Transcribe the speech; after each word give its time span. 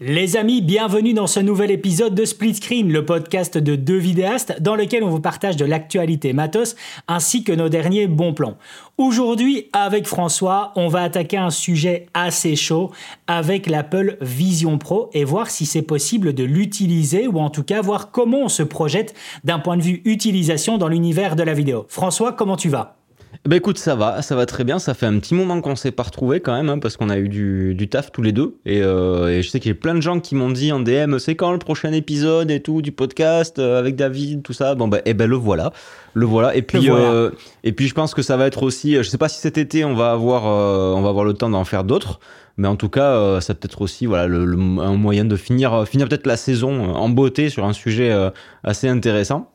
Les 0.00 0.36
amis, 0.36 0.60
bienvenue 0.60 1.14
dans 1.14 1.28
ce 1.28 1.38
nouvel 1.38 1.70
épisode 1.70 2.16
de 2.16 2.24
Split 2.24 2.56
Screen, 2.56 2.92
le 2.92 3.04
podcast 3.04 3.56
de 3.56 3.76
deux 3.76 3.96
vidéastes 3.96 4.60
dans 4.60 4.74
lequel 4.74 5.04
on 5.04 5.08
vous 5.08 5.20
partage 5.20 5.56
de 5.56 5.64
l'actualité 5.64 6.32
matos 6.32 6.74
ainsi 7.06 7.44
que 7.44 7.52
nos 7.52 7.68
derniers 7.68 8.08
bons 8.08 8.34
plans. 8.34 8.58
Aujourd'hui, 8.98 9.68
avec 9.72 10.08
François, 10.08 10.72
on 10.74 10.88
va 10.88 11.02
attaquer 11.02 11.36
un 11.36 11.50
sujet 11.50 12.06
assez 12.12 12.56
chaud 12.56 12.90
avec 13.28 13.68
l'Apple 13.68 14.16
Vision 14.20 14.78
Pro 14.78 15.10
et 15.12 15.22
voir 15.22 15.48
si 15.48 15.64
c'est 15.64 15.82
possible 15.82 16.34
de 16.34 16.42
l'utiliser 16.42 17.28
ou 17.28 17.38
en 17.38 17.48
tout 17.48 17.62
cas 17.62 17.80
voir 17.80 18.10
comment 18.10 18.40
on 18.40 18.48
se 18.48 18.64
projette 18.64 19.14
d'un 19.44 19.60
point 19.60 19.76
de 19.76 19.82
vue 19.82 20.02
utilisation 20.04 20.76
dans 20.76 20.88
l'univers 20.88 21.36
de 21.36 21.44
la 21.44 21.54
vidéo. 21.54 21.86
François, 21.88 22.32
comment 22.32 22.56
tu 22.56 22.68
vas? 22.68 22.96
Bah 23.46 23.56
écoute, 23.56 23.76
ça 23.76 23.94
va, 23.94 24.22
ça 24.22 24.34
va 24.34 24.46
très 24.46 24.64
bien. 24.64 24.78
Ça 24.78 24.94
fait 24.94 25.04
un 25.04 25.18
petit 25.18 25.34
moment 25.34 25.60
qu'on 25.60 25.76
s'est 25.76 25.90
pas 25.90 26.04
retrouvés 26.04 26.40
quand 26.40 26.54
même, 26.54 26.70
hein, 26.70 26.78
parce 26.78 26.96
qu'on 26.96 27.10
a 27.10 27.18
eu 27.18 27.28
du, 27.28 27.74
du, 27.74 27.88
taf 27.88 28.10
tous 28.10 28.22
les 28.22 28.32
deux. 28.32 28.56
Et, 28.64 28.80
euh, 28.82 29.28
et 29.28 29.42
je 29.42 29.50
sais 29.50 29.60
qu'il 29.60 29.68
y 29.70 29.72
a 29.72 29.78
plein 29.78 29.94
de 29.94 30.00
gens 30.00 30.18
qui 30.18 30.34
m'ont 30.34 30.50
dit 30.50 30.72
en 30.72 30.80
DM, 30.80 31.18
c'est 31.18 31.34
quand 31.34 31.52
le 31.52 31.58
prochain 31.58 31.92
épisode 31.92 32.50
et 32.50 32.60
tout 32.60 32.80
du 32.80 32.90
podcast 32.90 33.58
euh, 33.58 33.78
avec 33.78 33.96
David, 33.96 34.42
tout 34.42 34.54
ça? 34.54 34.74
Bon 34.74 34.88
bah, 34.88 35.00
et 35.00 35.10
eh 35.10 35.14
ben 35.14 35.28
le 35.28 35.36
voilà, 35.36 35.74
le 36.14 36.24
voilà. 36.24 36.56
Et 36.56 36.62
puis, 36.62 36.88
Euh, 36.88 37.32
et 37.64 37.72
puis 37.72 37.86
je 37.86 37.92
pense 37.92 38.14
que 38.14 38.22
ça 38.22 38.38
va 38.38 38.46
être 38.46 38.62
aussi, 38.62 38.94
je 38.94 39.02
sais 39.02 39.18
pas 39.18 39.28
si 39.28 39.38
cet 39.40 39.58
été 39.58 39.84
on 39.84 39.94
va 39.94 40.12
avoir, 40.12 40.46
euh, 40.46 40.98
on 40.98 41.02
va 41.02 41.10
avoir 41.10 41.26
le 41.26 41.34
temps 41.34 41.50
d'en 41.50 41.64
faire 41.64 41.84
d'autres. 41.84 42.20
Mais 42.56 42.68
en 42.68 42.76
tout 42.76 42.88
cas, 42.88 43.16
euh, 43.16 43.40
ça 43.40 43.54
peut 43.54 43.66
être 43.66 43.82
aussi 43.82 44.06
voilà 44.06 44.26
le, 44.26 44.46
le, 44.46 44.56
un 44.56 44.94
moyen 44.94 45.26
de 45.26 45.36
finir, 45.36 45.86
finir 45.86 46.08
peut-être 46.08 46.26
la 46.26 46.38
saison 46.38 46.94
en 46.94 47.10
beauté 47.10 47.50
sur 47.50 47.66
un 47.66 47.74
sujet 47.74 48.10
assez 48.62 48.88
intéressant. 48.88 49.53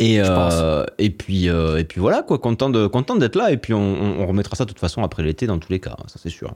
Et, 0.00 0.18
euh, 0.18 0.84
et, 0.96 1.10
puis, 1.10 1.50
euh, 1.50 1.76
et 1.76 1.84
puis 1.84 2.00
voilà, 2.00 2.22
quoi, 2.22 2.38
content, 2.38 2.70
de, 2.70 2.86
content 2.86 3.16
d'être 3.16 3.36
là. 3.36 3.52
Et 3.52 3.58
puis 3.58 3.74
on, 3.74 4.20
on, 4.20 4.26
remettra 4.26 4.56
ça 4.56 4.64
de 4.64 4.70
toute 4.70 4.78
façon 4.78 5.04
après 5.04 5.22
l'été 5.22 5.46
dans 5.46 5.58
tous 5.58 5.70
les 5.70 5.78
cas, 5.78 5.94
ça 6.06 6.18
c'est 6.20 6.30
sûr. 6.30 6.54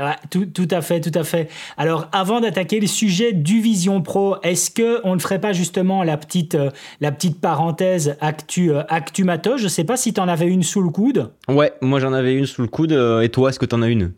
Ouais, 0.00 0.16
tout, 0.30 0.46
tout, 0.46 0.68
à 0.70 0.80
fait, 0.80 1.00
tout 1.00 1.16
à 1.16 1.24
fait. 1.24 1.50
Alors, 1.76 2.08
avant 2.12 2.40
d'attaquer 2.40 2.80
le 2.80 2.86
sujet 2.86 3.32
du 3.32 3.60
Vision 3.60 4.00
Pro, 4.00 4.36
est-ce 4.42 4.70
que 4.70 5.00
on 5.04 5.14
ne 5.14 5.20
ferait 5.20 5.40
pas 5.40 5.52
justement 5.52 6.02
la 6.02 6.16
petite, 6.16 6.54
euh, 6.54 6.70
la 7.00 7.12
petite 7.12 7.38
parenthèse 7.38 8.16
actu, 8.20 8.72
euh, 8.72 8.82
actu 8.88 9.24
matos 9.24 9.60
Je 9.60 9.68
sais 9.68 9.84
pas 9.84 9.98
si 9.98 10.14
tu 10.14 10.20
en 10.20 10.26
avais 10.26 10.46
une 10.46 10.62
sous 10.62 10.80
le 10.80 10.88
coude. 10.88 11.30
Ouais, 11.48 11.74
moi 11.82 12.00
j'en 12.00 12.14
avais 12.14 12.34
une 12.34 12.46
sous 12.46 12.62
le 12.62 12.68
coude. 12.68 12.92
et 12.92 13.28
toi, 13.28 13.50
est-ce 13.50 13.58
que 13.58 13.66
tu 13.66 13.74
en 13.74 13.82
as 13.82 13.88
une? 13.88 14.12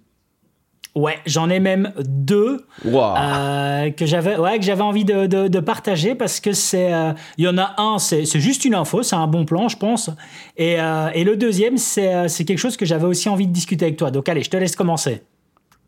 Ouais, 0.95 1.19
j'en 1.25 1.49
ai 1.49 1.59
même 1.59 1.93
deux 2.05 2.67
wow. 2.85 3.15
euh, 3.17 3.91
que 3.93 4.05
j'avais, 4.05 4.37
ouais, 4.37 4.59
que 4.59 4.65
j'avais 4.65 4.83
envie 4.83 5.07
de, 5.07 5.27
de, 5.27 5.49
de, 5.49 5.61
partager 5.61 6.15
parce 6.15 6.39
que 6.39 6.53
c'est, 6.53 6.89
il 6.89 6.93
euh, 6.93 7.13
y 7.39 7.49
en 7.49 7.57
a 7.57 7.75
un, 7.79 7.99
c'est, 7.99 8.27
juste 8.39 8.67
une 8.67 8.75
info, 8.75 9.03
c'est 9.03 9.17
un 9.17 9.27
bon 9.27 9.47
plan, 9.47 9.69
je 9.69 9.79
pense, 9.79 10.11
et, 10.59 10.79
euh, 10.79 11.09
et 11.15 11.25
le 11.25 11.37
deuxième, 11.37 11.79
c'est, 11.79 12.29
c'est 12.29 12.45
quelque 12.45 12.59
chose 12.59 12.77
que 12.77 12.85
j'avais 12.85 13.07
aussi 13.07 13.31
envie 13.31 13.47
de 13.47 13.53
discuter 13.53 13.87
avec 13.87 13.97
toi. 13.97 14.11
Donc 14.11 14.29
allez, 14.29 14.43
je 14.43 14.51
te 14.51 14.57
laisse 14.59 14.77
commencer. 14.77 15.23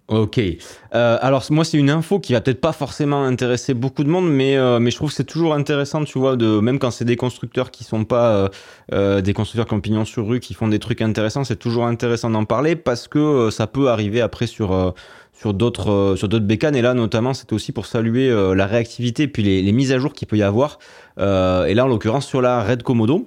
Ok. 0.09 0.39
Euh, 0.39 1.19
alors 1.23 1.47
moi 1.49 1.65
c'est 1.65 1.79
une 1.79 1.89
info 1.89 2.21
qui 2.21 2.35
va 2.35 2.43
peut-être 2.43 2.61
pas 2.61 2.73
forcément 2.73 3.25
intéresser 3.25 3.73
beaucoup 3.73 4.05
de 4.05 4.11
monde, 4.11 4.31
mais 4.31 4.55
euh, 4.55 4.79
mais 4.79 4.91
je 4.91 4.97
trouve 4.97 5.09
que 5.09 5.17
c'est 5.17 5.25
toujours 5.25 5.55
intéressant, 5.55 6.05
tu 6.05 6.19
vois, 6.19 6.37
de 6.37 6.61
même 6.61 6.79
quand 6.79 6.91
c'est 6.91 7.07
des 7.07 7.17
constructeurs 7.17 7.71
qui 7.71 7.85
sont 7.85 8.05
pas 8.05 8.51
euh, 8.93 9.23
des 9.23 9.33
constructeurs 9.33 9.67
qui 9.67 9.81
pignon 9.81 10.05
sur 10.05 10.27
rue, 10.27 10.41
qui 10.41 10.53
font 10.53 10.69
des 10.69 10.79
trucs 10.79 11.01
intéressants, 11.01 11.45
c'est 11.45 11.57
toujours 11.57 11.87
intéressant 11.87 12.29
d'en 12.29 12.45
parler 12.45 12.77
parce 12.77 13.09
que 13.09 13.49
ça 13.51 13.67
peut 13.67 13.89
arriver 13.89 14.21
après 14.21 14.47
sur 14.47 14.95
sur 15.33 15.55
d'autres 15.55 16.17
sur 16.19 16.29
d'autres 16.29 16.45
bécanes 16.45 16.77
et 16.77 16.83
là 16.83 16.93
notamment 16.93 17.33
c'était 17.33 17.55
aussi 17.55 17.73
pour 17.73 17.87
saluer 17.87 18.29
la 18.55 18.67
réactivité 18.67 19.27
puis 19.27 19.43
les, 19.43 19.63
les 19.63 19.73
mises 19.73 19.91
à 19.91 19.99
jour 19.99 20.13
qu'il 20.13 20.29
peut 20.29 20.37
y 20.37 20.43
avoir 20.43 20.79
et 21.19 21.75
là 21.75 21.85
en 21.85 21.89
l'occurrence 21.89 22.27
sur 22.27 22.43
la 22.43 22.63
Red 22.63 22.83
Komodo. 22.83 23.27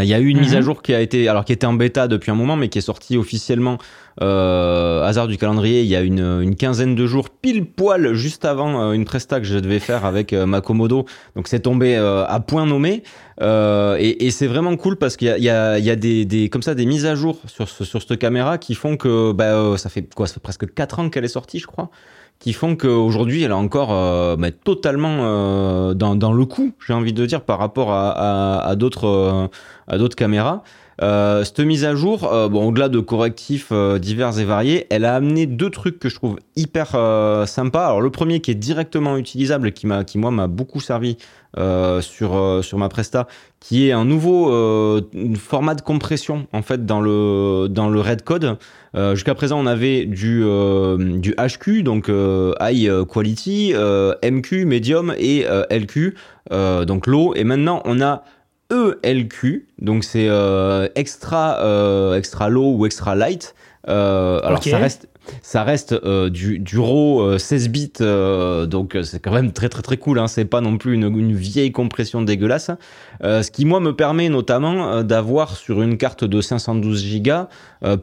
Il 0.00 0.06
y 0.06 0.14
a 0.14 0.20
eu 0.20 0.28
une 0.28 0.38
mmh. 0.38 0.40
mise 0.40 0.54
à 0.54 0.60
jour 0.62 0.80
qui 0.80 0.94
a 0.94 1.00
été, 1.00 1.28
alors 1.28 1.44
qui 1.44 1.52
était 1.52 1.66
en 1.66 1.74
bêta 1.74 2.08
depuis 2.08 2.30
un 2.30 2.34
moment, 2.34 2.56
mais 2.56 2.68
qui 2.68 2.78
est 2.78 2.82
sortie 2.82 3.18
officiellement 3.18 3.76
euh, 4.22 5.02
hasard 5.02 5.28
du 5.28 5.36
calendrier. 5.36 5.82
Il 5.82 5.88
y 5.88 5.96
a 5.96 6.00
une, 6.00 6.40
une, 6.42 6.56
quinzaine 6.56 6.94
de 6.94 7.06
jours, 7.06 7.28
pile 7.28 7.66
poil 7.66 8.14
juste 8.14 8.46
avant 8.46 8.80
euh, 8.80 8.92
une 8.92 9.04
presta 9.04 9.38
que 9.38 9.46
je 9.46 9.58
devais 9.58 9.80
faire 9.80 10.06
avec 10.06 10.32
euh, 10.32 10.46
ma 10.46 10.62
Komodo. 10.62 11.04
Donc 11.36 11.46
c'est 11.46 11.60
tombé 11.60 11.96
euh, 11.96 12.24
à 12.26 12.40
point 12.40 12.64
nommé. 12.64 13.02
et, 13.40 14.26
et 14.26 14.30
c'est 14.30 14.46
vraiment 14.46 14.76
cool 14.76 14.96
parce 14.96 15.16
qu'il 15.16 15.28
y 15.28 15.30
a, 15.30 15.36
il 15.36 15.44
y 15.44 15.50
a, 15.50 15.78
il 15.78 15.84
y 15.84 15.90
a 15.90 15.96
des, 15.96 16.24
des, 16.24 16.48
comme 16.48 16.62
ça 16.62 16.74
des 16.74 16.86
mises 16.86 17.04
à 17.04 17.14
jour 17.14 17.38
sur 17.46 17.68
ce, 17.68 17.84
sur 17.84 18.00
cette 18.00 18.18
caméra 18.18 18.56
qui 18.56 18.74
font 18.74 18.96
que 18.96 19.32
bah, 19.32 19.76
ça 19.76 19.90
fait 19.90 20.14
quoi, 20.14 20.26
ça 20.26 20.34
fait 20.34 20.40
presque 20.40 20.72
4 20.72 21.00
ans 21.00 21.10
qu'elle 21.10 21.24
est 21.24 21.28
sortie, 21.28 21.58
je 21.58 21.66
crois 21.66 21.90
qui 22.42 22.52
font 22.52 22.74
qu'aujourd'hui 22.74 23.44
elle 23.44 23.52
est 23.52 23.54
encore 23.54 23.92
euh, 23.92 24.34
bah, 24.36 24.50
totalement 24.50 25.18
euh, 25.20 25.94
dans, 25.94 26.32
le 26.32 26.44
coup, 26.44 26.72
j'ai 26.84 26.92
envie 26.92 27.12
de 27.12 27.24
dire, 27.24 27.42
par 27.42 27.60
rapport 27.60 27.92
à, 27.92 28.72
euh, 28.72 28.74
d'autres 28.74 30.16
caméras. 30.16 30.64
Cette 31.00 31.60
mise 31.60 31.84
à 31.84 31.94
jour, 31.94 32.24
au-delà 32.32 32.88
de 32.88 32.98
correctifs 32.98 33.72
divers 33.72 34.38
et 34.38 34.44
variés, 34.44 34.86
elle 34.90 35.04
a 35.04 35.14
amené 35.14 35.46
deux 35.46 35.70
trucs 35.70 35.98
que 36.00 36.08
je 36.08 36.16
trouve 36.16 36.38
hyper 36.56 36.88
sympas. 37.46 37.86
Alors 37.86 38.00
le 38.00 38.10
premier 38.10 38.40
qui 38.40 38.50
est 38.50 38.56
directement 38.56 39.16
utilisable, 39.16 39.72
qui 39.72 39.86
qui 40.06 40.18
moi 40.18 40.30
m'a 40.30 40.46
beaucoup 40.46 40.80
servi 40.80 41.16
sur 42.00 42.60
sur 42.62 42.78
ma 42.78 42.88
presta, 42.88 43.26
qui 43.60 43.88
est 43.88 43.92
un 43.92 44.04
nouveau 44.04 44.50
format 45.38 45.74
de 45.74 45.82
compression 45.82 46.46
en 46.52 46.62
fait 46.62 46.86
dans 46.86 47.00
le 47.00 47.68
dans 47.68 47.88
le 47.88 48.00
Red 48.00 48.22
Code. 48.22 48.56
Jusqu'à 48.94 49.34
présent, 49.34 49.58
on 49.58 49.66
avait 49.66 50.06
du 50.06 50.44
du 51.20 51.34
HQ, 51.34 51.82
donc 51.82 52.08
High 52.08 53.06
Quality, 53.06 53.74
MQ, 54.24 54.64
Medium 54.66 55.14
et 55.18 55.46
LQ, 55.70 56.14
donc 56.50 57.06
low. 57.06 57.34
Et 57.34 57.44
maintenant, 57.44 57.82
on 57.84 58.00
a 58.00 58.24
ELQ, 58.72 59.66
donc 59.78 60.04
c'est 60.04 60.28
euh, 60.28 60.88
extra, 60.94 61.58
euh, 61.60 62.16
extra 62.16 62.48
low 62.48 62.74
ou 62.76 62.86
extra 62.86 63.14
light. 63.14 63.54
Euh, 63.88 64.40
alors 64.42 64.58
okay. 64.58 64.70
ça 64.70 64.78
reste, 64.78 65.08
ça 65.42 65.64
reste 65.64 65.92
euh, 65.92 66.28
du, 66.28 66.58
du 66.58 66.78
RAW 66.78 67.38
16 67.38 67.68
bits, 67.68 67.92
euh, 68.00 68.66
donc 68.66 68.96
c'est 69.02 69.20
quand 69.20 69.32
même 69.32 69.52
très 69.52 69.68
très 69.68 69.82
très 69.82 69.96
cool. 69.96 70.18
Hein. 70.18 70.26
C'est 70.26 70.44
pas 70.44 70.60
non 70.60 70.78
plus 70.78 70.94
une, 70.94 71.04
une 71.04 71.34
vieille 71.34 71.72
compression 71.72 72.22
dégueulasse. 72.22 72.70
Euh, 73.22 73.42
ce 73.42 73.50
qui 73.50 73.64
moi 73.64 73.80
me 73.80 73.94
permet 73.94 74.28
notamment 74.28 75.02
d'avoir 75.02 75.56
sur 75.56 75.82
une 75.82 75.96
carte 75.96 76.24
de 76.24 76.40
512 76.40 77.22
Go 77.22 77.32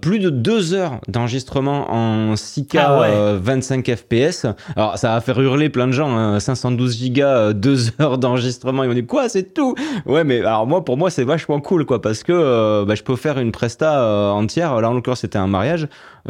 plus 0.01 0.19
de 0.19 0.29
2 0.29 0.73
heures 0.73 1.00
d'enregistrement 1.07 1.91
en 1.91 2.34
6K 2.34 2.79
ah 2.79 3.00
ouais. 3.00 3.38
25 3.41 3.95
FPS. 3.95 4.45
Alors 4.75 4.97
ça 4.97 5.13
va 5.13 5.22
faire 5.22 5.40
hurler 5.40 5.69
plein 5.69 5.88
de 5.88 5.94
gens. 5.94 6.16
Hein. 6.16 6.40
512 6.40 7.12
Go, 7.12 7.53
2 7.53 8.01
heures 8.01 8.18
d'enregistrement. 8.18 8.84
Ils 8.84 8.88
vont 8.88 8.94
dire 8.94 9.07
quoi 9.07 9.29
C'est 9.29 9.53
tout? 9.53 9.75
Ouais, 10.06 10.23
mais 10.23 10.39
alors 10.39 10.68
moi 10.68 10.84
pour 10.84 10.97
moi 10.97 11.09
c'est 11.09 11.23
vachement 11.23 11.62
cool 11.62 11.85
quoi 11.85 12.01
parce 12.01 12.23
que 12.23 12.84
bah, 12.85 12.95
je 12.95 13.03
peux 13.03 13.16
faire 13.16 13.39
une 13.39 13.51
presta 13.51 14.34
entière. 14.34 14.79
Là 14.81 14.89
en 14.89 14.94
l'occurrence 14.94 15.22
c'était 15.22 15.38
un 15.38 15.47
mariage 15.47 15.88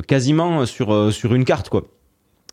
quasiment 0.08 0.66
sur, 0.66 0.94
euh, 0.94 1.12
sur 1.12 1.34
une 1.34 1.46
carte, 1.46 1.70
quoi. 1.70 1.84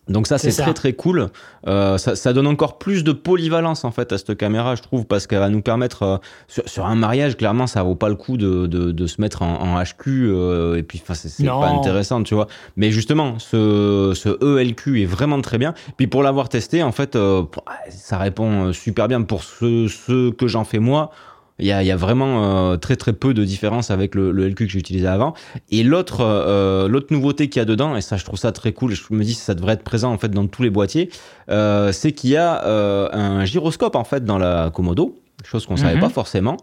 Donc 0.09 0.28
ça 0.28 0.39
c'est 0.39 0.53
très 0.53 0.75
très 0.75 0.93
cool. 0.93 1.28
Euh, 1.67 1.99
ça, 1.99 2.15
ça, 2.15 2.33
donne 2.33 2.47
encore 2.47 2.78
plus 2.78 3.03
de 3.03 3.12
polyvalence 3.12 3.84
en 3.84 3.91
fait 3.91 4.12
à 4.12 4.19
cette 4.19 4.37
caméra, 4.37 4.77
je 4.77 4.83
trouve, 4.83 5.05
parce 5.05 5.27
qu'elle 5.27 5.41
va 5.41 5.49
nous 5.49 5.62
permettre 5.62 6.03
euh, 6.03 6.17
sur, 6.47 6.69
sur, 6.69 6.87
un 6.87 6.94
mariage, 6.94 7.37
clairement, 7.37 7.67
ça 7.67 7.83
vaut 7.83 7.97
pas 7.97 8.09
le 8.09 8.15
coup 8.15 8.37
de, 8.37 8.67
de, 8.67 8.93
de 8.93 9.06
se 9.06 9.21
mettre 9.21 9.43
en, 9.43 9.61
en 9.61 9.83
HQ 9.83 10.06
euh, 10.06 10.77
et 10.77 10.84
puis 10.84 11.03
enfin 11.03 11.15
c'est 11.15 11.44
pas 11.44 11.69
intéressant, 11.69 12.22
tu 12.22 12.34
vois. 12.34 12.47
Mais 12.77 12.93
justement, 12.93 13.39
ce, 13.41 14.12
ce 14.15 14.61
ELQ 14.61 15.03
est 15.03 15.06
vraiment 15.06 15.41
très 15.41 15.59
bien. 15.59 15.75
Puis 15.97 16.06
pour 16.06 16.23
l'avoir 16.23 16.49
testé, 16.49 16.84
en 16.84 16.93
fait, 16.93 17.17
euh, 17.17 17.43
ça 17.91 18.19
répond 18.19 18.73
super 18.73 19.09
bien 19.09 19.23
pour 19.23 19.43
ce, 19.43 19.88
ce 19.88 20.31
que 20.31 20.47
j'en 20.47 20.65
fais 20.65 20.78
moi. 20.78 21.11
Il 21.59 21.67
y 21.67 21.72
a, 21.72 21.83
il 21.83 21.87
y 21.87 21.91
a 21.91 21.97
vraiment 21.97 22.72
euh, 22.72 22.77
très 22.77 22.97
très 22.97 23.12
peu 23.15 23.33
de 23.33 23.44
différence 23.44 23.91
avec 23.91 24.15
le, 24.15 24.31
le 24.31 24.49
LQ 24.49 24.67
que 24.67 24.72
j'utilisais 24.72 25.06
avant. 25.06 25.33
Et 25.71 25.83
l'autre 25.83 26.19
euh, 26.21 26.87
l'autre 26.89 27.06
nouveauté 27.11 27.49
qu'il 27.49 27.61
y 27.61 27.62
a 27.62 27.65
dedans, 27.65 27.97
et 27.97 28.03
ça 28.03 28.17
je 28.17 28.25
trouve 28.25 28.39
ça 28.39 28.53
très 28.53 28.72
cool, 28.72 28.93
je 28.94 29.03
me 29.11 29.25
dis 29.25 29.34
que 29.34 29.41
ça 29.41 29.55
devrait 29.55 29.72
être 29.75 29.83
présent 29.84 30.12
en 30.12 30.19
fait 30.19 30.31
dans 30.31 30.47
tous 30.47 30.62
les 30.62 30.71
boîtiers, 30.71 31.11
euh, 31.50 31.93
c'est 31.93 32.12
qu'il 32.12 32.31
y 32.31 32.37
a 32.37 32.65
euh, 32.65 33.09
un 33.12 33.44
gyroscope 33.44 33.97
en 33.97 34.05
fait 34.05 34.25
dans 34.25 34.39
la 34.39 34.71
Komodo 34.75 35.19
chose 35.44 35.67
qu'on 35.67 35.75
ne 35.75 35.78
savait 35.78 35.97
-hmm. 35.97 36.00
pas 36.00 36.09
forcément, 36.09 36.56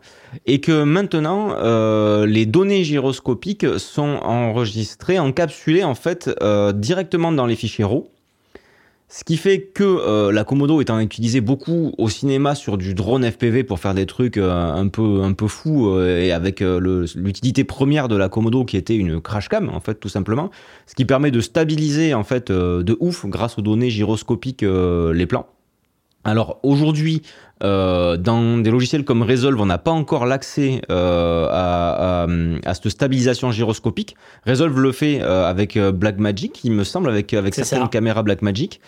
et 0.46 0.60
que 0.60 0.84
maintenant 0.84 1.56
euh, 1.58 2.26
les 2.26 2.46
données 2.46 2.84
gyroscopiques 2.84 3.66
sont 3.80 4.20
enregistrées, 4.24 5.20
encapsulées 5.20 5.84
en 5.84 5.96
fait 5.96 6.30
euh, 6.42 6.74
directement 6.74 7.32
dans 7.32 7.46
les 7.46 7.56
fichiers 7.56 7.86
RAW. 7.86 8.10
Ce 9.16 9.24
qui 9.24 9.38
fait 9.38 9.62
que 9.62 9.84
euh, 9.84 10.32
la 10.32 10.44
Komodo 10.44 10.82
étant 10.82 11.00
utilisée 11.00 11.40
beaucoup 11.40 11.94
au 12.00 12.10
cinéma 12.10 12.56
sur 12.56 12.80
du 12.80 12.96
drone 12.96 13.24
FPV 13.24 13.64
pour 13.64 13.78
faire 13.78 13.94
des 13.94 14.08
trucs 14.08 14.38
euh, 14.38 14.74
un 14.74 14.88
peu 14.88 15.22
un 15.22 15.34
peu 15.34 15.48
fous 15.48 15.92
euh, 15.92 16.20
et 16.20 16.32
avec 16.32 16.62
l'utilité 16.62 17.64
première 17.64 18.08
de 18.08 18.16
la 18.16 18.28
Komodo 18.28 18.66
qui 18.66 18.76
était 18.76 18.96
une 18.96 19.22
crash 19.22 19.50
cam 19.50 19.70
en 19.70 19.80
fait 19.82 20.00
tout 20.00 20.10
simplement, 20.10 20.50
ce 20.88 20.96
qui 20.96 21.06
permet 21.06 21.30
de 21.30 21.42
stabiliser 21.42 22.16
en 22.16 22.24
fait 22.24 22.52
de 22.52 22.98
ouf 23.00 23.28
grâce 23.28 23.60
aux 23.60 23.62
données 23.62 23.92
gyroscopiques 23.92 24.64
les 24.64 25.28
plans. 25.28 25.46
Alors 26.24 26.60
aujourd'hui, 26.64 27.22
euh, 27.64 28.18
dans 28.18 28.58
des 28.58 28.72
logiciels 28.72 29.04
comme 29.06 29.24
Resolve, 29.24 29.60
on 29.60 29.66
n'a 29.66 29.78
pas 29.78 29.92
encore 29.92 30.26
l'accès 30.26 30.82
euh, 30.90 31.48
à, 31.50 32.24
à, 32.24 32.28
à, 32.66 32.74
cette 32.74 32.90
stabilisation 32.90 33.52
gyroscopique. 33.52 34.16
Resolve 34.46 34.80
le 34.80 34.92
fait 34.92 35.22
euh, 35.22 35.46
avec 35.46 35.78
Blackmagic, 35.78 36.64
il 36.64 36.72
me 36.72 36.84
semble, 36.84 37.10
avec, 37.10 37.34
avec 37.34 37.54
certaines 37.54 37.84
ça. 37.84 37.88
caméras 37.88 38.24
Blackmagic. 38.24 38.80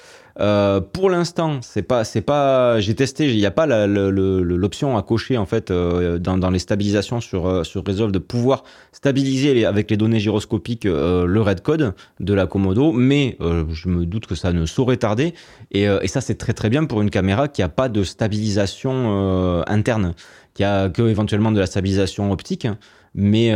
Euh, 0.41 0.81
pour 0.81 1.09
l'instant, 1.09 1.59
c'est 1.61 1.81
pas, 1.81 2.03
c'est 2.03 2.21
pas, 2.21 2.79
j'ai 2.81 2.93
testé, 2.93 3.31
il 3.31 3.37
n'y 3.37 3.45
a 3.45 3.51
pas 3.51 3.65
l'option 3.87 4.97
à 4.97 5.03
cocher 5.03 5.37
en 5.37 5.45
fait 5.45 5.71
euh, 5.71 6.17
dans, 6.19 6.49
les 6.49 6.59
stabilisations 6.59 7.21
sur 7.21 7.47
euh, 7.47 7.63
sur 7.63 7.85
Resolve 7.85 8.11
de 8.11 8.19
pouvoir 8.19 8.63
stabiliser 8.91 9.65
avec 9.65 9.89
les 9.89 9.97
données 9.97 10.19
gyroscopiques 10.19 10.85
le 10.85 11.41
red 11.41 11.61
code 11.61 11.93
de 12.19 12.33
la 12.33 12.47
Komodo, 12.47 12.91
mais 12.91 13.37
je 13.39 13.89
me 13.89 14.05
doute 14.05 14.25
que 14.25 14.35
ça 14.35 14.51
ne 14.51 14.65
saurait 14.65 14.97
tarder. 14.97 15.33
Et, 15.71 15.87
ça, 16.07 16.21
c'est 16.21 16.35
très 16.35 16.53
très 16.53 16.69
bien 16.69 16.85
pour 16.85 17.01
une 17.01 17.09
caméra 17.09 17.47
qui 17.47 17.61
a 17.61 17.69
pas 17.69 17.89
de 17.89 18.03
stabilisation 18.03 19.63
interne, 19.67 20.13
qui 20.53 20.63
a 20.63 20.89
que 20.89 21.03
éventuellement 21.03 21.51
de 21.51 21.59
la 21.59 21.65
stabilisation 21.65 22.31
optique. 22.31 22.67
Mais, 23.13 23.51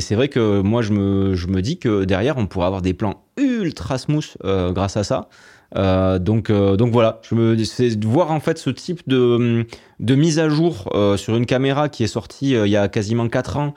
c'est 0.00 0.14
vrai 0.14 0.28
que 0.28 0.60
moi, 0.60 0.82
je 0.82 0.92
me, 0.92 1.60
dis 1.60 1.78
que 1.78 2.04
derrière, 2.04 2.38
on 2.38 2.46
pourrait 2.46 2.66
avoir 2.66 2.82
des 2.82 2.94
plans 2.94 3.24
ultra 3.36 3.98
smooth 3.98 4.36
grâce 4.42 4.96
à 4.96 5.04
ça. 5.04 5.28
Euh, 5.76 6.18
donc, 6.18 6.50
euh, 6.50 6.76
donc 6.76 6.92
voilà, 6.92 7.20
je 7.22 7.34
me, 7.34 7.64
c'est 7.64 7.96
de 7.96 8.06
voir 8.06 8.30
en 8.30 8.40
fait 8.40 8.58
ce 8.58 8.70
type 8.70 9.02
de, 9.06 9.66
de 10.00 10.14
mise 10.14 10.38
à 10.38 10.48
jour 10.48 10.90
euh, 10.94 11.16
sur 11.16 11.36
une 11.36 11.46
caméra 11.46 11.88
qui 11.88 12.04
est 12.04 12.08
sortie 12.08 12.50
il 12.50 12.68
y 12.68 12.76
a 12.76 12.88
quasiment 12.88 13.28
4 13.28 13.56
ans, 13.56 13.74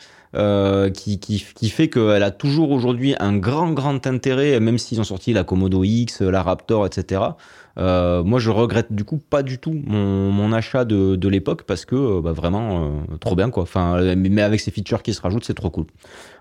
qui, 0.94 1.20
qui, 1.20 1.46
qui 1.56 1.70
fait 1.70 1.90
qu'elle 1.90 2.24
a 2.24 2.32
toujours 2.32 2.72
aujourd'hui 2.72 3.16
un 3.20 3.38
grand, 3.38 3.72
grand 3.72 4.06
intérêt, 4.06 4.60
même 4.60 4.78
s'ils 4.78 5.00
ont 5.00 5.06
sorti 5.06 5.32
la 5.32 5.46
Komodo 5.46 5.86
X, 5.86 6.22
la 6.22 6.44
Raptor, 6.44 6.86
etc. 6.86 7.22
Euh, 7.78 8.24
moi, 8.24 8.40
je 8.40 8.50
regrette 8.50 8.94
du 8.94 9.04
coup 9.04 9.18
pas 9.18 9.44
du 9.44 9.58
tout 9.58 9.74
mon, 9.74 10.52
achat 10.54 10.86
de, 10.86 11.28
l'époque 11.28 11.64
parce 11.64 11.86
que 11.86 11.96
euh, 11.96 12.22
bah, 12.22 12.32
vraiment 12.32 12.86
euh, 12.86 13.18
trop 13.20 13.36
bien 13.36 13.50
quoi. 13.50 13.64
Enfin, 13.64 14.16
mais 14.16 14.42
avec 14.42 14.60
ces 14.60 14.72
features 14.72 15.04
qui 15.04 15.14
se 15.14 15.22
rajoutent, 15.22 15.46
c'est 15.46 15.54
trop 15.54 15.70
cool. 15.70 15.86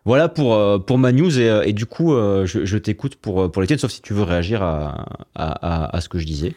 Voilà 0.04 0.28
pour 0.28 0.84
pour 0.84 0.98
ma 0.98 1.12
news 1.12 1.38
et, 1.40 1.72
du 1.72 1.86
coup, 1.86 2.10
je, 2.12 2.76
t'écoute 2.76 3.16
pour 3.16 3.50
pour 3.50 3.62
les 3.62 3.68
tiennes, 3.68 3.78
sauf 3.78 3.90
si 3.90 4.02
tu 4.02 4.12
veux 4.12 4.22
réagir 4.22 4.62
à, 4.62 5.06
à 5.34 6.00
ce 6.00 6.08
que 6.08 6.18
je 6.18 6.26
disais. 6.26 6.54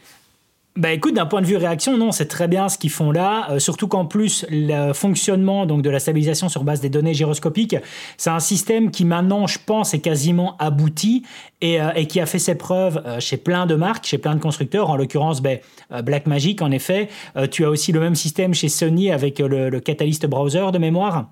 Bah 0.77 0.93
écoute, 0.93 1.15
d'un 1.15 1.25
point 1.25 1.41
de 1.41 1.47
vue 1.47 1.57
réaction, 1.57 1.97
non, 1.97 2.11
c'est 2.11 2.27
très 2.27 2.47
bien 2.47 2.69
ce 2.69 2.77
qu'ils 2.77 2.91
font 2.91 3.11
là, 3.11 3.47
euh, 3.49 3.57
surtout 3.57 3.87
qu'en 3.87 4.05
plus 4.05 4.45
le 4.47 4.93
fonctionnement 4.93 5.65
donc 5.65 5.81
de 5.81 5.89
la 5.89 5.97
stabilisation 5.99 6.49
sur 6.49 6.63
base 6.63 6.81
des 6.81 6.89
données 6.89 7.15
gyroscopiques, 7.15 7.75
c'est 8.15 8.29
un 8.29 8.39
système 8.39 8.91
qui 8.91 9.03
maintenant, 9.03 9.47
je 9.47 9.57
pense, 9.57 9.95
est 9.95 10.01
quasiment 10.01 10.55
abouti 10.57 11.23
et, 11.61 11.81
euh, 11.81 11.89
et 11.95 12.05
qui 12.05 12.19
a 12.19 12.27
fait 12.27 12.37
ses 12.37 12.53
preuves 12.53 13.01
euh, 13.07 13.19
chez 13.19 13.37
plein 13.37 13.65
de 13.65 13.73
marques, 13.73 14.05
chez 14.05 14.19
plein 14.19 14.35
de 14.35 14.39
constructeurs, 14.39 14.91
en 14.91 14.97
l'occurrence 14.97 15.41
ben, 15.41 15.57
Blackmagic 16.03 16.61
en 16.61 16.69
effet. 16.69 17.09
tu 17.49 17.65
as 17.65 17.71
aussi 17.71 17.91
le 17.91 17.99
même 17.99 18.13
système 18.13 18.53
chez 18.53 18.69
Sony 18.69 19.11
avec 19.11 19.39
le, 19.39 19.71
le 19.71 19.79
Catalyst 19.79 20.27
Browser 20.27 20.67
de 20.71 20.77
mémoire. 20.77 21.25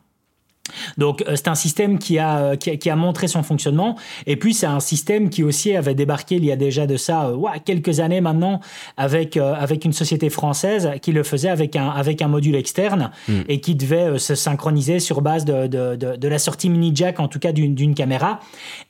Donc 0.98 1.22
euh, 1.22 1.36
c'est 1.36 1.48
un 1.48 1.56
système 1.56 2.00
qui 2.00 2.20
a, 2.20 2.38
euh, 2.38 2.56
qui 2.56 2.90
a, 2.90 2.96
montré 2.96 3.28
son 3.28 3.44
fonctionnement 3.44 3.96
et 4.26 4.36
puis 4.36 4.54
c'est 4.54 4.66
un 4.66 4.80
système 4.80 5.30
qui 5.30 5.44
aussi 5.44 5.76
avait 5.76 5.96
débarqué 5.96 6.36
il 6.36 6.46
y 6.46 6.52
a 6.52 6.56
déjà 6.56 6.88
de 6.88 6.98
ça 6.98 7.28
euh, 7.28 7.38
quelques 7.64 8.00
années 8.00 8.22
maintenant 8.22 8.60
avec, 8.98 9.38
avec 9.38 9.86
une 9.86 9.94
société 9.94 10.30
française 10.30 10.92
qui 11.02 11.12
le 11.12 11.24
faisait 11.24 11.50
avec 11.50 11.76
un, 11.76 11.90
avec 11.90 12.22
un 12.22 12.28
module 12.28 12.56
externe 12.56 13.12
hmm. 13.28 13.42
et 13.48 13.60
qui 13.60 13.76
devait 13.76 14.18
se 14.18 14.36
synchroniser 14.36 15.00
sur 15.00 15.22
base 15.22 15.46
de, 15.46 15.68
de, 15.68 15.96
de, 15.96 16.28
la 16.28 16.40
sortie 16.40 16.70
mini 16.70 16.92
jack 16.94 17.20
en 17.20 17.28
tout 17.28 17.40
cas 17.40 17.52
d'une 17.52 17.94
caméra 17.94 18.40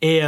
et, 0.01 0.21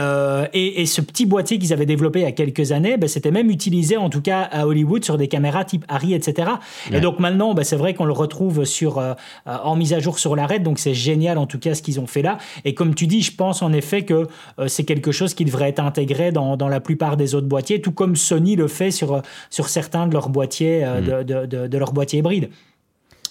et, 0.53 0.81
et, 0.81 0.85
ce 0.85 1.01
petit 1.01 1.25
boîtier 1.25 1.59
qu'ils 1.59 1.73
avaient 1.73 1.85
développé 1.85 2.19
il 2.19 2.23
y 2.23 2.25
a 2.25 2.31
quelques 2.31 2.71
années 2.71 2.97
ben, 2.97 3.07
c'était 3.07 3.31
même 3.31 3.49
utilisé 3.49 3.97
en 3.97 4.09
tout 4.09 4.21
cas 4.21 4.41
à 4.41 4.65
Hollywood 4.67 5.03
sur 5.03 5.17
des 5.17 5.27
caméras 5.27 5.65
type 5.65 5.85
Harry 5.87 6.13
etc. 6.13 6.49
Et 6.91 6.99
donc 6.99 7.19
maintenant 7.19 7.53
ben, 7.53 7.63
c'est 7.63 7.75
vrai 7.75 7.93
qu'on 7.93 8.05
le 8.05 8.13
retrouve 8.13 8.65
sur, 8.65 9.01
en 9.45 9.75
mise 9.75 9.93
à 9.93 9.99
jour 9.99 10.19
sur 10.19 10.35
l'arrêt 10.35 10.59
donc 10.59 10.79
c'est 10.79 10.93
génial 10.93 11.36
en 11.37 11.47
tout 11.47 11.59
cas 11.59 11.75
ce 11.75 11.81
qu'ils 11.81 11.99
ont 11.99 12.07
fait 12.07 12.21
là. 12.21 12.37
Et 12.65 12.73
comme 12.73 12.95
tu 12.95 13.07
dis, 13.07 13.21
je 13.21 13.35
pense 13.35 13.61
en 13.61 13.71
effet 13.73 14.03
que 14.03 14.27
euh, 14.59 14.67
c'est 14.67 14.83
quelque 14.83 15.11
chose 15.11 15.33
qui 15.33 15.45
devrait 15.45 15.69
être 15.69 15.79
intégré 15.79 16.31
dans, 16.31 16.57
dans, 16.57 16.67
la 16.67 16.79
plupart 16.79 17.17
des 17.17 17.35
autres 17.35 17.47
boîtiers, 17.47 17.81
tout 17.81 17.91
comme 17.91 18.15
Sony 18.15 18.55
le 18.55 18.67
fait 18.67 18.91
sur, 18.91 19.21
sur 19.49 19.69
certains 19.69 20.07
de 20.07 20.13
leurs 20.13 20.29
boîtiers, 20.29 20.83
euh, 20.83 21.01
mm. 21.01 21.23
de, 21.23 21.45
de, 21.45 21.67
de, 21.67 21.77
leurs 21.77 21.93
boîtiers 21.93 22.19
hybrides. 22.19 22.49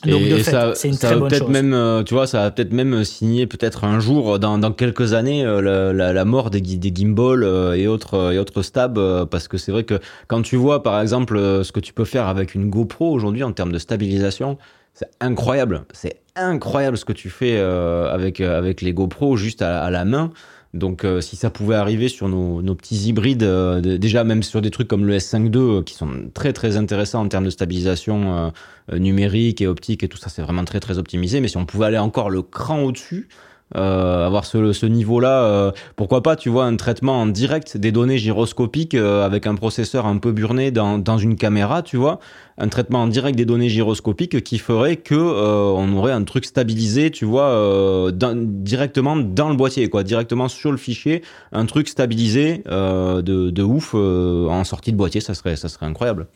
Donc 0.04 0.22
de 0.22 0.36
fait, 0.36 0.74
c'est 0.74 0.88
une 0.88 0.98
très 0.98 1.16
bonne 1.16 1.32
chose. 1.32 1.48
Même, 1.48 1.72
euh, 1.72 2.02
tu 2.02 2.14
vois, 2.14 2.26
ça 2.26 2.42
va 2.42 2.50
peut-être 2.50 2.72
même 2.72 3.02
signer 3.02 3.46
peut-être 3.46 3.84
un 3.84 3.98
jour, 3.98 4.38
dans, 4.38 4.58
dans 4.58 4.70
quelques 4.70 5.14
années, 5.14 5.42
la, 5.42 5.92
la, 5.92 6.24
mort 6.24 6.50
des, 6.50 6.60
des 6.60 6.92
gimbals 6.94 7.44
et 7.76 7.88
autres 7.88 8.32
et 8.32 8.38
autres 8.38 8.62
stabs, 8.62 9.26
parce 9.30 9.48
que 9.48 9.56
c'est 9.56 9.72
vrai 9.72 9.84
que 9.84 9.98
quand 10.28 10.42
tu 10.42 10.56
vois, 10.56 10.82
par 10.82 11.00
exemple, 11.00 11.36
ce 11.64 11.72
que 11.72 11.80
tu 11.80 11.92
peux 11.92 12.04
faire 12.04 12.28
avec 12.28 12.54
une 12.54 12.68
GoPro 12.68 13.10
aujourd'hui 13.10 13.42
en 13.42 13.52
termes 13.52 13.72
de 13.72 13.78
stabilisation, 13.78 14.58
c'est 14.94 15.08
incroyable. 15.20 15.84
C'est 15.92 16.20
incroyable 16.36 16.96
ce 16.96 17.04
que 17.04 17.12
tu 17.12 17.30
fais 17.30 17.56
euh, 17.56 18.12
avec, 18.12 18.40
euh, 18.40 18.58
avec 18.58 18.80
les 18.80 18.92
GoPro 18.92 19.36
juste 19.36 19.62
à, 19.62 19.90
la 19.90 20.04
main. 20.04 20.30
Donc 20.74 21.04
euh, 21.04 21.20
si 21.20 21.36
ça 21.36 21.48
pouvait 21.48 21.76
arriver 21.76 22.08
sur 22.08 22.28
nos, 22.28 22.60
nos 22.60 22.74
petits 22.74 23.08
hybrides, 23.08 23.44
déjà 23.82 24.24
même 24.24 24.42
sur 24.42 24.60
des 24.60 24.70
trucs 24.70 24.88
comme 24.88 25.06
le 25.06 25.16
S5 25.16 25.54
II 25.54 25.84
qui 25.84 25.94
sont 25.94 26.10
très 26.34 26.52
très 26.52 26.76
intéressants 26.76 27.22
en 27.22 27.28
termes 27.28 27.44
de 27.44 27.50
stabilisation 27.50 28.52
numérique 28.92 29.60
et 29.60 29.66
optique 29.66 30.02
et 30.02 30.08
tout 30.08 30.18
ça, 30.18 30.28
c'est 30.28 30.42
vraiment 30.42 30.64
très 30.64 30.80
très 30.80 30.98
optimisé. 30.98 31.40
Mais 31.40 31.48
si 31.48 31.56
on 31.56 31.64
pouvait 31.64 31.86
aller 31.86 31.98
encore 31.98 32.30
le 32.30 32.42
cran 32.42 32.82
au-dessus, 32.82 33.28
euh, 33.74 34.24
avoir 34.24 34.44
ce, 34.44 34.86
niveau-là, 34.86 35.42
euh, 35.42 35.72
pourquoi 35.96 36.22
pas, 36.22 36.36
tu 36.36 36.48
vois, 36.50 36.66
un 36.66 36.76
traitement 36.76 37.20
en 37.20 37.26
direct 37.26 37.76
des 37.76 37.90
données 37.90 38.16
gyroscopiques 38.16 38.94
euh, 38.94 39.26
avec 39.26 39.48
un 39.48 39.56
processeur 39.56 40.06
un 40.06 40.18
peu 40.18 40.30
burné 40.30 40.70
dans, 40.70 40.98
dans 40.98 41.18
une 41.18 41.34
caméra, 41.34 41.82
tu 41.82 41.96
vois, 41.96 42.20
un 42.58 42.68
traitement 42.68 43.02
en 43.02 43.08
direct 43.08 43.36
des 43.36 43.44
données 43.44 43.68
gyroscopiques 43.68 44.44
qui 44.44 44.58
ferait 44.58 44.96
que 44.96 45.16
on 45.16 45.96
aurait 45.96 46.12
un 46.12 46.22
truc 46.22 46.44
stabilisé, 46.44 47.10
tu 47.10 47.24
vois, 47.24 48.12
directement 48.12 49.16
dans 49.16 49.48
le 49.48 49.56
boîtier, 49.56 49.88
quoi, 49.88 50.04
directement 50.04 50.46
sur 50.46 50.70
le 50.70 50.78
fichier, 50.78 51.22
un 51.50 51.66
truc 51.66 51.88
stabilisé 51.88 52.62
de, 52.66 53.20
de 53.50 53.62
ouf 53.62 53.94
en 53.94 54.64
sortie 54.64 54.92
de 54.92 54.96
boîtier, 54.96 55.20
ça 55.20 55.34
serait, 55.34 55.56
ça 55.56 55.68
serait 55.68 55.86
incroyable. 55.86 56.28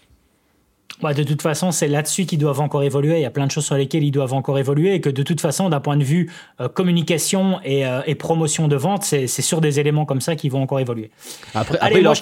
Bah, 1.03 1.15
de 1.15 1.23
toute 1.23 1.41
façon, 1.41 1.71
c'est 1.71 1.89
là-dessus 1.89 2.27
qu'ils 2.27 2.39
doivent 2.39 2.61
encore 2.61 2.83
évoluer. 2.83 3.17
Il 3.17 3.23
y 3.23 3.27
a 3.27 3.31
plein 3.31 3.47
de 3.47 3.51
choses 3.51 3.65
sur 3.65 3.75
lesquelles 3.75 4.05
ils 4.05 4.11
doivent 4.11 4.35
encore 4.35 4.59
évoluer 4.59 4.95
et 4.95 5.01
que 5.01 5.09
de 5.09 5.23
toute 5.23 5.41
façon, 5.41 5.71
d'un 5.71 5.81
point 5.81 5.97
de 5.97 6.05
vue 6.05 6.31
euh, 6.61 6.69
communication 6.69 7.59
et, 7.65 7.87
euh, 7.87 8.03
et, 8.07 8.15
promotion 8.15 8.69
de 8.69 8.77
vente, 8.77 9.05
c'est 9.05 9.27
sur 9.27 9.63
des 9.63 9.81
éléments 9.81 10.05
comme 10.05 10.21
ça 10.21 10.37
qu'ils 10.37 10.51
vont 10.51 10.63
encore 10.63 10.81
évoluer. 10.81 11.11
Après, 11.55 11.79
il, 11.95 12.03
leur, 12.03 12.17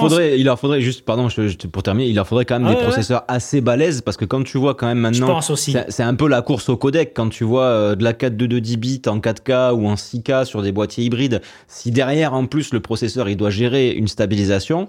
faudrait, 0.00 0.38
il 0.38 0.44
leur 0.44 0.58
faudrait 0.58 0.80
juste, 0.80 1.04
pardon, 1.04 1.28
pour 1.70 1.82
terminer, 1.82 2.08
il 2.08 2.16
leur 2.16 2.26
faudrait 2.26 2.44
quand 2.44 2.58
même 2.58 2.74
des 2.74 2.80
processeurs 2.80 3.24
assez 3.28 3.60
balèzes 3.60 4.00
parce 4.00 4.16
que 4.16 4.24
quand 4.24 4.42
tu 4.42 4.58
vois 4.58 4.74
quand 4.74 4.86
même 4.86 4.98
maintenant, 4.98 5.40
c'est 5.40 6.02
un 6.02 6.14
peu 6.14 6.28
la 6.28 6.42
course 6.42 6.68
au 6.68 6.76
codec 6.76 7.12
quand 7.14 7.28
tu 7.28 7.44
vois 7.44 7.64
euh, 7.64 7.94
de 7.94 8.02
la 8.02 8.12
42210 8.12 8.76
bits 8.78 9.02
en 9.06 9.18
4K 9.18 9.72
ou 9.72 9.86
en 9.86 9.94
6K 9.94 10.44
sur 10.44 10.62
des 10.62 10.72
boîtiers 10.72 11.04
hybrides. 11.04 11.40
Si 11.68 11.92
derrière 11.92 12.34
en 12.34 12.46
plus 12.46 12.72
le 12.72 12.80
processeur 12.80 13.28
il 13.28 13.36
doit 13.36 13.50
gérer 13.50 13.92
une 13.92 14.08
stabilisation, 14.08 14.88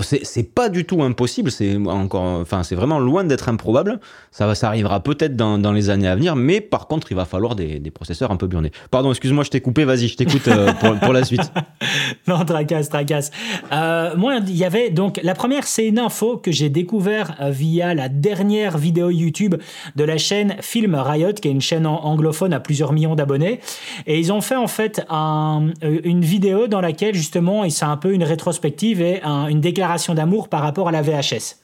c'est 0.00 0.54
pas 0.54 0.68
du 0.68 0.84
tout 0.84 1.02
impossible. 1.02 1.50
C'est 1.50 1.76
encore, 1.76 2.40
enfin 2.40 2.62
c'est 2.62 2.74
vraiment 2.74 2.98
loin 2.98 3.24
d'être 3.24 3.48
improbable. 3.48 4.00
Ça, 4.30 4.52
arrivera 4.62 5.00
peut-être 5.00 5.36
dans, 5.36 5.72
les 5.72 5.90
années 5.90 6.08
à 6.08 6.14
venir, 6.14 6.36
mais 6.36 6.60
par 6.60 6.88
contre, 6.88 7.10
il 7.10 7.14
va 7.14 7.24
falloir 7.24 7.54
des, 7.54 7.90
processeurs 7.90 8.30
un 8.30 8.36
peu 8.36 8.46
burnés. 8.46 8.72
Pardon, 8.90 9.10
excuse-moi, 9.10 9.44
je 9.44 9.50
t'ai 9.50 9.60
coupé, 9.60 9.84
vas-y, 9.84 10.08
je 10.08 10.16
t'écoute 10.16 10.48
euh, 10.48 10.72
pour, 11.00 11.12
la 11.12 11.24
suite. 11.24 11.52
non, 12.26 12.44
tracasse, 12.44 12.88
tracasse. 12.88 13.30
Euh, 13.72 14.14
moi, 14.16 14.36
il 14.46 14.56
y 14.56 14.64
avait 14.64 14.90
donc 14.90 15.20
la 15.22 15.34
première, 15.34 15.64
c'est 15.64 15.86
une 15.86 15.98
info 15.98 16.36
que 16.36 16.52
j'ai 16.52 16.68
découvert 16.68 17.36
euh, 17.40 17.50
via 17.50 17.94
la 17.94 18.08
dernière 18.08 18.76
vidéo 18.76 19.10
YouTube 19.10 19.54
de 19.94 20.04
la 20.04 20.18
chaîne 20.18 20.56
Film 20.60 20.94
Riot, 20.94 21.32
qui 21.34 21.48
est 21.48 21.52
une 21.52 21.60
chaîne 21.60 21.86
anglophone 21.86 22.52
à 22.52 22.60
plusieurs 22.60 22.92
millions 22.92 23.14
d'abonnés. 23.14 23.60
Et 24.06 24.18
ils 24.18 24.32
ont 24.32 24.40
fait 24.40 24.56
en 24.56 24.66
fait 24.66 25.04
un, 25.08 25.70
une 25.82 26.22
vidéo 26.22 26.66
dans 26.66 26.80
laquelle 26.80 27.14
justement, 27.14 27.68
c'est 27.70 27.84
un 27.84 27.96
peu 27.96 28.12
une 28.12 28.24
rétrospective 28.24 29.00
et 29.00 29.22
une 29.22 29.60
déclaration 29.66 30.14
d'amour 30.14 30.48
par 30.48 30.62
rapport 30.62 30.88
à 30.88 30.92
la 30.92 31.02
VHS. 31.02 31.56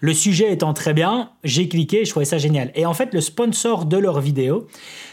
Le 0.00 0.12
sujet 0.14 0.52
étant 0.52 0.74
très 0.74 0.94
bien, 0.94 1.30
j'ai 1.44 1.68
cliqué, 1.68 2.04
je 2.04 2.10
trouvais 2.10 2.24
ça 2.24 2.38
génial. 2.38 2.70
Et 2.74 2.86
en 2.86 2.94
fait, 2.94 3.12
le 3.14 3.20
sponsor 3.20 3.84
de 3.84 3.96
leur 3.96 4.20
vidéo, 4.20 4.66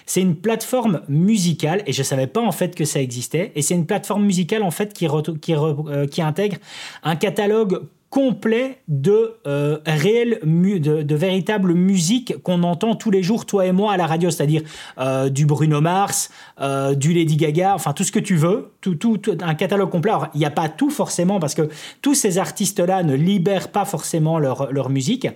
c'est 0.05 0.21
une 0.21 0.35
plateforme 0.35 1.01
musicale, 1.07 1.83
et 1.87 1.93
je 1.93 2.03
savais 2.03 2.27
pas 2.27 2.41
en 2.41 2.51
fait 2.51 2.75
que 2.75 2.85
ça 2.85 2.99
existait. 2.99 3.51
Et 3.55 3.61
c'est 3.61 3.75
une 3.75 3.85
plateforme 3.85 4.25
musicale 4.25 4.63
en 4.63 4.71
fait 4.71 4.93
qui, 4.93 5.07
qui, 5.41 5.53
euh, 5.55 6.07
qui 6.07 6.21
intègre 6.21 6.57
un 7.03 7.15
catalogue 7.15 7.81
complet 8.13 8.83
de 8.87 9.37
euh, 9.47 9.79
de, 9.83 11.01
de, 11.01 11.15
véritable 11.15 11.73
musique 11.73 12.35
qu'on 12.43 12.61
entend 12.61 12.93
tous 12.93 13.09
les 13.09 13.23
jours 13.23 13.47
toi 13.47 13.65
et 13.65 13.71
moi 13.71 13.91
à 13.91 13.97
la 13.97 14.05
radio. 14.05 14.29
C'est-à-dire 14.29 14.61
euh, 14.99 15.29
du 15.29 15.47
Bruno 15.47 15.81
Mars 15.81 16.29
euh, 16.61 16.93
du 16.93 17.11
Lady 17.11 17.37
Gaga 17.37 17.73
enfin 17.73 17.91
tout 17.93 18.03
ce 18.03 18.11
que 18.11 18.19
tu 18.19 18.35
veux 18.35 18.73
tout, 18.81 18.93
tout, 18.93 19.19
un 19.41 19.55
catalogue 19.55 19.89
complet. 19.89 20.11
Alors 20.11 20.27
il 20.35 20.37
n'y 20.37 20.45
a 20.45 20.51
pas 20.51 20.69
tout 20.69 20.91
forcément 20.91 21.39
parce 21.39 21.55
que 21.55 21.69
tous 22.03 22.13
ces 22.13 22.37
artistes 22.37 22.79
là 22.79 23.01
ne 23.01 23.15
libèrent 23.15 23.71
pas 23.71 23.83
forcément 23.83 24.37
leur, 24.37 24.71
leur 24.71 24.91
musique. 24.91 25.27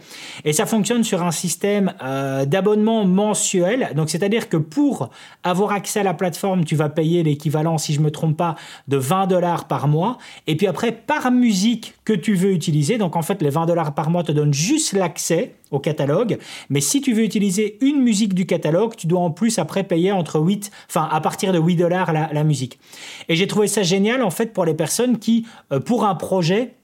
Et 0.46 0.54
ça 0.54 0.68
fonctionne 0.68 1.04
sur 1.04 1.24
un 1.24 1.32
système 1.32 1.94
euh, 2.04 2.46
d'abonnement 2.46 3.06
mensuel. 3.06 3.90
Donc 3.96 4.12
c'est-à-dire 4.12 4.50
que 4.50 4.58
pour 4.58 5.10
avoir 5.44 5.72
accès 5.72 6.02
à 6.02 6.04
la 6.04 6.14
plateforme 6.14 6.64
tu 6.64 6.76
vas 6.76 6.90
payer 6.90 7.24
l'équivalent 7.24 7.80
si 7.80 7.96
je 7.96 8.02
me 8.02 8.12
trompe 8.12 8.38
pas 8.38 8.56
de 8.88 8.98
20 8.98 9.26
dollars 9.26 9.66
par 9.68 9.88
mois. 9.88 10.20
Et 10.46 10.56
puis 10.56 10.68
après 10.68 10.92
par 10.92 11.32
musique 11.32 11.96
que 12.08 12.14
tu 12.14 12.36
veux 12.36 12.54
utiliser 12.54 12.98
donc 12.98 13.18
en 13.18 13.22
fait, 13.22 13.42
les 13.42 13.50
20 13.50 13.66
dollars 13.66 13.94
par 13.94 14.10
mois 14.10 14.24
te 14.24 14.32
donnent 14.32 14.54
juste 14.54 14.94
l'accès 14.94 15.56
au 15.72 15.80
catalogue. 15.80 16.38
Mais 16.70 16.80
si 16.80 17.02
tu 17.02 17.12
veux 17.12 17.24
utiliser 17.24 17.78
une 17.82 18.02
musique 18.02 18.34
du 18.34 18.46
catalogue, 18.46 18.96
tu 18.96 19.08
dois 19.08 19.20
en 19.20 19.30
plus 19.30 19.60
après 19.60 19.84
payer 19.84 20.14
entre 20.14 20.40
8, 20.40 20.72
enfin 20.90 21.10
à 21.12 21.20
partir 21.20 21.52
de 21.52 21.60
8 21.60 21.76
dollars 21.76 22.14
la, 22.14 22.44
musique. 22.46 22.80
Et 23.28 23.36
j'ai 23.36 23.46
trouvé 23.46 23.68
ça 23.68 23.84
génial 23.84 24.24
en 24.24 24.30
fait 24.30 24.54
pour 24.54 24.64
les 24.64 24.74
personnes 24.74 25.20
qui, 25.20 25.46
euh, 25.74 25.82
pour 25.82 26.06
un 26.06 26.16
projet, 26.16 26.76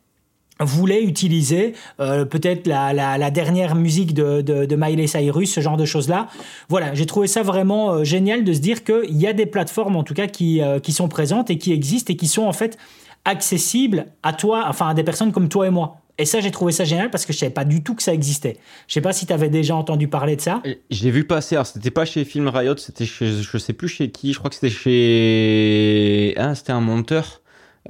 voulait 0.59 1.01
utiliser 1.01 1.73
euh, 2.01 2.25
peut-être 2.25 2.67
la, 2.67 2.93
la, 2.93 3.31
dernière 3.31 3.75
musique 3.75 4.13
de, 4.13 4.41
de, 4.41 4.65
de, 4.65 4.75
Miley 4.75 5.07
Cyrus, 5.07 5.53
ce 5.53 5.61
genre 5.61 5.77
de 5.77 5.85
choses-là. 5.85 6.27
Voilà, 6.67 6.93
j'ai 6.93 7.05
trouvé 7.05 7.27
ça 7.27 7.43
vraiment 7.43 7.93
euh, 7.93 8.03
génial 8.03 8.43
de 8.43 8.51
se 8.51 8.59
dire 8.59 8.83
qu'il 8.83 9.17
y 9.17 9.25
a 9.25 9.31
des 9.31 9.45
plateformes 9.45 9.95
en 9.95 10.03
tout 10.03 10.13
cas 10.13 10.27
qui, 10.27 10.61
qui 10.83 10.91
sont 10.91 11.07
présentes 11.07 11.49
et 11.49 11.57
qui 11.57 11.71
existent 11.71 12.11
et 12.11 12.17
qui 12.17 12.27
sont 12.27 12.43
en 12.43 12.53
fait 12.53 12.77
accessibles 13.25 14.07
à 14.21 14.33
toi, 14.33 14.65
enfin 14.67 14.89
à 14.89 14.93
des 14.93 15.03
personnes 15.03 15.31
comme 15.31 15.49
toi 15.49 15.67
et 15.67 15.69
moi. 15.69 15.97
Et 16.19 16.25
ça, 16.25 16.41
j'ai 16.41 16.51
trouvé 16.51 16.71
ça 16.71 16.83
génial 16.83 17.09
parce 17.09 17.25
que 17.25 17.33
je 17.33 17.39
savais 17.39 17.51
pas 17.51 17.65
du 17.65 17.81
tout 17.81 17.95
que 17.95 18.03
ça 18.03 18.13
existait. 18.13 18.57
Je 18.87 18.93
sais 18.93 19.01
pas 19.01 19.13
si 19.13 19.25
tu 19.25 19.33
avais 19.33 19.49
déjà 19.49 19.75
entendu 19.75 20.07
parler 20.07 20.35
de 20.35 20.41
ça. 20.41 20.61
J'ai 20.91 21.09
vu 21.09 21.25
passer, 21.25 21.55
alors 21.55 21.65
c'était 21.65 21.89
pas 21.89 22.05
chez 22.05 22.23
Film 22.23 22.47
Riot, 22.49 22.77
c'était 22.77 23.05
chez, 23.05 23.41
je 23.41 23.57
sais 23.57 23.73
plus 23.73 23.87
chez 23.87 24.11
qui, 24.11 24.31
je 24.31 24.37
crois 24.37 24.49
que 24.49 24.55
c'était 24.55 24.69
chez... 24.69 26.35
Ah, 26.37 26.53
c'était 26.53 26.71
un 26.71 26.81
monteur. 26.81 27.41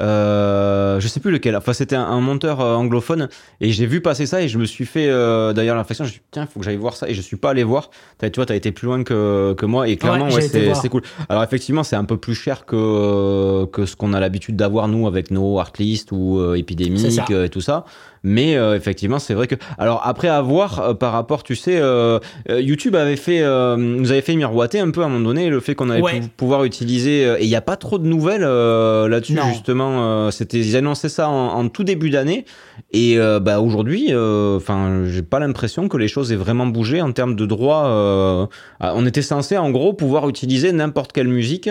Euh, 0.02 1.00
je 1.00 1.08
sais 1.08 1.20
plus 1.20 1.32
lequel. 1.32 1.56
Enfin, 1.56 1.74
c'était 1.74 1.96
un, 1.96 2.20
monteur 2.20 2.62
euh, 2.62 2.76
anglophone 2.76 3.30
et 3.62 3.72
j'ai 3.72 3.86
vu 3.86 4.02
passer 4.02 4.26
ça 4.26 4.42
et 4.42 4.48
je 4.48 4.58
me 4.58 4.66
suis 4.66 4.86
fait 4.86 5.08
euh, 5.08 5.54
d'ailleurs 5.54 5.76
l'impression. 5.76 6.04
Je 6.04 6.10
me 6.10 6.14
suis 6.14 6.20
dit, 6.20 6.28
tiens, 6.32 6.48
faut 6.48 6.60
que 6.60 6.66
j'aille 6.66 6.78
voir 6.78 6.96
ça 6.96 7.08
et 7.10 7.14
je 7.14 7.22
suis 7.22 7.38
pas 7.38 7.52
allé 7.52 7.64
voir. 7.64 7.90
As, 8.22 8.30
tu 8.30 8.38
vois, 8.38 8.46
t'as 8.46 8.56
été 8.56 8.72
plus 8.72 8.88
loin 8.88 9.04
que, 9.04 9.54
que 9.54 9.66
moi 9.66 9.88
et 9.88 9.98
clairement, 9.98 10.30
ouais, 10.30 10.42
c'est 10.42 10.90
cool. 10.90 11.04
Alors 11.30 11.44
effectivement, 11.44 11.84
c'est 11.84 11.96
un 11.96 12.06
peu 12.06 12.18
plus 12.18 12.36
cher 12.36 12.66
que 12.66 13.66
que 13.66 13.86
ce 13.86 13.96
qu'on 13.96 14.14
a 14.14 14.20
l'habitude 14.20 14.56
d'avoir 14.56 14.88
nous 14.88 15.08
avec 15.08 15.30
nos 15.30 15.60
Artlist 15.60 16.12
ou 16.12 16.40
euh, 16.40 16.56
Épidémique 16.56 17.30
et 17.30 17.50
tout 17.50 17.62
ça. 17.62 17.86
Mais 18.24 18.56
euh, 18.56 18.76
effectivement, 18.76 19.20
c'est 19.20 19.34
vrai 19.34 19.48
que. 19.48 19.56
Alors 19.78 20.02
après 20.06 20.30
avoir 20.30 20.80
euh, 20.80 20.94
par 20.94 21.12
rapport, 21.12 21.44
tu 21.44 21.58
sais, 21.58 21.78
euh, 21.78 22.20
YouTube 22.50 22.96
avait 22.96 23.18
fait, 23.18 23.42
nous 23.78 24.12
avait 24.12 24.22
fait 24.22 24.36
miroiter 24.36 24.80
un 24.80 24.92
peu 24.92 25.02
à 25.02 25.06
un 25.06 25.10
moment 25.10 25.26
donné 25.26 25.50
le 25.50 25.60
fait 25.60 25.76
qu'on 25.76 25.90
allait 25.90 26.22
pouvoir 26.38 26.64
utiliser. 26.64 27.24
et 27.24 27.44
il 27.44 27.50
n'y 27.50 27.56
a 27.56 27.62
pas 27.62 27.76
trop 27.76 28.00
de 28.00 28.08
nouvelles 28.08 28.42
là-dessus 28.42 29.38
justement. 29.50 30.32
C'était 30.32 30.60
ils 30.60 30.78
annonçaient 30.78 31.10
ça 31.10 31.28
en, 31.28 31.68
tout 31.68 31.84
début 31.84 32.10
d'année. 32.10 32.46
Et 32.92 33.18
bah 33.42 33.60
aujourd'hui, 33.60 34.14
enfin, 34.16 35.04
j'ai 35.06 35.22
pas 35.22 35.40
l'impression 35.40 35.90
que 35.90 35.98
les 35.98 36.08
choses 36.08 36.32
aient 36.32 36.38
vraiment 36.38 36.66
bougé 36.66 37.02
en 37.02 37.12
termes 37.12 37.36
de 37.36 37.46
droits. 37.46 38.50
on 38.80 39.06
était 39.06 39.22
censé 39.22 39.58
en 39.58 39.70
gros 39.72 39.94
pouvoir 39.94 40.30
utiliser 40.30 40.72
n'importe 40.72 41.12
quelle 41.12 41.28
musique. 41.28 41.70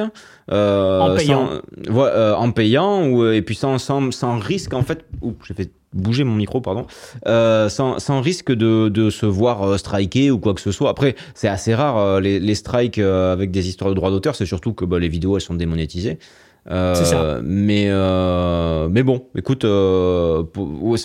en 0.51 1.15
payant, 1.17 1.49
en 1.89 2.51
payant 2.51 3.07
ou 3.07 3.27
et 3.27 3.41
puis 3.41 3.55
sans, 3.55 3.79
sans, 3.79 4.11
sans 4.11 4.39
risque 4.39 4.75
en 4.75 4.83
fait. 4.83 5.05
Oups, 5.23 5.47
j'ai 5.47 5.55
fait 5.55 5.71
bouger 5.93 6.25
mon 6.25 6.35
micro, 6.35 6.61
pardon, 6.61 6.87
euh, 7.27 7.69
sans, 7.69 7.99
sans, 7.99 8.21
risque 8.21 8.53
de, 8.53 8.89
de 8.89 9.11
se 9.11 9.27
voir 9.27 9.63
euh, 9.63 9.77
striker 9.77 10.31
ou 10.31 10.39
quoi 10.39 10.55
que 10.55 10.61
ce 10.61 10.73
soit. 10.73 10.91
Après, 10.91 11.15
c'est 11.35 11.49
assez 11.49 11.75
rare 11.75 11.99
euh, 11.99 12.21
les, 12.21 12.41
les 12.41 12.55
strikes 12.55 12.99
euh, 12.99 13.33
avec 13.33 13.51
des 13.51 13.69
histoires 13.69 13.91
de 13.91 13.95
droits 13.95 14.11
d'auteur, 14.11 14.35
c'est 14.35 14.47
surtout 14.47 14.73
que 14.73 14.85
bah, 14.85 14.99
les 14.99 15.09
vidéos 15.09 15.37
elles 15.37 15.43
sont 15.43 15.55
démonétisées. 15.55 16.19
Euh, 16.71 16.95
ça. 16.95 17.41
Mais 17.43 17.91
mais 18.89 19.03
bon, 19.03 19.27
écoute, 19.37 19.67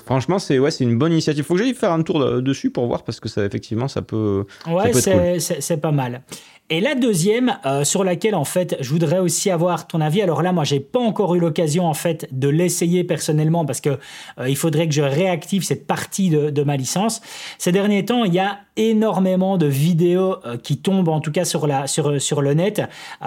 franchement 0.05 0.37
c'est 0.37 0.59
ouais 0.59 0.69
c'est 0.69 0.83
une 0.83 0.99
bonne 0.99 1.11
initiative. 1.11 1.43
Faut 1.43 1.55
que 1.55 1.63
j'aille 1.63 1.73
faire 1.73 1.91
un 1.91 2.03
tour 2.03 2.43
dessus 2.43 2.69
pour 2.69 2.85
voir 2.85 3.03
parce 3.03 3.19
que 3.19 3.27
ça 3.27 3.43
effectivement 3.43 3.87
ça 3.87 4.03
peut. 4.03 4.45
Ouais, 4.67 4.93
c'est 4.93 5.57
cool. 5.67 5.79
pas 5.79 5.91
mal. 5.91 6.21
Et 6.69 6.81
la 6.81 6.95
deuxième, 6.95 7.57
euh, 7.65 7.85
sur 7.85 8.03
laquelle 8.03 8.35
en 8.35 8.43
fait 8.43 8.75
je 8.81 8.89
voudrais 8.89 9.19
aussi 9.19 9.49
avoir 9.49 9.87
ton 9.87 10.01
avis. 10.01 10.21
Alors 10.21 10.41
là, 10.41 10.51
moi, 10.51 10.65
j'ai 10.65 10.81
pas 10.81 10.99
encore 10.99 11.33
eu 11.33 11.39
l'occasion 11.39 11.85
en 11.85 11.93
fait 11.93 12.27
de 12.33 12.49
l'essayer 12.49 13.05
personnellement 13.05 13.63
parce 13.63 13.79
que 13.79 13.97
euh, 14.37 14.49
il 14.49 14.57
faudrait 14.57 14.85
que 14.85 14.93
je 14.93 15.01
réactive 15.01 15.63
cette 15.63 15.87
partie 15.87 16.29
de, 16.29 16.63
ma 16.63 16.75
licence. 16.75 17.21
Ces 17.57 17.71
derniers 17.71 18.03
temps, 18.03 18.25
il 18.25 18.33
y 18.33 18.39
a 18.39 18.59
énormément 18.75 19.57
de 19.57 19.65
vidéos 19.65 20.45
euh, 20.45 20.57
qui 20.57 20.77
tombent 20.77 21.07
en 21.07 21.21
tout 21.21 21.31
cas 21.31 21.45
sur 21.45 21.67
le 21.67 22.53
net, 22.53 22.81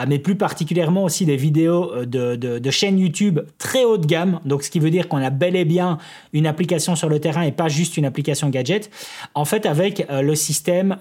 mais 0.06 0.18
plus 0.18 0.36
particulièrement 0.36 1.04
aussi 1.04 1.24
des 1.24 1.36
vidéos 1.36 2.04
de, 2.04 2.36
de, 2.36 2.70
chaînes 2.70 2.98
YouTube 2.98 3.40
très 3.56 3.84
haut 3.84 3.96
de 3.96 4.04
gamme. 4.06 4.40
Donc, 4.44 4.62
ce 4.62 4.70
qui 4.70 4.80
veut 4.80 4.90
dire 4.90 5.08
qu'on 5.08 5.22
a 5.22 5.30
bel 5.30 5.56
et 5.56 5.64
bien 5.64 5.96
une 6.34 6.46
application 6.46 6.94
sur 6.94 7.08
le 7.08 7.20
terrain 7.20 7.40
et 7.42 7.52
pas 7.52 7.68
juste 7.68 7.96
une 7.96 8.04
application 8.04 8.50
gadget. 8.50 8.90
En 9.34 9.46
fait, 9.46 9.64
avec 9.64 10.06
le 10.10 10.34
système 10.34 10.98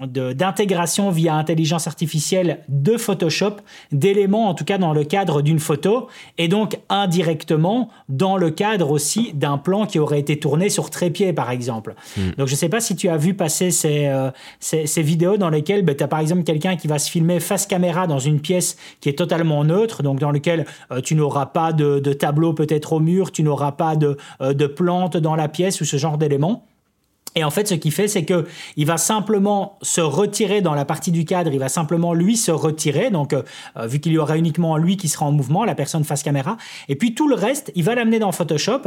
d'intégration 0.00 0.91
via 1.10 1.34
intelligence 1.34 1.86
artificielle 1.86 2.60
de 2.68 2.96
Photoshop 2.96 3.56
d'éléments, 3.90 4.48
en 4.48 4.54
tout 4.54 4.64
cas 4.64 4.78
dans 4.78 4.92
le 4.92 5.04
cadre 5.04 5.42
d'une 5.42 5.58
photo, 5.58 6.08
et 6.38 6.48
donc 6.48 6.78
indirectement 6.88 7.90
dans 8.08 8.36
le 8.36 8.50
cadre 8.50 8.90
aussi 8.90 9.32
d'un 9.34 9.58
plan 9.58 9.86
qui 9.86 9.98
aurait 9.98 10.20
été 10.20 10.38
tourné 10.38 10.68
sur 10.68 10.90
trépied, 10.90 11.32
par 11.32 11.50
exemple. 11.50 11.94
Hmm. 12.16 12.30
Donc 12.38 12.48
je 12.48 12.52
ne 12.52 12.56
sais 12.56 12.68
pas 12.68 12.80
si 12.80 12.96
tu 12.96 13.08
as 13.08 13.16
vu 13.16 13.34
passer 13.34 13.70
ces, 13.70 14.06
euh, 14.06 14.30
ces, 14.60 15.02
vidéos 15.02 15.36
dans 15.36 15.50
lesquelles 15.50 15.82
ben, 15.82 15.96
tu 15.96 16.04
as 16.04 16.08
par 16.08 16.20
exemple 16.20 16.42
quelqu'un 16.42 16.76
qui 16.76 16.88
va 16.88 16.98
se 16.98 17.10
filmer 17.10 17.40
face 17.40 17.66
caméra 17.66 18.06
dans 18.06 18.18
une 18.18 18.40
pièce 18.40 18.76
qui 19.00 19.08
est 19.08 19.18
totalement 19.18 19.64
neutre, 19.64 20.02
donc 20.02 20.18
dans 20.18 20.30
lequel 20.30 20.66
euh, 20.90 21.00
tu 21.00 21.14
n'auras 21.14 21.46
pas 21.46 21.72
de, 21.72 22.00
tableau 22.12 22.52
peut-être 22.52 22.92
au 22.92 23.00
mur, 23.00 23.32
tu 23.32 23.42
n'auras 23.42 23.72
pas 23.72 23.96
de, 23.96 24.16
euh, 24.40 24.52
de 24.52 24.66
plantes 24.66 25.16
dans 25.16 25.34
la 25.34 25.48
pièce 25.48 25.80
ou 25.80 25.84
ce 25.84 25.96
genre 25.96 26.18
d'éléments. 26.18 26.64
Et 27.34 27.44
en 27.44 27.50
fait, 27.50 27.66
ce 27.68 27.74
qu'il 27.74 27.92
fait, 27.92 28.08
c'est 28.08 28.24
que 28.24 28.46
il 28.76 28.86
va 28.86 28.98
simplement 28.98 29.78
se 29.82 30.00
retirer 30.00 30.60
dans 30.60 30.74
la 30.74 30.84
partie 30.84 31.12
du 31.12 31.24
cadre. 31.24 31.52
Il 31.52 31.58
va 31.58 31.68
simplement 31.68 32.12
lui 32.12 32.36
se 32.36 32.50
retirer. 32.50 33.10
Donc, 33.10 33.32
euh, 33.32 33.42
euh, 33.76 33.86
vu 33.86 34.00
qu'il 34.00 34.12
y 34.12 34.18
aura 34.18 34.36
uniquement 34.36 34.76
lui 34.76 34.96
qui 34.96 35.08
sera 35.08 35.26
en 35.26 35.32
mouvement, 35.32 35.64
la 35.64 35.74
personne 35.74 36.04
face 36.04 36.22
caméra. 36.22 36.56
Et 36.88 36.96
puis 36.96 37.14
tout 37.14 37.28
le 37.28 37.34
reste, 37.34 37.72
il 37.74 37.84
va 37.84 37.94
l'amener 37.94 38.18
dans 38.18 38.32
Photoshop 38.32 38.82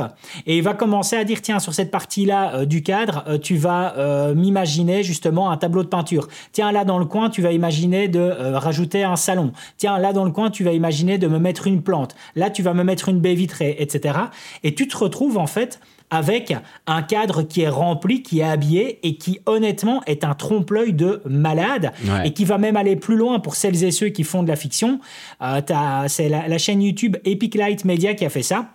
et 0.46 0.58
il 0.58 0.64
va 0.64 0.74
commencer 0.74 1.16
à 1.16 1.24
dire 1.24 1.42
tiens 1.42 1.60
sur 1.60 1.74
cette 1.74 1.92
partie-là 1.92 2.56
euh, 2.56 2.66
du 2.66 2.84
cadre, 2.84 3.38
tu 3.42 3.56
vas 3.58 4.34
m'imaginer 4.34 5.04
justement 5.04 5.50
un 5.50 5.58
tableau 5.58 5.84
de 5.84 5.88
peinture. 5.88 6.28
Tiens 6.52 6.72
là 6.72 6.84
dans 6.84 7.00
le 7.00 7.06
coin, 7.06 7.30
tu 7.30 7.42
vas 7.42 7.52
imaginer 7.52 8.08
de 8.08 8.20
rajouter 8.56 9.04
un 9.04 9.16
salon. 9.16 9.52
Tiens 9.78 9.98
là 10.00 10.14
dans 10.14 10.26
le 10.26 10.32
coin, 10.32 10.50
tu 10.50 10.64
vas 10.64 10.72
imaginer 10.72 11.18
de 11.18 11.28
me 11.28 11.40
mettre 11.40 11.68
une 11.68 11.82
plante. 11.82 12.16
Là, 12.36 12.50
tu 12.50 12.62
vas 12.64 12.74
me 12.74 12.84
mettre 12.84 13.10
une 13.10 13.20
baie 13.20 13.36
vitrée, 13.36 13.76
etc. 13.80 14.20
Et 14.64 14.76
tu 14.76 14.88
te 14.88 14.98
retrouves 14.98 15.38
en 15.38 15.48
fait 15.48 15.80
avec 16.16 16.56
un 16.88 17.02
cadre 17.02 17.44
qui 17.44 17.62
est 17.62 17.70
rempli, 17.70 18.24
qui 18.24 18.40
est 18.40 18.44
habillé 18.44 19.00
et 19.04 19.18
qui 19.18 19.40
honnêtement 19.46 20.02
est 20.08 20.24
un 20.24 20.34
trompe-l'œil 20.34 20.94
de 20.94 21.22
malade 21.26 21.92
et 22.24 22.32
qui 22.32 22.46
va 22.46 22.58
même 22.58 22.78
aller 22.78 22.96
plus 22.96 23.18
loin 23.18 23.40
pour 23.40 23.56
celles 23.56 23.84
et 23.84 23.92
ceux 23.92 24.10
qui 24.10 24.24
font 24.24 24.44
de 24.44 24.48
la 24.48 24.56
fiction. 24.56 25.00
Euh, 25.42 25.62
c'est 26.08 26.30
la, 26.30 26.48
la, 26.48 26.58
chaîne 26.58 26.82
YouTube 26.82 27.18
Epic 27.26 27.56
Light 27.56 27.86
Media 27.86 28.14
qui 28.14 28.26
a 28.26 28.30
fait 28.30 28.44
ça. 28.44 28.70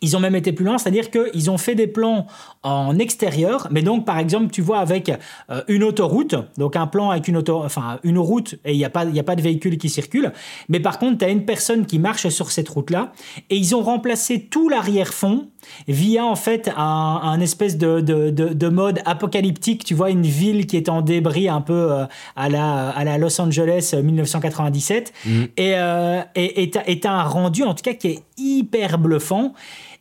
Ils 0.00 0.16
ont 0.16 0.20
même 0.20 0.36
été 0.36 0.52
plus 0.52 0.64
loin, 0.64 0.78
c'est-à-dire 0.78 1.10
qu'ils 1.10 1.50
ont 1.50 1.58
fait 1.58 1.74
des 1.74 1.88
plans 1.88 2.26
en 2.62 2.98
extérieur, 2.98 3.66
mais 3.70 3.82
donc 3.82 4.06
par 4.06 4.18
exemple, 4.18 4.50
tu 4.52 4.62
vois 4.62 4.78
avec 4.78 5.10
euh, 5.50 5.62
une 5.66 5.82
autoroute, 5.82 6.36
donc 6.56 6.76
un 6.76 6.86
plan 6.86 7.10
avec 7.10 7.26
une 7.26 7.36
auto, 7.36 7.62
enfin 7.64 7.98
une 8.04 8.18
route 8.18 8.54
et 8.64 8.72
il 8.72 8.78
n'y 8.78 8.84
a 8.84 8.90
pas 8.90 9.04
il 9.04 9.18
a 9.18 9.24
pas 9.24 9.34
de 9.34 9.42
véhicule 9.42 9.76
qui 9.76 9.88
circule, 9.88 10.32
mais 10.68 10.78
par 10.78 10.98
contre, 10.98 11.18
tu 11.18 11.24
as 11.24 11.30
une 11.30 11.44
personne 11.44 11.84
qui 11.84 11.98
marche 11.98 12.28
sur 12.28 12.50
cette 12.52 12.68
route-là 12.68 13.12
et 13.50 13.56
ils 13.56 13.74
ont 13.74 13.82
remplacé 13.82 14.40
tout 14.40 14.68
l'arrière-fond 14.68 15.48
via 15.86 16.24
en 16.24 16.36
fait 16.36 16.70
un, 16.76 17.40
espèce 17.40 17.76
de, 17.78 18.00
de, 18.00 18.30
de, 18.30 18.68
mode 18.68 19.00
apocalyptique, 19.04 19.84
tu 19.84 19.94
vois 19.94 20.10
une 20.10 20.22
ville 20.22 20.66
qui 20.66 20.76
est 20.76 20.88
en 20.88 21.02
débris 21.02 21.48
un 21.48 21.60
peu 21.60 21.92
euh, 21.92 22.04
à 22.36 22.48
la 22.48 22.90
à 22.90 23.04
la 23.04 23.18
Los 23.18 23.40
Angeles 23.40 23.94
1997 24.02 25.12
euh, 25.26 25.30
mmh. 25.30 26.24
et 26.36 26.62
et 26.62 26.70
et 26.86 27.00
t'as 27.00 27.12
un 27.12 27.22
rendu 27.22 27.62
en 27.62 27.74
tout 27.74 27.82
cas 27.82 27.94
qui 27.94 28.08
est 28.08 28.22
hyper 28.36 28.98
bluffant. 28.98 29.54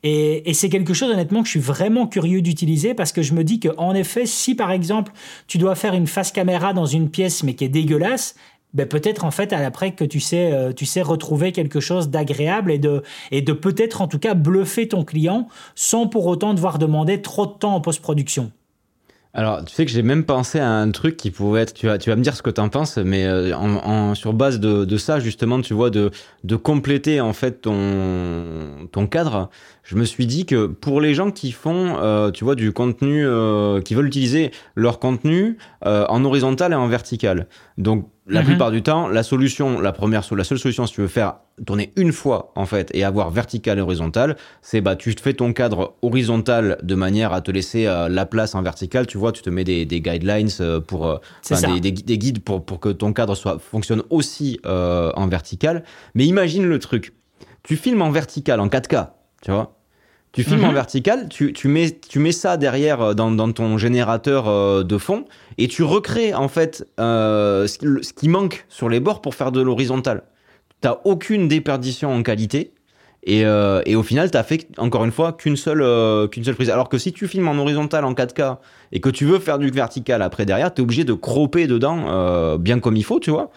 Et, 0.03 0.53
c'est 0.53 0.69
quelque 0.69 0.93
chose 0.93 1.09
honnêtement 1.09 1.41
que 1.41 1.47
je 1.47 1.51
suis 1.51 1.59
vraiment 1.59 2.07
curieux 2.07 2.41
d'utiliser 2.41 2.93
parce 2.93 3.11
que 3.11 3.21
je 3.21 3.33
me 3.33 3.43
dis 3.43 3.59
qu'en 3.59 3.93
effet, 3.93 4.25
si 4.25 4.55
par 4.55 4.71
exemple 4.71 5.11
tu 5.47 5.57
dois 5.57 5.75
faire 5.75 5.95
une 5.95 6.07
face 6.07 6.31
caméra 6.31 6.71
dans 6.73 6.85
une 6.85 7.09
pièce 7.09 7.43
mais 7.43 7.55
qui 7.55 7.65
est 7.65 7.69
dégueulasse, 7.69 8.35
ben 8.77 8.87
peut-être 8.87 9.25
en 9.25 9.31
fait 9.31 9.53
à 9.53 9.59
l'après 9.59 9.93
que 9.93 10.05
tu 10.05 10.19
sais, 10.19 10.53
euh, 10.53 10.71
tu 10.71 10.85
sais 10.85 11.01
retrouver 11.01 11.51
quelque 11.51 11.79
chose 11.79 12.09
d'agréable 12.09 12.71
et 12.71 12.77
de, 12.77 13.53
peut-être 13.53 14.01
en 14.01 14.07
tout 14.07 14.19
cas 14.19 14.35
bluffer 14.35 14.87
ton 14.87 15.03
client 15.03 15.47
sans 15.73 16.05
pour 16.05 16.27
autant 16.27 16.53
devoir 16.53 16.77
demander 16.77 17.23
trop 17.23 17.47
de 17.47 17.53
temps 17.53 17.73
en 17.73 17.81
post-production. 17.81 18.51
Alors, 19.33 19.65
tu 19.65 19.73
sais 19.73 19.85
que 19.85 19.91
j'ai 19.91 20.03
même 20.03 20.23
pensé 20.25 20.59
à 20.59 20.69
un 20.69 20.89
truc 20.91 21.17
qui 21.17 21.31
pouvait 21.31 21.61
être, 21.61 21.73
tu 21.73 21.87
vas, 21.87 21.97
me 21.97 22.21
dire 22.21 22.35
ce 22.35 22.41
que 22.41 22.49
tu 22.49 22.61
en 22.61 22.69
penses, 22.69 22.97
mais 22.97 23.25
euh, 23.25 24.15
sur 24.15 24.33
base 24.33 24.59
de, 24.59 24.97
ça, 24.97 25.19
justement, 25.19 25.61
tu 25.61 25.73
vois, 25.73 25.89
de, 25.89 26.11
compléter 26.55 27.19
en 27.19 27.33
fait 27.33 27.61
ton 27.61 29.07
cadre, 29.09 29.49
je 29.87 29.95
me 29.95 30.03
suis 30.03 30.27
dit 30.27 30.45
que 30.45 30.67
pour 30.67 30.99
les 31.01 31.13
gens 31.13 31.31
qui 31.31 31.51
font, 31.51 31.95
euh, 32.01 32.29
tu 32.29 32.43
vois, 32.43 32.55
du 32.55 32.73
contenu, 32.73 33.25
euh, 33.25 33.81
qui 33.81 33.95
veulent 33.95 34.07
utiliser 34.07 34.51
leur 34.75 34.99
contenu 34.99 35.57
en 35.81 36.25
horizontal 36.25 36.73
et 36.73 36.75
en 36.75 36.87
vertical. 36.87 37.47
Donc, 37.77 38.09
la 38.27 38.41
mhm. 38.41 38.47
plupart 38.47 38.71
du 38.71 38.83
temps, 38.83 39.07
la 39.07 39.23
solution, 39.23 39.79
la 39.79 39.93
première, 39.93 40.23
la 40.35 40.43
seule 40.43 40.59
solution 40.59 40.85
si 40.85 40.93
tu 40.93 41.01
veux 41.01 41.07
faire 41.07 41.35
tourner 41.65 41.93
une 41.95 42.11
fois 42.11 42.51
en 42.55 42.65
fait 42.65 42.91
et 42.93 43.03
avoir 43.03 43.31
vertical 43.31 43.77
et 43.77 43.81
horizontal, 43.81 44.35
c'est 44.61 44.81
bah 44.81 44.95
tu 44.95 45.15
fais 45.19 45.33
ton 45.33 45.53
cadre 45.53 45.95
horizontal 46.01 46.77
de 46.83 46.95
manière 46.95 47.31
à 47.31 47.41
te 47.41 47.51
laisser 47.51 47.87
euh, 47.87 48.09
la 48.09 48.25
place 48.25 48.53
en 48.53 48.61
vertical. 48.61 49.07
Tu 49.07 49.17
vois, 49.17 49.31
tu 49.31 49.41
te 49.41 49.49
mets 49.49 49.63
des, 49.63 49.85
des 49.85 50.01
guidelines 50.01 50.49
euh, 50.59 50.81
pour 50.81 51.07
euh, 51.07 51.17
des, 51.79 51.91
des, 51.91 52.17
guides 52.17 52.43
pour, 52.43 52.65
pour 52.65 52.79
que 52.81 52.89
ton 52.89 53.13
cadre 53.13 53.33
soit 53.33 53.59
fonctionne 53.59 54.03
aussi 54.09 54.59
en 54.65 55.27
vertical. 55.27 55.83
Mais 56.13 56.25
imagine 56.25 56.65
le 56.65 56.79
truc, 56.79 57.13
tu 57.63 57.77
filmes 57.77 58.01
en 58.01 58.11
vertical 58.11 58.59
en 58.59 58.67
4K, 58.67 59.09
tu 59.41 59.51
vois. 59.51 59.76
Tu 60.37 60.43
filmes 60.43 60.65
en 60.65 60.67
mhm. 60.67 60.73
vertical, 60.75 61.29
tu, 61.29 61.51
tu, 61.51 61.67
mets, 61.67 61.97
tu 62.07 62.19
mets 62.19 62.31
ça 62.31 62.57
derrière 62.57 63.15
dans, 63.15 63.31
dans 63.31 63.51
ton 63.51 63.77
générateur 63.77 64.85
de 64.85 64.97
fond 64.97 65.25
et 65.57 65.67
tu 65.67 65.83
recrées 65.83 66.33
en 66.33 66.47
fait 66.47 66.87
euh, 66.99 67.67
ce, 67.67 68.13
qui 68.13 68.29
manque 68.29 68.65
sur 68.69 68.89
les 68.89 68.99
bords 68.99 69.21
pour 69.21 69.35
faire 69.35 69.51
de 69.51 69.61
l'horizontal. 69.61 70.23
T'as 70.81 70.99
aucune 71.05 71.47
déperdition 71.47 72.13
en 72.13 72.21
qualité 72.21 72.71
Et, 73.23 73.45
euh, 73.45 73.81
et 73.85 73.95
au 73.95 74.03
final, 74.03 74.29
tu 74.29 74.37
fait 74.43 74.67
encore 74.77 75.05
une 75.05 75.11
fois 75.11 75.33
qu'une 75.33 75.57
seule, 75.57 75.81
euh, 75.81 76.27
qu'une 76.27 76.43
seule 76.43 76.55
prise. 76.55 76.69
Alors 76.69 76.89
que 76.89 76.97
si 76.97 77.13
tu 77.13 77.27
filmes 77.27 77.47
en 77.47 77.57
horizontal 77.57 78.05
en 78.05 78.13
4K 78.13 78.57
et 78.91 78.99
que 78.99 79.09
tu 79.09 79.25
veux 79.25 79.39
faire 79.39 79.57
du 79.57 79.71
vertical 79.71 80.21
après 80.21 80.45
derrière, 80.45 80.73
tu 80.73 80.81
es 80.81 80.83
obligé 80.83 81.03
de 81.03 81.13
cropper 81.13 81.65
dedans 81.65 82.05
euh, 82.07 82.57
bien 82.57 82.79
comme 82.79 82.95
il 82.95 83.03
faut, 83.03 83.19
tu 83.19 83.31
vois. 83.31 83.49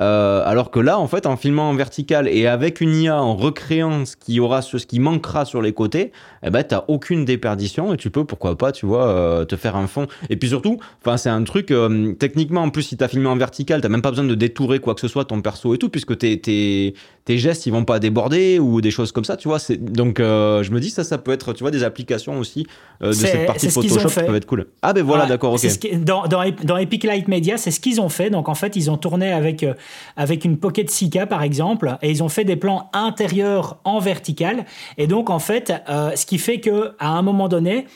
Euh, 0.00 0.42
alors 0.44 0.70
que 0.70 0.80
là, 0.80 0.98
en 0.98 1.06
fait, 1.08 1.26
en 1.26 1.36
filmant 1.36 1.70
en 1.70 1.74
vertical 1.74 2.28
et 2.28 2.46
avec 2.46 2.80
une 2.80 2.94
IA, 2.94 3.20
en 3.20 3.34
recréant 3.34 4.04
ce 4.04 4.16
qui 4.16 4.40
aura, 4.40 4.62
ce, 4.62 4.76
qui 4.76 5.00
manquera 5.00 5.44
sur 5.44 5.62
les 5.62 5.72
côtés, 5.72 6.12
eh 6.42 6.50
ben, 6.50 6.62
t'as 6.62 6.84
aucune 6.88 7.24
déperdition 7.24 7.94
et 7.94 7.96
tu 7.96 8.10
peux, 8.10 8.24
pourquoi 8.24 8.56
pas, 8.58 8.72
tu 8.72 8.86
vois, 8.86 9.08
euh, 9.08 9.44
te 9.44 9.56
faire 9.56 9.76
un 9.76 9.86
fond. 9.86 10.06
Et 10.28 10.36
puis 10.36 10.48
surtout, 10.48 10.78
enfin, 11.02 11.16
c'est 11.16 11.30
un 11.30 11.42
truc, 11.44 11.70
euh, 11.70 12.12
techniquement, 12.12 12.62
en 12.62 12.70
plus, 12.70 12.82
si 12.82 12.96
t'as 12.96 13.08
filmé 13.08 13.28
en 13.28 13.36
vertical, 13.36 13.80
t'as 13.80 13.88
même 13.88 14.02
pas 14.02 14.10
besoin 14.10 14.26
de 14.26 14.34
détourer 14.34 14.80
quoi 14.80 14.94
que 14.94 15.00
ce 15.00 15.08
soit 15.08 15.24
ton 15.24 15.40
perso 15.40 15.74
et 15.74 15.78
tout, 15.78 15.88
puisque 15.88 16.16
tes, 16.18 16.94
tes 17.26 17.36
gestes, 17.38 17.66
ils 17.66 17.70
vont 17.72 17.84
pas 17.84 17.98
déborder 17.98 18.58
ou 18.58 18.80
des 18.80 18.90
choses 18.90 19.12
comme 19.12 19.24
ça, 19.24 19.36
tu 19.36 19.48
vois. 19.48 19.58
C'est, 19.58 19.76
donc, 19.76 20.20
euh, 20.20 20.62
je 20.62 20.70
me 20.70 20.80
dis, 20.80 20.88
ça, 20.90 21.04
ça 21.04 21.18
peut 21.18 21.32
être, 21.32 21.52
tu 21.52 21.62
vois, 21.64 21.70
des 21.72 21.82
applications 21.84 22.38
aussi 22.38 22.66
euh, 23.02 23.08
de 23.08 23.12
cette 23.12 23.46
partie 23.46 23.68
Photoshop 23.68 24.08
qui 24.08 24.14
peuvent 24.20 24.34
être 24.36 24.46
cool. 24.46 24.66
Ah, 24.80 24.92
ben 24.94 25.02
voilà, 25.04 25.24
Ouais, 25.24 25.28
d'accord, 25.28 25.52
ok. 25.52 25.58
c'est 25.58 25.68
ce 25.70 25.78
qui- 25.78 25.96
dans, 25.96 26.26
dans, 26.28 26.42
dans 26.62 26.76
Epic 26.78 27.02
Light 27.04 27.26
Media, 27.28 27.56
c'est 27.58 27.70
ce 27.72 27.80
qu'ils 27.80 28.00
ont 28.00 28.08
fait. 28.08 28.30
Donc 28.30 28.48
en 28.48 28.54
fait, 28.54 28.76
ils 28.76 28.90
ont 28.90 28.96
tourné 28.96 29.32
avec, 29.32 29.64
euh, 29.64 29.74
avec 30.16 30.44
une 30.44 30.56
Pocket 30.56 30.88
6K 30.88 31.26
par 31.26 31.42
exemple, 31.42 31.98
et 32.00 32.10
ils 32.10 32.22
ont 32.22 32.28
fait 32.28 32.44
des 32.44 32.56
plans 32.56 32.90
intérieurs 32.92 33.78
en 33.84 33.98
vertical. 33.98 34.64
Et 34.96 35.06
donc 35.08 35.28
en 35.28 35.40
fait, 35.40 35.72
ce 35.88 36.24
qui 36.26 36.38
fait 36.38 36.60
que 36.60 36.92
à 37.00 37.08
un 37.10 37.22
moment 37.22 37.48
donné, 37.48 37.86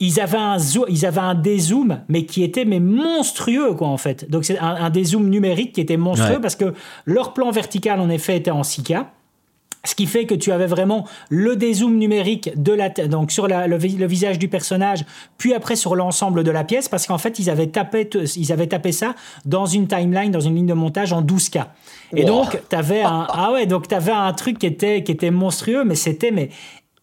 ils 0.00 0.20
avaient 0.20 0.38
un 0.38 0.56
ils 0.88 1.06
avaient 1.06 1.20
un 1.20 1.34
dézoom, 1.34 2.00
mais 2.08 2.24
qui 2.26 2.42
était 2.42 2.64
mais 2.64 2.80
monstrueux 2.80 3.74
quoi 3.74 3.88
en 3.88 3.96
fait. 3.96 4.28
Donc 4.30 4.44
c'est 4.44 4.58
un, 4.58 4.74
un 4.76 4.90
dézoom 4.90 5.28
numérique 5.28 5.72
qui 5.72 5.80
était 5.80 5.96
monstrueux 5.96 6.34
Ouais. 6.36 6.40
parce 6.40 6.56
que 6.56 6.74
leur 7.06 7.32
plan 7.32 7.50
vertical 7.50 8.00
en 8.00 8.08
effet 8.10 8.36
était 8.36 8.50
en 8.50 8.62
6K. 8.62 9.04
Ce 9.86 9.94
qui 9.94 10.06
fait 10.06 10.24
que 10.24 10.34
tu 10.34 10.50
avais 10.50 10.66
vraiment 10.66 11.06
le 11.28 11.56
dézoom 11.56 11.98
numérique 11.98 12.50
de 12.56 12.72
la 12.72 12.88
donc 12.88 13.30
sur 13.30 13.46
la- 13.48 13.66
le, 13.66 13.76
vi- 13.76 13.98
le 13.98 14.06
visage 14.06 14.38
du 14.38 14.48
personnage, 14.48 15.04
puis 15.36 15.52
après 15.52 15.76
sur 15.76 15.94
l'ensemble 15.94 16.42
de 16.42 16.50
la 16.50 16.64
pièce, 16.64 16.88
parce 16.88 17.06
qu'en 17.06 17.18
fait 17.18 17.38
ils 17.38 17.50
avaient 17.50 17.66
tapé 17.66 18.08
ils 18.36 18.50
avaient 18.50 18.66
tapé 18.66 18.92
ça 18.92 19.14
dans 19.44 19.66
une 19.66 19.86
timeline, 19.86 20.30
dans 20.32 20.40
une 20.40 20.54
ligne 20.54 20.66
de 20.66 20.72
montage 20.72 21.12
en 21.12 21.20
12K. 21.22 21.66
Et 22.16 22.22
Wow. 22.22 22.26
donc 22.28 22.62
t'avais 22.70 23.02
un 23.02 23.26
ah 23.28 23.52
ouais 23.52 23.66
donc 23.66 23.86
t'avais 23.86 24.10
un 24.12 24.32
truc 24.32 24.58
qui 24.58 24.66
était 24.66 25.02
qui 25.02 25.12
était 25.12 25.30
monstrueux, 25.30 25.84
mais 25.84 25.96
c'était 25.96 26.30
mais 26.30 26.48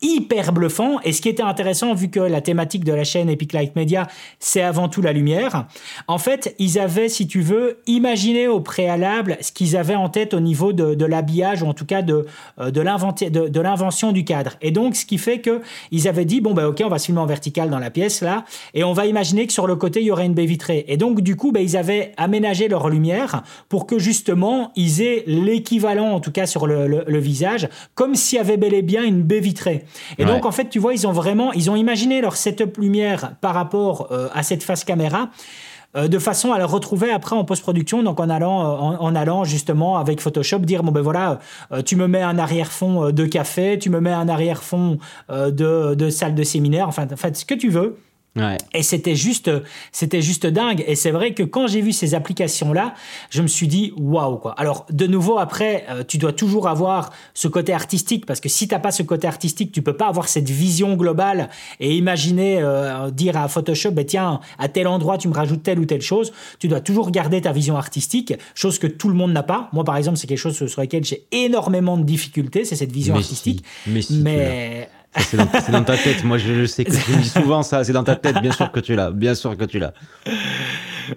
hyper 0.01 0.51
bluffant. 0.53 0.99
Et 1.03 1.11
ce 1.13 1.21
qui 1.21 1.29
était 1.29 1.43
intéressant, 1.43 1.93
vu 1.93 2.09
que 2.09 2.19
la 2.19 2.41
thématique 2.41 2.83
de 2.83 2.93
la 2.93 3.03
chaîne 3.03 3.29
Epic 3.29 3.53
Light 3.53 3.75
Media, 3.75 4.07
c'est 4.39 4.61
avant 4.61 4.89
tout 4.89 5.01
la 5.01 5.13
lumière, 5.13 5.67
en 6.07 6.17
fait, 6.17 6.55
ils 6.59 6.79
avaient, 6.79 7.09
si 7.09 7.27
tu 7.27 7.41
veux, 7.41 7.79
imaginé 7.87 8.47
au 8.47 8.59
préalable 8.59 9.37
ce 9.41 9.51
qu'ils 9.51 9.77
avaient 9.77 9.95
en 9.95 10.09
tête 10.09 10.33
au 10.33 10.39
niveau 10.39 10.73
de, 10.73 10.95
de 10.95 11.05
l'habillage, 11.05 11.61
ou 11.63 11.67
en 11.67 11.73
tout 11.73 11.85
cas 11.85 12.01
de, 12.01 12.25
euh, 12.59 12.71
de, 12.71 12.81
l'inventi- 12.81 13.29
de, 13.29 13.47
de 13.47 13.61
l'invention 13.61 14.11
du 14.11 14.23
cadre. 14.25 14.53
Et 14.61 14.71
donc, 14.71 14.95
ce 14.95 15.05
qui 15.05 15.17
fait 15.17 15.39
que 15.39 15.61
ils 15.91 16.07
avaient 16.07 16.25
dit, 16.25 16.41
bon, 16.41 16.53
ben, 16.53 16.65
ok, 16.65 16.81
on 16.83 16.89
va 16.89 16.99
se 16.99 17.05
filmer 17.05 17.21
en 17.21 17.25
vertical 17.25 17.69
dans 17.69 17.79
la 17.79 17.91
pièce, 17.91 18.21
là, 18.21 18.45
et 18.73 18.83
on 18.83 18.93
va 18.93 19.05
imaginer 19.05 19.47
que 19.47 19.53
sur 19.53 19.67
le 19.67 19.75
côté, 19.75 20.01
il 20.01 20.07
y 20.07 20.11
aurait 20.11 20.25
une 20.25 20.33
baie 20.33 20.45
vitrée. 20.45 20.85
Et 20.87 20.97
donc, 20.97 21.21
du 21.21 21.35
coup, 21.35 21.51
ben, 21.51 21.61
ils 21.61 21.77
avaient 21.77 22.13
aménagé 22.17 22.67
leur 22.67 22.89
lumière 22.89 23.43
pour 23.69 23.85
que, 23.85 23.99
justement, 23.99 24.71
ils 24.75 25.01
aient 25.01 25.23
l'équivalent, 25.27 26.11
en 26.11 26.19
tout 26.19 26.31
cas 26.31 26.45
sur 26.45 26.67
le, 26.67 26.87
le- 26.87 27.03
le 27.07 27.19
visage, 27.19 27.69
comme 27.95 28.15
s'il 28.15 28.37
y 28.37 28.39
avait 28.39 28.57
bel 28.57 28.73
et 28.73 28.81
bien 28.81 29.03
une 29.03 29.21
baie 29.21 29.39
vitrée. 29.39 29.85
Et 30.17 30.25
Ouais. 30.25 30.31
donc, 30.31 30.45
en 30.45 30.51
fait, 30.51 30.69
tu 30.69 30.79
vois, 30.79 30.93
ils 30.93 31.05
ont 31.07 31.11
vraiment, 31.11 31.51
ils 31.53 31.69
ont 31.69 31.75
imaginé 31.75 32.21
leur 32.21 32.35
setup 32.35 32.77
lumière 32.77 33.33
par 33.41 33.53
rapport 33.53 34.07
euh, 34.11 34.27
à 34.33 34.43
cette 34.43 34.63
face 34.63 34.83
caméra. 34.83 35.29
euh, 35.97 36.07
de 36.07 36.19
façon 36.19 36.53
à 36.53 36.57
le 36.57 36.63
retrouver 36.63 37.11
après 37.11 37.35
en 37.35 37.43
post-production, 37.43 38.01
donc 38.01 38.21
en 38.21 38.29
allant, 38.29 38.61
euh, 38.61 38.77
en, 38.77 39.01
en 39.01 39.13
allant 39.13 39.43
justement 39.43 39.97
avec 39.97 40.21
Photoshop 40.21 40.59
dire 40.59 40.83
bon 40.83 40.91
ben 40.93 41.01
voilà, 41.01 41.39
euh, 41.73 41.81
tu 41.81 41.97
me 41.97 42.07
mets 42.07 42.21
un 42.21 42.37
arrière-fond 42.39 43.11
de 43.11 43.25
café, 43.25 43.77
tu 43.77 43.89
me 43.89 43.99
mets 43.99 44.13
un 44.13 44.29
arrière-fond 44.29 44.99
de, 45.29 45.93
de 45.95 46.09
salle 46.09 46.33
de 46.33 46.43
séminaire, 46.43 46.87
enfin, 46.87 47.07
en 47.11 47.17
fait, 47.17 47.35
ce 47.35 47.43
que 47.43 47.55
tu 47.55 47.67
veux. 47.69 47.97
Ouais. 48.37 48.57
Et 48.73 48.81
c'était 48.81 49.15
juste, 49.15 49.51
c'était 49.91 50.21
juste 50.21 50.47
dingue. 50.47 50.85
Et 50.87 50.95
c'est 50.95 51.11
vrai 51.11 51.33
que 51.33 51.43
quand 51.43 51.67
j'ai 51.67 51.81
vu 51.81 51.91
ces 51.91 52.15
applications-là, 52.15 52.93
je 53.29 53.41
me 53.41 53.47
suis 53.47 53.67
dit 53.67 53.91
waouh 53.97 54.37
quoi. 54.37 54.53
Alors 54.57 54.85
de 54.89 55.05
nouveau 55.05 55.37
après, 55.37 55.85
euh, 55.89 56.03
tu 56.07 56.17
dois 56.17 56.31
toujours 56.31 56.69
avoir 56.69 57.11
ce 57.33 57.49
côté 57.49 57.73
artistique 57.73 58.25
parce 58.25 58.39
que 58.39 58.47
si 58.47 58.69
t'as 58.69 58.79
pas 58.79 58.91
ce 58.91 59.03
côté 59.03 59.27
artistique, 59.27 59.73
tu 59.73 59.81
peux 59.81 59.97
pas 59.97 60.07
avoir 60.07 60.29
cette 60.29 60.49
vision 60.49 60.95
globale 60.95 61.49
et 61.81 61.93
imaginer 61.97 62.59
euh, 62.61 63.11
dire 63.11 63.35
à 63.35 63.49
Photoshop, 63.49 63.91
ben 63.91 64.05
tiens, 64.05 64.39
à 64.57 64.69
tel 64.69 64.87
endroit 64.87 65.17
tu 65.17 65.27
me 65.27 65.33
rajoutes 65.33 65.63
telle 65.63 65.79
ou 65.79 65.85
telle 65.85 66.01
chose. 66.01 66.31
Tu 66.57 66.69
dois 66.69 66.79
toujours 66.79 67.11
garder 67.11 67.41
ta 67.41 67.51
vision 67.51 67.75
artistique, 67.75 68.33
chose 68.55 68.79
que 68.79 68.87
tout 68.87 69.09
le 69.09 69.15
monde 69.15 69.33
n'a 69.33 69.43
pas. 69.43 69.69
Moi 69.73 69.83
par 69.83 69.97
exemple, 69.97 70.17
c'est 70.17 70.27
quelque 70.27 70.37
chose 70.37 70.67
sur 70.67 70.81
lequel 70.81 71.03
j'ai 71.03 71.25
énormément 71.33 71.97
de 71.97 72.03
difficultés, 72.03 72.63
c'est 72.63 72.77
cette 72.77 72.93
vision 72.93 73.15
Mais 73.15 73.19
artistique. 73.19 73.65
si, 73.83 73.91
mais 73.91 74.01
si, 74.01 74.23
C'est 75.17 75.37
dans, 75.71 75.83
ta 75.83 75.97
tête. 75.97 76.23
Moi, 76.23 76.37
je 76.37 76.53
le 76.53 76.67
sais 76.67 76.85
que 76.85 76.91
tu 76.91 77.11
dis 77.17 77.29
souvent 77.29 77.63
ça. 77.63 77.83
C'est 77.83 77.93
dans 77.93 78.03
ta 78.03 78.15
tête. 78.15 78.41
Bien 78.41 78.51
sûr 78.51 78.71
que 78.71 78.79
tu 78.79 78.95
l'as. 78.95 79.11
Bien 79.11 79.35
sûr 79.35 79.57
que 79.57 79.65
tu 79.65 79.77
l'as. 79.79 79.93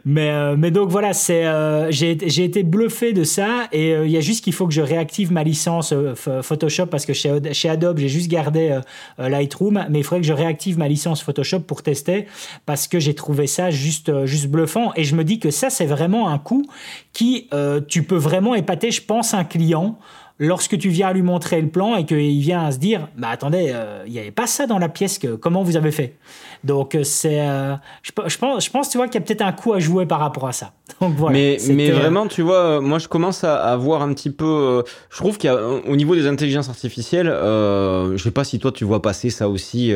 Mais, 0.04 0.30
euh, 0.30 0.56
mais 0.58 0.70
donc 0.70 0.88
voilà, 0.88 1.12
c'est, 1.12 1.46
euh, 1.46 1.90
j'ai, 1.90 2.12
été 2.12 2.62
bluffé 2.62 3.12
de 3.12 3.24
ça 3.24 3.68
et 3.72 3.92
euh, 3.92 4.06
il 4.06 4.12
y 4.12 4.16
a 4.16 4.20
juste 4.20 4.42
qu'il 4.44 4.52
faut 4.52 4.66
que 4.66 4.72
je 4.72 4.80
réactive 4.80 5.32
ma 5.32 5.44
licence 5.44 5.90
Ph- 5.90 6.42
Photoshop 6.42 6.86
parce 6.86 7.06
que 7.06 7.12
chez, 7.12 7.68
Adobe, 7.68 7.98
j'ai 7.98 8.08
juste 8.08 8.30
gardé 8.30 8.80
Lightroom, 9.18 9.86
mais 9.90 10.00
il 10.00 10.04
faudrait 10.04 10.20
que 10.20 10.26
je 10.26 10.32
réactive 10.32 10.78
ma 10.78 10.88
licence 10.88 11.22
Photoshop 11.22 11.60
pour 11.60 11.82
tester 11.82 12.26
parce 12.66 12.88
que 12.88 12.98
j'ai 12.98 13.14
trouvé 13.14 13.46
ça 13.46 13.70
juste, 13.70 14.24
juste 14.26 14.48
bluffant 14.48 14.92
et 14.96 15.04
je 15.04 15.14
me 15.14 15.24
dis 15.24 15.38
que 15.38 15.50
ça, 15.50 15.70
c'est 15.70 15.86
vraiment 15.86 16.28
un 16.28 16.38
coup 16.38 16.64
qui, 17.12 17.48
tu 17.88 18.02
peux 18.02 18.16
vraiment 18.16 18.54
épater, 18.54 18.90
je 18.90 19.02
pense, 19.02 19.34
un 19.34 19.44
client 19.44 19.98
lorsque 20.38 20.76
tu 20.78 20.88
viens 20.88 21.12
lui 21.12 21.22
montrer 21.22 21.60
le 21.60 21.68
plan 21.68 21.96
et 21.96 22.04
qu'il 22.04 22.40
vient 22.40 22.64
à 22.64 22.72
se 22.72 22.78
dire 22.78 23.08
bah 23.16 23.28
attendez 23.30 23.70
euh, 23.72 24.02
il 24.06 24.12
n'y 24.12 24.18
avait 24.18 24.30
pas 24.30 24.46
ça 24.46 24.66
dans 24.66 24.78
la 24.78 24.88
pièce 24.88 25.18
que 25.18 25.34
comment 25.34 25.62
vous 25.62 25.76
avez 25.76 25.92
fait? 25.92 26.16
Donc 26.64 26.94
euh, 26.94 27.04
c'est 27.04 27.40
euh, 27.40 27.74
je, 28.02 28.12
pe- 28.12 28.28
je 28.28 28.38
pense 28.38 28.64
je 28.64 28.70
pense 28.70 28.88
tu 28.88 28.96
vois 28.98 29.06
qu'il 29.06 29.20
y 29.20 29.22
a 29.22 29.26
peut-être 29.26 29.42
un 29.42 29.52
coup 29.52 29.72
à 29.72 29.78
jouer 29.78 30.06
par 30.06 30.18
rapport 30.20 30.46
à 30.48 30.52
ça 30.52 30.72
donc 31.00 31.14
voilà 31.14 31.32
mais, 31.38 31.58
mais 31.74 31.90
euh, 31.90 31.94
vraiment, 31.94 32.26
tu 32.26 32.42
vois, 32.42 32.80
moi 32.80 32.98
je 32.98 33.08
commence 33.08 33.42
à, 33.44 33.56
à 33.56 33.76
voir 33.76 34.02
un 34.02 34.12
petit 34.14 34.30
peu. 34.30 34.44
euh, 34.44 34.82
je 35.10 35.16
trouve 35.16 35.38
qu'il 35.38 35.48
y 35.48 35.52
a, 35.52 35.56
euh, 35.56 35.80
au 35.86 35.96
niveau 35.96 36.14
des 36.14 36.26
intelligences 36.26 36.68
artificielles, 36.68 37.28
euh, 37.28 38.16
je 38.16 38.22
sais 38.22 38.30
pas 38.30 38.44
si 38.44 38.58
toi 38.58 38.70
tu 38.72 38.84
vois 38.84 39.00
passer 39.02 39.30
ça 39.30 39.48
aussi 39.48 39.92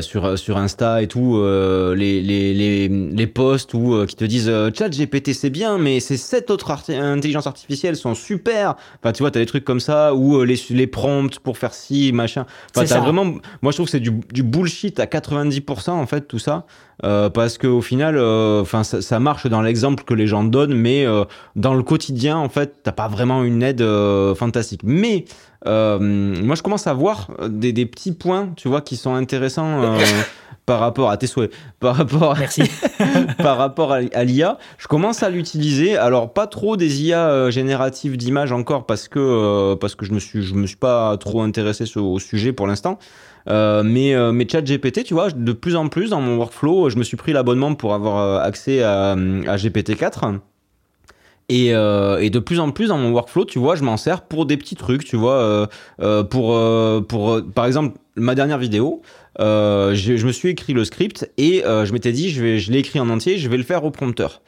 sur, 0.00 0.38
sur 0.38 0.56
Insta 0.56 1.02
et 1.02 1.08
tout, 1.08 1.42
les, 1.96 2.20
les, 2.22 2.54
les, 2.54 2.88
les 2.88 3.26
posts 3.26 3.74
où, 3.74 4.04
qui 4.06 4.16
te 4.16 4.24
disent 4.24 4.50
Chat 4.76 4.88
GPT 4.90 5.32
c'est 5.32 5.50
bien, 5.50 5.78
mais 5.78 6.00
ces 6.00 6.16
sept 6.16 6.50
autres 6.50 6.70
arti- 6.70 6.94
intelligences 6.98 7.46
artificielles 7.46 7.96
sont 7.96 8.14
super. 8.14 8.76
Enfin, 9.02 9.12
tu 9.12 9.22
vois, 9.22 9.30
t'as 9.30 9.40
des 9.40 9.46
trucs 9.46 9.64
comme 9.64 9.80
ça, 9.80 10.14
ou 10.14 10.36
euh, 10.38 10.44
les, 10.44 10.60
les 10.70 10.86
prompts 10.86 11.38
pour 11.38 11.58
faire 11.58 11.74
ci, 11.74 12.12
machin. 12.12 12.46
Enfin, 12.74 12.86
ça. 12.86 13.00
vraiment. 13.00 13.24
Moi 13.62 13.72
je 13.72 13.76
trouve 13.76 13.86
que 13.86 13.90
c'est 13.92 14.00
du, 14.00 14.12
du 14.32 14.42
bullshit 14.42 15.00
à 15.00 15.06
90% 15.50 15.90
en 15.90 16.06
fait, 16.06 16.22
tout 16.22 16.38
ça. 16.38 16.66
Euh, 17.04 17.30
parce 17.30 17.58
qu'au 17.58 17.80
final, 17.80 18.16
euh, 18.16 18.60
enfin, 18.62 18.84
ça, 18.84 19.02
ça 19.02 19.18
marche 19.18 19.46
dans 19.46 19.62
l'exemple 19.62 20.04
que 20.04 20.14
les 20.14 20.26
gens 20.26 20.44
donnent, 20.44 20.74
mais 20.74 21.04
euh, 21.04 21.24
dans 21.56 21.74
le 21.74 21.82
quotidien, 21.82 22.36
en 22.36 22.48
fait, 22.48 22.76
t'as 22.82 22.92
pas 22.92 23.08
vraiment 23.08 23.42
une 23.42 23.62
aide 23.62 23.84
fantastique. 24.34 24.82
Mais 24.84 25.24
moi, 25.64 26.54
je 26.54 26.62
commence 26.62 26.86
à 26.86 26.92
voir 26.92 27.28
des, 27.48 27.72
des 27.72 27.86
petits 27.86 28.12
points, 28.12 28.50
tu 28.56 28.68
vois, 28.68 28.80
qui 28.80 28.96
sont 28.96 29.14
intéressants 29.14 29.96
par 30.66 30.80
rapport 30.80 31.10
à 31.10 31.16
tes 31.16 31.26
souhaits, 31.26 31.52
par 31.80 31.96
rapport 31.96 32.36
merci 32.38 32.62
par 33.38 33.58
rapport 33.58 33.92
à, 33.92 34.00
à 34.12 34.24
l'IA, 34.24 34.58
je 34.78 34.86
commence 34.86 35.22
à 35.22 35.30
l'utiliser. 35.30 35.96
Alors 35.96 36.32
pas 36.32 36.46
trop 36.46 36.76
des 36.76 37.02
IA 37.02 37.50
génératives 37.50 38.16
d'images 38.16 38.52
encore 38.52 38.86
parce 38.86 39.08
que 39.08 39.18
euh, 39.18 39.76
parce 39.76 39.94
que 39.94 40.06
je 40.06 40.12
me 40.12 40.20
suis 40.20 40.42
je 40.42 40.54
me 40.54 40.66
suis 40.66 40.76
pas 40.76 41.16
trop 41.16 41.42
intéressé 41.42 41.84
au 41.96 42.18
sujet 42.18 42.52
pour 42.52 42.66
l'instant. 42.66 42.98
Euh, 43.48 43.82
mais 43.82 44.14
euh, 44.14 44.32
mais 44.32 44.46
ChatGPT, 44.48 45.04
tu 45.04 45.14
vois, 45.14 45.30
de 45.30 45.52
plus 45.52 45.76
en 45.76 45.88
plus 45.88 46.10
dans 46.10 46.20
mon 46.20 46.36
workflow, 46.36 46.90
je 46.90 46.96
me 46.96 47.02
suis 47.02 47.16
pris 47.16 47.32
l'abonnement 47.32 47.74
pour 47.74 47.94
avoir 47.94 48.18
euh, 48.18 48.38
accès 48.40 48.82
à, 48.82 49.12
à 49.12 49.56
GPT-4. 49.56 50.38
Et, 51.48 51.74
euh, 51.74 52.18
et 52.18 52.30
de 52.30 52.38
plus 52.38 52.60
en 52.60 52.70
plus 52.70 52.88
dans 52.88 52.96
mon 52.96 53.10
workflow, 53.10 53.44
tu 53.44 53.58
vois, 53.58 53.76
je 53.76 53.82
m'en 53.82 53.96
sers 53.96 54.22
pour 54.22 54.46
des 54.46 54.56
petits 54.56 54.76
trucs, 54.76 55.04
tu 55.04 55.16
vois, 55.16 55.34
euh, 55.34 55.66
euh, 56.00 56.22
pour, 56.22 56.54
euh, 56.54 57.00
pour, 57.02 57.42
par 57.54 57.66
exemple, 57.66 57.98
ma 58.16 58.34
dernière 58.34 58.58
vidéo, 58.58 59.02
je, 59.38 59.92
je 59.94 60.26
me 60.26 60.32
suis 60.32 60.50
écrit 60.50 60.72
le 60.72 60.84
script 60.84 61.30
et 61.36 61.62
je 61.64 61.92
m'étais 61.92 62.12
dit, 62.12 62.30
je, 62.30 62.42
vais, 62.42 62.58
je 62.58 62.72
l'ai 62.72 62.78
écrit 62.78 63.00
en 63.00 63.08
entier, 63.10 63.38
je 63.38 63.48
vais 63.48 63.56
le 63.56 63.64
faire 63.64 63.84
au 63.84 63.90
prompteur. 63.90 64.40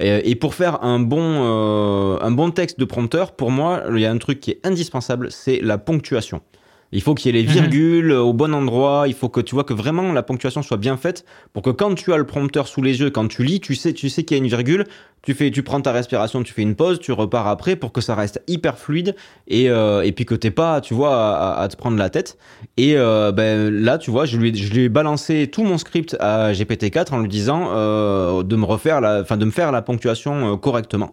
Et, 0.00 0.30
et 0.30 0.34
pour 0.34 0.54
faire 0.54 0.82
un 0.82 0.98
bon, 1.00 2.18
un 2.20 2.30
bon 2.30 2.50
texte 2.50 2.80
de 2.80 2.84
prompteur, 2.84 3.32
pour 3.32 3.50
moi, 3.50 3.84
il 3.92 4.00
y 4.00 4.06
a 4.06 4.10
un 4.10 4.18
truc 4.18 4.40
qui 4.40 4.52
est 4.52 4.66
indispensable, 4.66 5.30
c'est 5.30 5.60
la 5.60 5.78
ponctuation. 5.78 6.40
Il 6.92 7.02
faut 7.02 7.14
qu'il 7.14 7.34
y 7.34 7.38
ait 7.38 7.42
les 7.42 7.46
Mhm. 7.46 7.52
virgules 7.52 8.12
au 8.12 8.32
bon 8.32 8.54
endroit. 8.54 9.04
Il 9.08 9.14
faut 9.14 9.28
que 9.28 9.40
tu 9.40 9.54
vois 9.54 9.64
que 9.64 9.74
vraiment 9.74 10.12
la 10.12 10.22
ponctuation 10.22 10.62
soit 10.62 10.78
bien 10.78 10.96
faite 10.96 11.24
pour 11.52 11.62
que 11.62 11.68
quand 11.70 11.94
tu 11.94 12.12
as 12.14 12.16
le 12.16 12.24
prompteur 12.24 12.66
sous 12.66 12.80
les 12.82 13.00
yeux, 13.00 13.10
quand 13.10 13.28
tu 13.28 13.44
lis, 13.44 13.60
tu 13.60 13.74
sais, 13.74 13.92
tu 13.92 14.08
sais 14.08 14.24
qu'il 14.24 14.36
y 14.36 14.40
a 14.40 14.42
une 14.42 14.48
virgule. 14.48 14.84
Tu 15.22 15.34
fais, 15.34 15.50
tu 15.50 15.62
prends 15.62 15.80
ta 15.80 15.92
respiration, 15.92 16.42
tu 16.44 16.54
fais 16.54 16.62
une 16.62 16.76
pause, 16.76 17.00
tu 17.00 17.12
repars 17.12 17.46
après 17.48 17.74
pour 17.76 17.92
que 17.92 18.00
ça 18.00 18.14
reste 18.14 18.40
hyper 18.46 18.78
fluide 18.78 19.16
et, 19.48 19.68
euh, 19.68 20.00
et 20.02 20.12
puis 20.12 20.24
que 20.24 20.34
t'aies 20.34 20.52
pas, 20.52 20.80
tu 20.80 20.94
vois, 20.94 21.14
à, 21.36 21.60
à 21.60 21.68
te 21.68 21.76
prendre 21.76 21.98
la 21.98 22.08
tête. 22.08 22.38
Et 22.78 22.96
euh, 22.96 23.32
ben 23.32 23.68
là, 23.68 23.98
tu 23.98 24.10
vois, 24.12 24.24
je 24.26 24.38
lui, 24.38 24.50
ai- 24.50 24.54
je 24.54 24.72
lui 24.72 24.84
ai 24.84 24.88
balancé 24.88 25.48
tout 25.52 25.64
mon 25.64 25.76
script 25.76 26.16
à 26.20 26.52
GPT-4 26.52 27.12
en 27.12 27.18
lui 27.18 27.28
disant 27.28 27.68
euh, 27.74 28.42
de 28.44 28.56
me 28.56 28.64
refaire 28.64 29.00
la, 29.02 29.20
enfin 29.20 29.36
de 29.36 29.44
me 29.44 29.50
faire 29.50 29.72
la 29.72 29.82
ponctuation 29.82 30.54
euh, 30.54 30.56
correctement. 30.56 31.10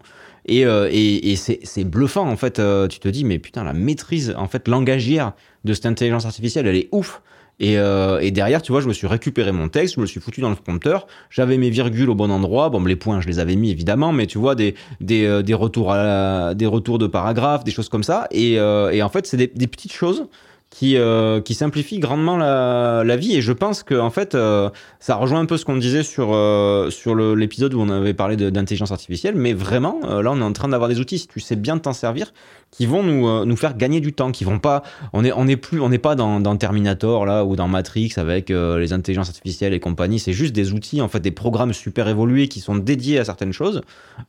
Et, 0.48 0.62
et, 0.62 1.36
c'est 1.36 1.84
bluffant, 1.86 2.30
en 2.30 2.38
fait. 2.38 2.62
tu 2.90 3.00
te 3.00 3.08
dis, 3.08 3.26
mais 3.26 3.40
putain, 3.40 3.64
la 3.64 3.74
maîtrise, 3.74 4.36
en 4.38 4.48
fait, 4.48 4.68
langagière 4.68 5.34
de 5.66 5.74
cette 5.74 5.86
intelligence 5.86 6.26
artificielle, 6.26 6.68
elle 6.68 6.78
est 6.78 6.90
ouf. 6.92 7.22
Et, 7.60 7.78
euh, 7.78 8.20
et, 8.20 8.32
derrière, 8.32 8.62
tu 8.62 8.72
vois, 8.72 8.82
je 8.82 8.88
me 8.88 8.94
suis 8.94 9.08
récupéré 9.08 9.52
mon 9.52 9.70
texte, 9.70 9.96
je 9.96 10.02
me 10.02 10.06
suis 10.06 10.20
foutu 10.20 10.42
dans 10.42 10.50
le 10.50 10.56
prompteur, 10.56 11.08
j'avais 11.30 11.58
mes 11.58 11.70
virgules 11.70 12.10
au 12.10 12.16
bon 12.16 12.30
endroit, 12.30 12.70
bon, 12.70 12.84
les 12.84 12.98
points, 12.98 13.22
je 13.22 13.28
les 13.28 13.40
avais 13.40 13.56
mis 13.56 13.72
évidemment, 13.72 14.12
mais 14.12 14.28
tu 14.28 14.38
vois, 14.38 14.56
des, 14.56 14.76
des, 15.00 15.26
euh, 15.26 15.42
des 15.42 15.54
retours, 15.54 15.94
des 15.94 16.66
retours 16.66 16.98
de 16.98 17.08
paragraphes, 17.08 17.64
des 17.64 17.72
choses 17.72 17.88
comme 17.88 18.04
ça. 18.04 18.28
Et, 18.32 18.60
euh, 18.60 18.92
et 18.92 19.02
en 19.02 19.10
fait, 19.10 19.26
c'est 19.26 19.38
des, 19.38 19.68
petites 19.68 19.94
choses 19.94 20.28
qui, 20.76 20.98
euh, 20.98 21.40
qui 21.40 21.54
simplifie 21.54 22.00
grandement 22.00 22.36
la, 22.36 23.04
la, 23.06 23.16
vie. 23.16 23.38
Et 23.38 23.42
je 23.42 23.54
pense 23.54 23.82
que 23.82 23.96
en 23.96 24.10
fait, 24.10 24.36
euh, 24.36 24.70
ça 25.00 25.16
rejoint 25.16 25.40
un 25.40 25.46
peu 25.46 25.56
ce 25.56 25.64
qu'on 25.64 25.78
disait 25.78 26.04
sur, 26.04 26.34
euh, 26.34 26.90
sur 26.90 27.16
l'épisode 27.16 27.74
où 27.74 27.80
on 27.80 27.88
avait 27.88 28.14
parlé 28.14 28.36
d'intelligence 28.36 28.92
artificielle. 28.92 29.36
Mais 29.36 29.54
vraiment, 29.54 30.02
là, 30.04 30.34
on 30.34 30.42
est 30.42 30.44
en 30.44 30.52
train 30.52 30.68
d'avoir 30.68 30.90
des 30.90 31.00
outils, 31.00 31.18
si 31.18 31.30
tu 31.30 31.40
sais 31.40 31.56
bien 31.56 31.78
t'en 31.78 31.94
servir, 31.94 32.34
qui 32.72 32.88
vont 32.88 33.04
nous, 33.04 33.46
nous 33.46 33.56
faire 33.56 33.78
gagner 33.78 34.02
du 34.02 34.12
temps, 34.12 34.34
qui 34.34 34.44
vont 34.44 34.60
pas. 34.60 34.84
On 35.14 35.24
est, 35.24 35.32
on 35.32 35.48
est 35.48 35.56
plus, 35.56 35.80
on 35.80 35.88
n'est 35.88 35.98
pas 35.98 36.16
dans, 36.16 36.42
dans, 36.42 36.58
Terminator 36.58 37.26
là 37.26 37.46
ou 37.46 37.56
dans 37.56 37.70
Matrix 37.70 38.12
avec 38.18 38.50
les 38.50 38.92
intelligences 38.92 39.30
artificielles 39.30 39.74
et 39.74 39.80
compagnie. 39.80 40.20
C'est 40.20 40.34
juste 40.34 40.54
des 40.54 40.74
outils, 40.74 41.00
en 41.00 41.08
fait, 41.08 41.22
des 41.22 41.32
programmes 41.32 41.72
super 41.72 42.10
évolués 42.10 42.50
qui 42.50 42.60
sont 42.60 42.76
dédiés 42.76 43.20
à 43.20 43.24
certaines 43.24 43.54
choses, 43.54 43.82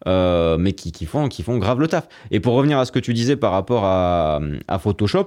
mais 0.06 0.72
qui, 0.74 0.92
qui, 0.92 1.06
font, 1.06 1.26
qui 1.26 1.42
font 1.42 1.59
grave 1.59 1.80
le 1.80 1.88
taf. 1.88 2.06
Et 2.30 2.38
pour 2.38 2.54
revenir 2.54 2.78
à 2.78 2.85
ce 2.85 2.92
que 2.92 3.00
tu 3.00 3.14
disais 3.14 3.35
par 3.35 3.50
rapport 3.50 3.85
à, 3.85 4.38
à 4.68 4.78
Photoshop. 4.78 5.26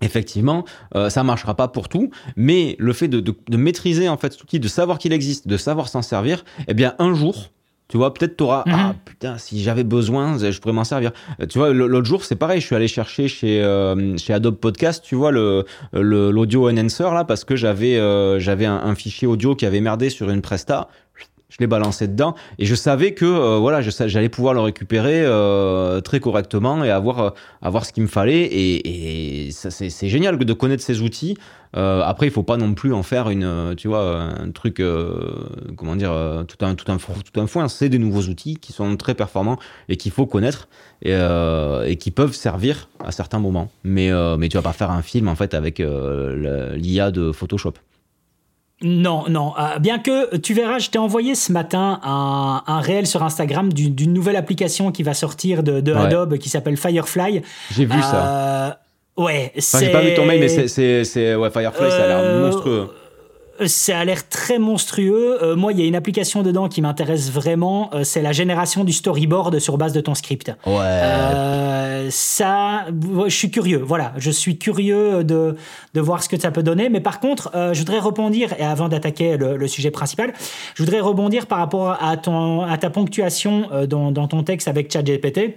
Effectivement, 0.00 0.64
euh, 0.94 1.10
ça 1.10 1.24
marchera 1.24 1.54
pas 1.54 1.68
pour 1.68 1.88
tout, 1.88 2.10
mais 2.36 2.76
le 2.78 2.92
fait 2.92 3.08
de, 3.08 3.20
de, 3.20 3.34
de 3.48 3.56
maîtriser 3.56 4.08
en 4.08 4.16
fait 4.16 4.32
cet 4.32 4.42
outil, 4.42 4.60
de 4.60 4.68
savoir 4.68 4.98
qu'il 4.98 5.12
existe, 5.12 5.48
de 5.48 5.56
savoir 5.56 5.88
s'en 5.88 6.02
servir, 6.02 6.44
eh 6.68 6.74
bien 6.74 6.94
un 6.98 7.14
jour, 7.14 7.50
tu 7.88 7.96
vois, 7.96 8.12
peut-être 8.12 8.36
tu 8.36 8.44
auras, 8.44 8.64
ah 8.66 8.88
mhm. 8.88 8.94
putain, 9.06 9.38
si 9.38 9.62
j'avais 9.62 9.82
besoin, 9.82 10.36
je 10.36 10.58
pourrais 10.60 10.74
m'en 10.74 10.84
servir. 10.84 11.10
Euh, 11.40 11.46
tu 11.46 11.58
vois, 11.58 11.72
l'autre 11.72 12.04
jour, 12.06 12.22
c'est 12.22 12.36
pareil, 12.36 12.60
je 12.60 12.66
suis 12.66 12.76
allé 12.76 12.86
chercher 12.86 13.28
chez, 13.28 13.62
euh, 13.64 14.14
chez 14.18 14.34
Adobe 14.34 14.56
Podcast, 14.56 15.02
tu 15.02 15.14
vois, 15.14 15.32
le, 15.32 15.64
l'audio 15.94 16.68
enhancer 16.68 17.04
là, 17.14 17.24
parce 17.24 17.44
que 17.44 17.56
j'avais, 17.56 17.96
euh, 17.96 18.38
j'avais 18.38 18.66
un, 18.66 18.76
un, 18.76 18.94
fichier 18.94 19.26
audio 19.26 19.56
qui 19.56 19.64
avait 19.64 19.80
merdé 19.80 20.10
sur 20.10 20.28
une 20.28 20.42
Presta 20.42 20.88
je 21.48 21.56
l'ai 21.60 21.66
balancé 21.66 22.06
dedans. 22.08 22.34
Et 22.58 22.66
je 22.66 22.74
savais 22.74 23.14
que 23.14 23.24
euh, 23.24 23.58
voilà 23.58 23.80
j'allais 23.80 24.28
pouvoir 24.28 24.54
le 24.54 24.60
récupérer 24.60 25.22
euh, 25.24 26.00
très 26.00 26.20
correctement 26.20 26.84
et 26.84 26.90
avoir 26.90 27.18
euh, 27.20 27.30
avoir 27.62 27.86
ce 27.86 27.92
qu'il 27.92 28.02
me 28.02 28.08
fallait. 28.08 28.42
Et, 28.42 29.50
c'est 29.50 30.08
génial 30.08 30.38
de 30.38 30.52
connaître 30.52 30.82
ces 30.82 31.00
outils. 31.00 31.36
Après 31.74 32.26
il 32.26 32.30
faut 32.30 32.42
pas 32.42 32.56
non 32.56 32.74
plus 32.74 32.92
en 32.92 33.02
faire 33.02 33.28
une 33.30 33.74
tu 33.76 33.88
vois 33.88 34.20
un 34.20 34.50
truc 34.50 34.82
comment 35.76 35.96
dire 35.96 36.12
tout 36.46 36.64
un 36.64 36.74
tout 36.74 36.90
un 36.90 36.96
tout 36.96 37.40
un 37.40 37.46
foin. 37.46 37.68
C'est 37.68 37.88
des 37.88 37.98
nouveaux 37.98 38.22
outils 38.22 38.56
qui 38.56 38.72
sont 38.72 38.96
très 38.96 39.14
performants 39.14 39.58
et 39.88 39.96
qu'il 39.96 40.12
faut 40.12 40.26
connaître 40.26 40.68
et, 41.02 41.12
et, 41.12 41.96
qui 41.96 42.10
peuvent 42.10 42.34
servir 42.34 42.88
à 43.04 43.10
certains 43.10 43.38
moments. 43.38 43.70
Mais 43.84 44.10
mais 44.38 44.48
tu 44.48 44.56
vas 44.56 44.62
pas 44.62 44.72
faire 44.72 44.90
un 44.90 45.02
film 45.02 45.28
en 45.28 45.34
fait 45.34 45.54
avec 45.54 45.78
l'IA 45.78 47.10
de 47.10 47.32
Photoshop 47.32 47.74
non, 48.82 49.24
non. 49.28 49.54
Euh, 49.58 49.78
bien 49.80 49.98
que 49.98 50.36
tu 50.36 50.54
verras, 50.54 50.78
je 50.78 50.90
t'ai 50.90 50.98
envoyé 50.98 51.34
ce 51.34 51.50
matin 51.50 52.00
un, 52.04 52.62
un 52.66 52.80
réel 52.80 53.06
sur 53.06 53.22
Instagram 53.24 53.72
d'une 53.72 54.12
nouvelle 54.12 54.36
application 54.36 54.92
qui 54.92 55.02
va 55.02 55.14
sortir 55.14 55.62
de, 55.62 55.80
de 55.80 55.92
Adobe 55.92 56.38
qui 56.38 56.48
s'appelle 56.48 56.76
Firefly. 56.76 57.42
J'ai 57.72 57.84
vu 57.84 58.00
ça. 58.00 58.76
Euh, 59.18 59.22
ouais, 59.24 59.52
enfin, 59.58 59.78
J'ai 59.80 59.90
pas 59.90 60.00
vu 60.00 60.14
ton 60.14 60.24
mail, 60.24 60.40
mais 60.40 60.68
c'est 60.68 61.34
ouais, 61.34 61.50
Firefly, 61.50 61.90
ça 61.90 62.04
a 62.04 62.06
l'air 62.06 62.18
euh, 62.18 62.46
monstrueux 62.46 62.90
ça 63.66 63.98
a 63.98 64.04
l'air 64.04 64.28
très 64.28 64.58
monstrueux. 64.58 65.42
Euh, 65.42 65.56
moi, 65.56 65.72
il 65.72 65.80
y 65.80 65.82
a 65.82 65.86
une 65.86 65.96
application 65.96 66.42
dedans 66.42 66.68
qui 66.68 66.80
m'intéresse 66.80 67.30
vraiment. 67.30 67.90
Euh, 67.92 68.04
c'est 68.04 68.22
la 68.22 68.32
génération 68.32 68.84
du 68.84 68.92
storyboard 68.92 69.58
sur 69.58 69.78
base 69.78 69.92
de 69.92 70.00
ton 70.00 70.14
script. 70.14 70.52
Ouais. 70.66 70.74
Euh, 70.80 72.08
ça, 72.10 72.86
je 73.26 73.34
suis 73.34 73.50
curieux. 73.50 73.82
Voilà, 73.84 74.12
je 74.16 74.30
suis 74.30 74.58
curieux 74.58 75.24
de, 75.24 75.56
de 75.94 76.00
voir 76.00 76.22
ce 76.22 76.28
que 76.28 76.38
ça 76.38 76.50
peut 76.50 76.62
donner. 76.62 76.88
Mais 76.88 77.00
par 77.00 77.20
contre, 77.20 77.50
je 77.54 77.78
voudrais 77.78 77.98
rebondir, 77.98 78.54
et 78.58 78.62
avant 78.62 78.88
d'attaquer 78.88 79.36
le, 79.36 79.68
sujet 79.68 79.90
principal, 79.90 80.32
je 80.74 80.82
voudrais 80.82 81.00
rebondir 81.00 81.46
par 81.46 81.58
rapport 81.58 81.96
à, 82.00 82.16
ton, 82.16 82.62
à 82.62 82.78
ta 82.78 82.90
ponctuation 82.90 83.68
dans, 83.86 84.12
dans 84.12 84.28
ton 84.28 84.42
texte 84.42 84.68
avec 84.68 84.92
ChatGPT. 84.92 85.56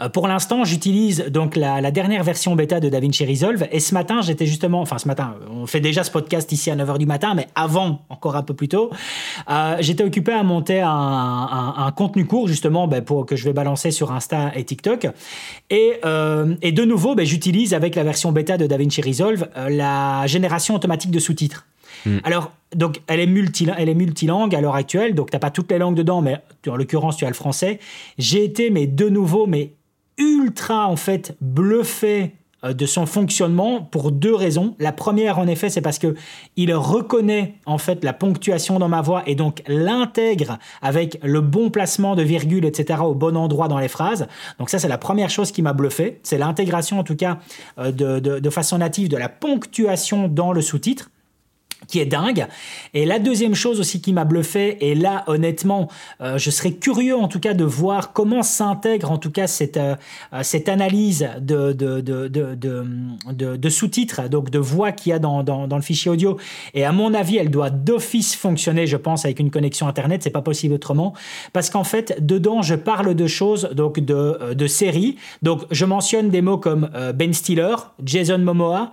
Euh, 0.00 0.08
pour 0.08 0.28
l'instant, 0.28 0.64
j'utilise 0.64 1.26
donc 1.26 1.56
la, 1.56 1.90
dernière 1.90 2.22
version 2.22 2.54
bêta 2.54 2.80
de 2.80 2.88
DaVinci 2.88 3.24
Resolve 3.24 3.66
et 3.70 3.80
ce 3.80 3.94
matin, 3.94 4.20
j'étais 4.20 4.46
justement, 4.46 4.80
enfin 4.80 4.98
ce 4.98 5.08
matin, 5.08 5.34
on 5.50 5.66
fait 5.66 5.80
déjà 5.80 6.04
ce 6.04 6.10
podcast 6.10 6.50
ici 6.52 6.70
à 6.70 6.76
9h 6.76 6.98
du 6.98 7.06
matin, 7.06 7.34
mais 7.34 7.48
avant, 7.54 8.02
encore 8.08 8.36
un 8.36 8.42
peu 8.42 8.54
plus 8.54 8.68
tôt, 8.68 8.90
euh, 9.50 9.76
j'étais 9.80 10.04
occupé 10.04 10.32
à 10.32 10.42
monter 10.42 10.80
un, 10.80 11.92
contenu 11.96 12.26
court 12.26 12.48
justement 12.48 12.86
ben, 12.86 13.02
pour 13.02 13.26
que 13.26 13.34
je 13.34 13.44
vais 13.44 13.52
balancer 13.52 13.90
sur 13.90 14.12
Insta 14.12 14.52
et 14.54 14.64
TikTok. 14.64 15.08
Et, 15.70 15.94
euh, 16.04 16.54
de 16.62 16.84
nouveau, 16.84 17.14
ben, 17.14 17.26
j'utilise 17.26 17.74
avec 17.74 17.94
la 17.94 18.04
version 18.04 18.30
bêta 18.30 18.56
de 18.56 18.66
DaVinci 18.66 19.00
Resolve 19.00 19.48
la 19.68 20.26
génération 20.26 20.74
automatique 20.74 21.10
de 21.10 21.18
sous-titres. 21.18 21.67
Hmm. 22.06 22.18
Alors, 22.24 22.52
donc, 22.74 23.00
elle 23.06 23.20
est, 23.20 23.26
multi, 23.26 23.66
elle 23.76 23.88
est 23.88 24.54
à 24.54 24.60
l'heure 24.60 24.74
actuelle, 24.74 25.14
donc 25.14 25.30
tu 25.30 25.36
n'as 25.36 25.40
pas 25.40 25.50
toutes 25.50 25.70
les 25.70 25.78
langues 25.78 25.96
dedans, 25.96 26.20
mais 26.20 26.36
en 26.66 26.76
l'occurrence, 26.76 27.16
tu 27.16 27.24
as 27.24 27.28
le 27.28 27.34
français. 27.34 27.78
J'ai 28.18 28.44
été, 28.44 28.70
mais 28.70 28.86
de 28.86 29.08
nouveau, 29.08 29.46
mais 29.46 29.72
ultra, 30.18 30.86
en 30.88 30.96
fait, 30.96 31.36
bluffé 31.40 32.34
euh, 32.64 32.72
de 32.72 32.86
son 32.86 33.06
fonctionnement 33.06 33.82
pour 33.82 34.10
deux 34.10 34.34
raisons. 34.34 34.74
La 34.80 34.90
première, 34.90 35.38
en 35.38 35.46
effet, 35.46 35.70
c'est 35.70 35.80
parce 35.80 36.00
que 36.00 36.16
il 36.56 36.74
reconnaît 36.74 37.54
en 37.66 37.78
fait 37.78 38.02
la 38.02 38.12
ponctuation 38.12 38.80
dans 38.80 38.88
ma 38.88 39.00
voix 39.00 39.22
et 39.26 39.36
donc 39.36 39.62
l'intègre 39.68 40.58
avec 40.82 41.20
le 41.22 41.40
bon 41.40 41.70
placement 41.70 42.16
de 42.16 42.22
virgule, 42.22 42.64
etc. 42.64 43.00
au 43.04 43.14
bon 43.14 43.36
endroit 43.36 43.68
dans 43.68 43.78
les 43.78 43.86
phrases. 43.86 44.26
Donc 44.58 44.70
ça, 44.70 44.80
c'est 44.80 44.88
la 44.88 44.98
première 44.98 45.30
chose 45.30 45.52
qui 45.52 45.62
m'a 45.62 45.72
bluffé. 45.72 46.18
C'est 46.24 46.38
l'intégration, 46.38 46.98
en 46.98 47.04
tout 47.04 47.16
cas, 47.16 47.38
euh, 47.78 47.92
de, 47.92 48.18
de 48.18 48.50
façon 48.50 48.78
native 48.78 49.08
de 49.08 49.16
la 49.16 49.28
ponctuation 49.28 50.26
dans 50.26 50.52
le 50.52 50.60
sous-titre 50.60 51.10
qui 51.86 52.00
est 52.00 52.06
dingue. 52.06 52.46
Et 52.94 53.06
la 53.06 53.18
deuxième 53.18 53.54
chose 53.54 53.80
aussi 53.80 54.00
qui 54.00 54.12
m'a 54.12 54.24
bluffé, 54.24 54.90
et 54.90 54.94
là 54.94 55.24
honnêtement, 55.26 55.88
euh, 56.20 56.36
je 56.38 56.50
serais 56.50 56.72
curieux 56.72 57.16
en 57.16 57.28
tout 57.28 57.40
cas 57.40 57.54
de 57.54 57.64
voir 57.64 58.12
comment 58.12 58.42
s'intègre 58.42 59.10
en 59.12 59.18
tout 59.18 59.30
cas 59.30 59.46
cette, 59.46 59.76
euh, 59.76 59.94
euh, 60.32 60.42
cette 60.42 60.68
analyse 60.68 61.28
de, 61.40 61.72
de, 61.72 62.00
de, 62.00 62.28
de, 63.56 63.68
sous-titres, 63.68 64.28
donc 64.28 64.50
de 64.50 64.58
voix 64.58 64.92
qu'il 64.92 65.10
y 65.10 65.12
a 65.12 65.18
dans, 65.18 65.42
dans, 65.42 65.76
le 65.76 65.82
fichier 65.82 66.10
audio. 66.10 66.38
Et 66.74 66.84
à 66.84 66.92
mon 66.92 67.14
avis, 67.14 67.36
elle 67.36 67.50
doit 67.50 67.70
d'office 67.70 68.34
fonctionner, 68.34 68.86
je 68.86 68.96
pense, 68.96 69.24
avec 69.24 69.38
une 69.38 69.50
connexion 69.50 69.86
Internet, 69.86 70.22
c'est 70.22 70.30
pas 70.30 70.42
possible 70.42 70.74
autrement, 70.74 71.14
parce 71.52 71.70
qu'en 71.70 71.84
fait, 71.84 72.24
dedans, 72.24 72.62
je 72.62 72.74
parle 72.74 73.14
de 73.14 73.26
choses, 73.26 73.70
donc 73.72 74.00
de, 74.00 74.54
de 74.54 74.66
séries. 74.66 75.16
Donc 75.42 75.62
je 75.70 75.84
mentionne 75.84 76.30
des 76.30 76.42
mots 76.42 76.58
comme 76.58 76.90
Ben 77.14 77.32
Stiller, 77.32 77.76
Jason 78.04 78.38
Momoa, 78.38 78.92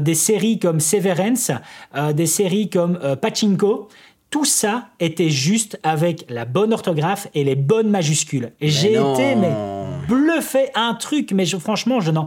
des 0.00 0.14
séries 0.14 0.58
comme 0.58 0.80
Severance, 0.80 1.50
des 2.16 2.26
séries 2.26 2.68
comme 2.68 2.98
euh, 3.02 3.14
Pachinko, 3.14 3.88
tout 4.30 4.44
ça 4.44 4.88
était 5.00 5.30
juste 5.30 5.78
avec 5.82 6.26
la 6.28 6.44
bonne 6.44 6.72
orthographe 6.72 7.28
et 7.34 7.44
les 7.44 7.54
bonnes 7.54 7.88
majuscules. 7.88 8.52
Et 8.60 8.68
j'ai 8.68 8.92
été 8.92 9.36
mais 9.36 9.52
bluffé 10.08 10.68
un 10.74 10.94
truc, 10.94 11.32
mais 11.32 11.44
je, 11.44 11.56
franchement, 11.56 12.00
je 12.00 12.10
n'en. 12.10 12.26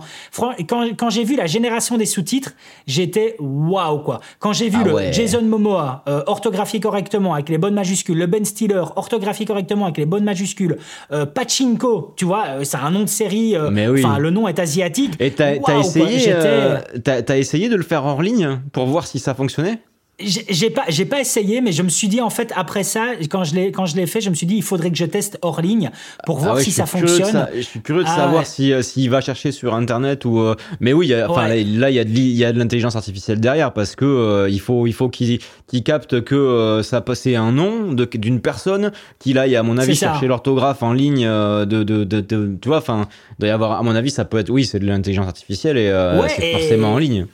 Quand, 0.68 0.84
quand 0.98 1.10
j'ai 1.10 1.24
vu 1.24 1.36
la 1.36 1.46
génération 1.46 1.98
des 1.98 2.06
sous-titres, 2.06 2.52
j'étais 2.88 3.36
waouh 3.40 4.00
quoi. 4.00 4.22
Quand 4.40 4.54
j'ai 4.54 4.70
vu 4.70 4.80
ah 4.82 4.88
le 4.88 5.12
Jason 5.12 5.42
Momoa 5.42 6.04
euh, 6.08 6.24
orthographié 6.28 6.80
correctement 6.80 7.34
avec 7.34 7.50
les 7.50 7.58
bonnes 7.58 7.74
majuscules, 7.74 8.18
le 8.18 8.28
Ben 8.28 8.46
Stiller 8.46 8.84
orthographié 8.96 9.46
correctement 9.46 9.86
avec 9.86 9.98
les 9.98 10.06
bonnes 10.06 10.24
majuscules, 10.24 10.78
euh, 11.12 11.26
Pachinko, 11.26 12.14
tu 12.16 12.26
vois, 12.26 12.64
c'est 12.64 12.78
un 12.78 12.92
nom 12.92 13.02
de 13.02 13.10
série. 13.10 13.56
mais 13.72 13.88
oui. 13.88 14.04
le 14.20 14.30
nom 14.30 14.48
est 14.48 14.60
asiatique. 14.60 15.14
Et 15.20 15.32
t'as 15.32 15.56
essayé, 15.80 16.34
as 16.34 17.38
essayé 17.38 17.70
de 17.70 17.76
le 17.76 17.84
faire 17.84 18.06
hors 18.06 18.22
ligne 18.22 18.60
pour 18.72 18.86
voir 18.86 19.08
si 19.08 19.20
ça 19.20 19.34
fonctionnait? 19.34 19.80
J'ai 20.22 20.70
pas 20.70 20.84
j'ai 20.90 21.06
pas 21.06 21.20
essayé 21.20 21.62
mais 21.62 21.72
je 21.72 21.82
me 21.82 21.90
suis 21.90 22.08
dit 22.08 22.22
en 22.22 22.30
fait 22.30 22.52
après 22.56 22.84
ça 22.84 23.14
quand 23.30 23.44
je 23.44 23.56
l'ai 23.56 23.72
quand 23.72 23.86
je 23.86 23.96
l'ai 23.96 24.06
fait 24.06 24.22
je 24.22 24.30
me 24.30 24.36
suis 24.36 24.46
dit 24.46 24.56
il 24.56 24.64
faudrait 24.64 24.92
que 24.92 24.98
je 24.98 25.06
teste 25.06 25.38
hors 25.42 25.62
ligne 25.62 25.92
pour 26.26 26.40
ah 26.40 26.44
voir 26.44 26.60
si 26.60 26.72
ça 26.72 26.86
fonctionne. 26.86 27.48
je 27.56 27.62
suis 27.62 27.82
curieux 27.82 28.04
de 28.04 28.10
ah 28.10 28.16
savoir 28.16 28.46
si 28.46 28.74
euh, 28.74 28.82
s'il 28.82 29.10
va 29.10 29.22
chercher 29.22 29.52
sur 29.52 29.74
internet 29.74 30.26
ou 30.26 30.40
euh, 30.40 30.56
mais 30.80 30.94
oui 30.94 31.14
enfin 31.28 31.48
là 31.48 31.90
il 31.90 31.96
y 31.96 32.00
a 32.00 32.04
de 32.04 32.10
il 32.10 32.36
y 32.36 32.44
a 32.44 32.52
de 32.52 32.60
l'intelligence 32.60 32.96
artificielle 32.96 33.40
derrière 33.40 33.74
parce 33.74 33.96
que 33.96 34.06
euh, 34.06 34.50
il 34.50 34.60
faut 34.60 34.88
il 34.88 34.94
faut 34.94 35.10
qu'il 35.10 35.40
qu'il 35.68 35.84
capte 35.84 36.22
que 36.22 36.82
ça 36.84 37.02
passait 37.02 37.36
un 37.36 37.52
nom 37.52 37.94
d'une 37.94 38.42
personne 38.42 38.92
qu'il 39.20 39.38
aille 39.38 39.56
à 39.56 39.64
mon 39.64 39.78
avis 39.78 39.96
chercher 39.96 40.28
l'orthographe 40.28 40.84
en 40.84 40.94
ligne 40.94 41.26
de, 41.26 41.66
de, 41.84 42.04
de, 42.04 42.22
tu 42.62 42.68
vois 42.68 42.80
enfin 42.80 43.08
doit 43.38 43.48
y 43.48 43.52
avoir 43.52 43.80
à 43.80 43.84
mon 43.84 43.96
avis 43.96 44.10
ça 44.10 44.26
peut 44.26 44.40
être 44.40 44.50
oui 44.50 44.66
c'est 44.66 44.80
de 44.80 44.86
l'intelligence 44.86 45.28
artificielle 45.28 45.78
et 45.78 45.90
c'est 46.30 46.52
forcément 46.52 46.94
en 46.94 46.98
ligne 46.98 47.28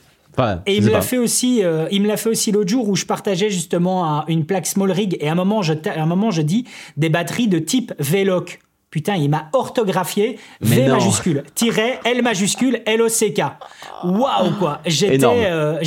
et 0.66 0.76
il 0.76 0.84
me 0.84 0.90
l'a 0.90 1.02
fait 1.02 1.18
aussi, 1.18 1.64
euh, 1.64 1.86
il 1.90 2.02
me 2.02 2.08
l'a 2.08 2.16
fait 2.16 2.28
aussi 2.28 2.52
l'autre 2.52 2.68
jour 2.68 2.88
où 2.88 2.96
je 2.96 3.04
partageais 3.06 3.50
justement 3.50 4.24
une 4.28 4.44
plaque 4.44 4.66
small 4.66 4.90
rig 4.90 5.16
et 5.20 5.28
à 5.28 5.32
un 5.32 5.34
moment 5.34 5.62
je, 5.62 5.72
à 5.72 6.02
un 6.02 6.06
moment 6.06 6.30
je 6.30 6.42
dis 6.42 6.64
des 6.96 7.08
batteries 7.08 7.48
de 7.48 7.58
type 7.58 7.92
VLOC. 7.98 8.60
Putain, 8.88 9.16
il 9.16 9.28
m'a 9.28 9.50
orthographié 9.52 10.38
V 10.60 10.88
majuscule, 10.88 11.42
tiret 11.54 12.00
L 12.04 12.22
majuscule, 12.22 12.80
L-O-C-K. 12.86 13.42
Waouh, 14.04 14.52
quoi. 14.58 14.80
J'étais, 14.86 15.26
euh, 15.26 15.82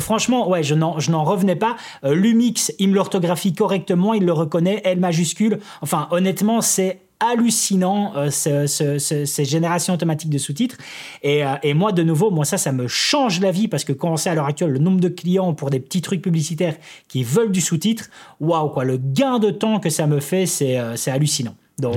franchement, 0.00 0.48
ouais, 0.48 0.62
je 0.62 0.74
n'en, 0.74 0.98
je 0.98 1.12
n'en 1.12 1.22
revenais 1.22 1.54
pas. 1.54 1.76
Euh, 2.02 2.14
Lumix, 2.14 2.72
il 2.78 2.88
me 2.88 2.94
l'orthographie 2.94 3.52
correctement, 3.52 4.14
il 4.14 4.24
le 4.24 4.32
reconnaît, 4.32 4.80
L 4.84 4.98
majuscule. 4.98 5.60
Enfin, 5.82 6.08
honnêtement, 6.10 6.60
c'est 6.60 7.02
hallucinant 7.20 8.12
euh, 8.16 8.30
ces 8.30 9.44
générations 9.44 9.94
automatiques 9.94 10.30
de 10.30 10.38
sous-titres. 10.38 10.76
Et, 11.22 11.44
euh, 11.44 11.54
et, 11.62 11.74
moi, 11.74 11.92
de 11.92 12.02
nouveau, 12.02 12.30
moi 12.30 12.44
ça, 12.44 12.58
ça 12.58 12.72
me 12.72 12.88
change 12.88 13.40
la 13.40 13.50
vie 13.50 13.68
parce 13.68 13.84
que 13.84 13.92
quand 13.92 14.10
on 14.10 14.16
sait 14.16 14.30
à 14.30 14.34
l'heure 14.34 14.46
actuelle 14.46 14.70
le 14.70 14.78
nombre 14.78 15.00
de 15.00 15.08
clients 15.08 15.54
pour 15.54 15.70
des 15.70 15.80
petits 15.80 16.02
trucs 16.02 16.22
publicitaires 16.22 16.76
qui 17.08 17.22
veulent 17.22 17.52
du 17.52 17.60
sous-titre, 17.60 18.10
waouh 18.40 18.70
quoi, 18.70 18.84
le 18.84 18.96
gain 18.96 19.38
de 19.38 19.50
temps 19.50 19.80
que 19.80 19.90
ça 19.90 20.06
me 20.06 20.20
fait, 20.20 20.46
c'est 20.46 20.76
hallucinant. 21.08 21.54
Donc 21.78 21.96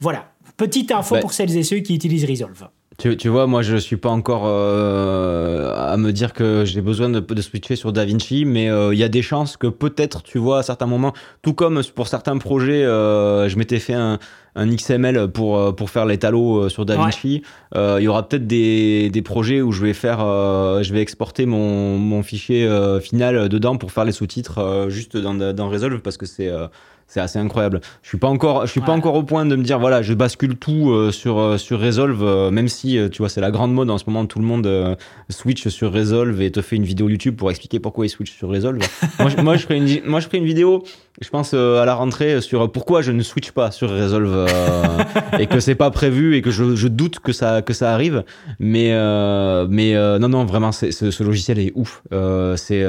voilà, 0.00 0.32
petite 0.56 0.92
info 0.92 1.14
bah 1.14 1.20
pour 1.20 1.32
celles 1.32 1.56
et 1.56 1.62
ceux 1.62 1.78
qui 1.78 1.94
utilisent 1.94 2.24
Resolve. 2.24 2.68
Tu, 2.98 3.28
vois, 3.28 3.46
moi, 3.46 3.60
je 3.60 3.76
suis 3.76 3.98
pas 3.98 4.08
encore 4.08 4.44
euh, 4.46 5.74
à 5.76 5.98
me 5.98 6.12
dire 6.12 6.32
que 6.32 6.64
j'ai 6.64 6.80
besoin 6.80 7.10
de, 7.10 7.20
de, 7.20 7.42
switcher 7.42 7.76
sur 7.76 7.92
DaVinci, 7.92 8.46
mais 8.46 8.70
euh, 8.70 8.94
il 8.94 8.98
y 8.98 9.04
a 9.04 9.10
des 9.10 9.20
chances 9.20 9.58
que 9.58 9.66
peut-être, 9.66 10.22
tu 10.22 10.38
vois, 10.38 10.60
à 10.60 10.62
certains 10.62 10.86
moments, 10.86 11.12
tout 11.42 11.52
comme 11.52 11.82
pour 11.94 12.08
certains 12.08 12.38
projets, 12.38 12.84
euh, 12.84 13.50
je 13.50 13.58
m'étais 13.58 13.80
fait 13.80 13.92
un, 13.92 14.18
un, 14.54 14.66
XML 14.74 15.28
pour, 15.28 15.76
pour 15.76 15.90
faire 15.90 16.06
les 16.06 16.16
talos 16.16 16.70
sur 16.70 16.86
DaVinci. 16.86 17.42
Il 17.74 18.02
y 18.02 18.08
aura 18.08 18.26
peut-être 18.26 18.46
des, 18.46 19.10
des, 19.10 19.22
projets 19.22 19.60
où 19.60 19.72
je 19.72 19.82
vais 19.82 19.92
faire, 19.92 20.20
je 20.20 20.90
vais 20.90 21.02
exporter 21.02 21.44
mon, 21.44 21.98
mon 21.98 22.22
fichier 22.22 22.66
final 23.02 23.50
dedans 23.50 23.76
pour 23.76 23.92
faire 23.92 24.06
les 24.06 24.12
sous-titres 24.12 24.86
juste 24.88 25.18
dans, 25.18 25.34
dans 25.34 25.68
Resolve 25.68 26.00
parce 26.00 26.16
que 26.16 26.24
c'est 26.24 26.50
c'est 27.08 27.20
assez 27.20 27.38
incroyable. 27.38 27.80
Je 28.02 28.08
suis 28.08 28.18
pas 28.18 28.26
encore, 28.26 28.66
je 28.66 28.70
suis 28.72 28.80
pas 28.80 28.92
encore 28.92 29.14
au 29.14 29.22
point 29.22 29.46
de 29.46 29.54
me 29.54 29.62
dire 29.62 29.78
voilà, 29.78 30.02
je 30.02 30.12
bascule 30.12 30.56
tout 30.56 30.90
euh, 30.90 31.12
sur 31.12 31.38
euh, 31.38 31.56
sur 31.56 31.80
Resolve, 31.80 32.22
euh, 32.22 32.50
même 32.50 32.68
si 32.68 32.98
tu 33.12 33.18
vois 33.18 33.28
c'est 33.28 33.40
la 33.40 33.52
grande 33.52 33.72
mode 33.72 33.90
en 33.90 33.98
ce 33.98 34.04
moment, 34.08 34.26
tout 34.26 34.40
le 34.40 34.44
monde 34.44 34.96
switch 35.28 35.68
sur 35.68 35.92
Resolve 35.92 36.40
et 36.42 36.50
te 36.50 36.60
fait 36.62 36.76
une 36.76 36.84
vidéo 36.84 37.08
YouTube 37.08 37.36
pour 37.36 37.50
expliquer 37.50 37.78
pourquoi 37.78 38.06
il 38.06 38.08
switch 38.08 38.36
sur 38.36 38.48
Resolve. 38.48 38.80
moi, 39.20 39.28
je, 39.28 39.40
moi, 39.40 39.56
je 39.56 39.62
ferai 39.62 39.76
une, 39.76 40.04
moi 40.04 40.20
je 40.20 40.26
ferai 40.26 40.38
une 40.38 40.44
vidéo 40.46 40.82
je 41.22 41.30
pense 41.30 41.54
à 41.54 41.84
la 41.86 41.94
rentrée 41.94 42.42
sur 42.42 42.70
pourquoi 42.70 43.00
je 43.00 43.10
ne 43.10 43.22
switch 43.22 43.52
pas 43.52 43.70
sur 43.70 43.88
Resolve 43.88 44.46
et 45.38 45.46
que 45.46 45.60
c'est 45.60 45.74
pas 45.74 45.90
prévu 45.90 46.36
et 46.36 46.42
que 46.42 46.50
je, 46.50 46.76
je, 46.76 46.88
doute 46.88 47.20
que 47.20 47.32
ça 47.32 47.62
que 47.62 47.72
ça 47.72 47.94
arrive 47.94 48.22
mais 48.58 48.90
mais 49.70 49.94
non 50.18 50.28
non 50.28 50.44
vraiment 50.44 50.72
c'est, 50.72 50.90
ce 50.90 51.22
logiciel 51.22 51.58
est 51.58 51.72
ouf 51.74 52.02
c'est 52.56 52.84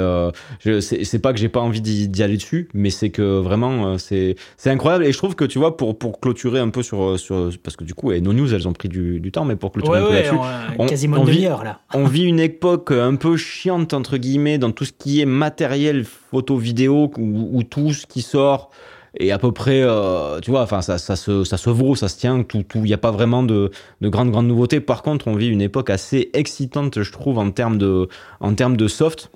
c'est 0.81 1.19
pas 1.19 1.31
que 1.31 1.39
j'ai 1.39 1.47
pas 1.47 1.61
envie 1.61 1.79
d'y, 1.79 2.21
aller 2.21 2.35
dessus 2.35 2.67
mais 2.73 2.89
c'est 2.89 3.11
que 3.11 3.39
vraiment 3.39 3.97
c'est 4.07 4.69
incroyable. 4.69 5.05
Et 5.05 5.11
je 5.11 5.17
trouve 5.17 5.35
que, 5.35 5.45
tu 5.45 5.59
vois, 5.59 5.77
pour, 5.77 5.97
pour 5.97 6.19
clôturer 6.19 6.59
un 6.59 6.69
peu 6.69 6.83
sur, 6.83 7.19
sur. 7.19 7.49
Parce 7.63 7.75
que 7.75 7.83
du 7.83 7.93
coup, 7.93 8.11
et 8.11 8.21
nos 8.21 8.33
news, 8.33 8.53
elles 8.53 8.67
ont 8.67 8.73
pris 8.73 8.89
du, 8.89 9.19
du 9.19 9.31
temps, 9.31 9.45
mais 9.45 9.55
pour 9.55 9.71
clôturer 9.71 9.99
un 9.99 10.05
peu 10.05 10.13
là-dessus. 10.13 10.35
On, 10.79 10.85
quasiment 10.85 11.17
une 11.17 11.25
demi-heure, 11.25 11.63
là. 11.63 11.79
on 11.93 12.05
vit 12.05 12.23
une 12.23 12.39
époque 12.39 12.91
un 12.91 13.15
peu 13.15 13.37
chiante, 13.37 13.93
entre 13.93 14.17
guillemets, 14.17 14.57
dans 14.57 14.71
tout 14.71 14.85
ce 14.85 14.93
qui 14.93 15.21
est 15.21 15.25
matériel 15.25 16.05
photo-vidéo, 16.05 17.11
où, 17.17 17.63
tout 17.63 17.93
ce 17.93 18.05
qui 18.05 18.21
sort 18.21 18.71
et 19.19 19.31
à 19.31 19.39
peu 19.39 19.51
près, 19.51 19.81
euh, 19.81 20.39
tu 20.41 20.51
vois, 20.51 20.61
enfin, 20.61 20.81
ça, 20.81 20.99
ça, 20.99 21.15
se, 21.15 21.43
ça 21.43 21.57
se 21.57 21.71
vaut, 21.71 21.95
ça 21.95 22.07
se 22.07 22.19
tient, 22.19 22.43
tout, 22.43 22.63
il 22.75 22.83
n'y 22.83 22.93
a 22.93 22.99
pas 22.99 23.09
vraiment 23.09 23.41
de, 23.41 23.71
de 24.01 24.09
grandes, 24.09 24.29
grandes 24.29 24.47
nouveautés. 24.47 24.79
Par 24.79 25.01
contre, 25.01 25.27
on 25.27 25.35
vit 25.35 25.47
une 25.47 25.61
époque 25.61 25.89
assez 25.89 26.29
excitante, 26.33 27.01
je 27.01 27.11
trouve, 27.11 27.39
en 27.39 27.49
termes 27.49 27.79
de, 27.79 28.09
en 28.41 28.53
termes 28.53 28.77
de 28.77 28.87
soft 28.87 29.31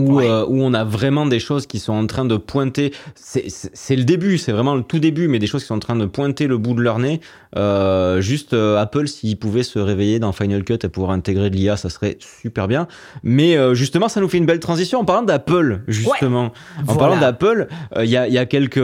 où, 0.00 0.20
euh, 0.20 0.44
où 0.48 0.62
on 0.62 0.74
a 0.74 0.84
vraiment 0.84 1.26
des 1.26 1.40
choses 1.40 1.66
qui 1.66 1.78
sont 1.78 1.92
en 1.92 2.06
train 2.06 2.24
de 2.24 2.36
pointer. 2.36 2.92
C'est 3.14 3.96
le 3.96 4.04
début, 4.04 4.38
c'est 4.38 4.52
vraiment 4.52 4.74
le 4.74 4.82
tout 4.82 4.98
début, 4.98 5.28
mais 5.28 5.38
des 5.38 5.46
choses 5.46 5.62
qui 5.62 5.68
sont 5.68 5.74
en 5.74 5.80
train 5.80 5.96
de 5.96 6.06
pointer 6.06 6.46
le 6.46 6.58
bout 6.58 6.74
de 6.74 6.80
leur 6.80 6.98
nez. 6.98 7.20
Euh, 7.56 8.20
juste 8.20 8.54
euh, 8.54 8.80
Apple, 8.80 9.08
s'ils 9.08 9.36
pouvaient 9.36 9.64
se 9.64 9.78
réveiller 9.78 10.18
dans 10.20 10.32
Final 10.32 10.62
Cut 10.62 10.78
et 10.82 10.88
pouvoir 10.88 11.12
intégrer 11.12 11.50
de 11.50 11.56
l'IA, 11.56 11.76
ça 11.76 11.90
serait 11.90 12.16
super 12.20 12.68
bien. 12.68 12.86
Mais 13.22 13.56
euh, 13.56 13.74
justement, 13.74 14.08
ça 14.08 14.20
nous 14.20 14.28
fait 14.28 14.38
une 14.38 14.46
belle 14.46 14.60
transition 14.60 15.00
en 15.00 15.04
parlant 15.04 15.22
d'Apple, 15.22 15.80
justement. 15.88 16.52
En 16.86 16.94
parlant 16.94 17.18
d'Apple, 17.18 17.68
il 17.98 18.06
y, 18.06 18.16
a, 18.16 18.28
y, 18.28 18.38
a, 18.38 18.46
quelques 18.46 18.78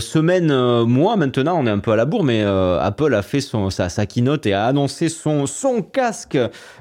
semaines, 0.00 0.52
mois 0.84 1.16
maintenant, 1.16 1.58
on 1.60 1.66
est 1.66 1.70
un 1.70 1.78
peu 1.78 1.92
à 1.92 1.96
la 1.96 2.04
bourre, 2.04 2.24
mais 2.24 2.42
Apple 2.42 3.14
a 3.14 3.22
fait 3.22 3.40
son, 3.40 3.70
sa, 3.70 3.88
sa 3.88 4.06
keynote 4.06 4.46
et 4.46 4.52
a 4.52 4.66
annoncé 4.66 5.08
son, 5.08 5.46
son 5.46 5.82
casque 5.82 6.38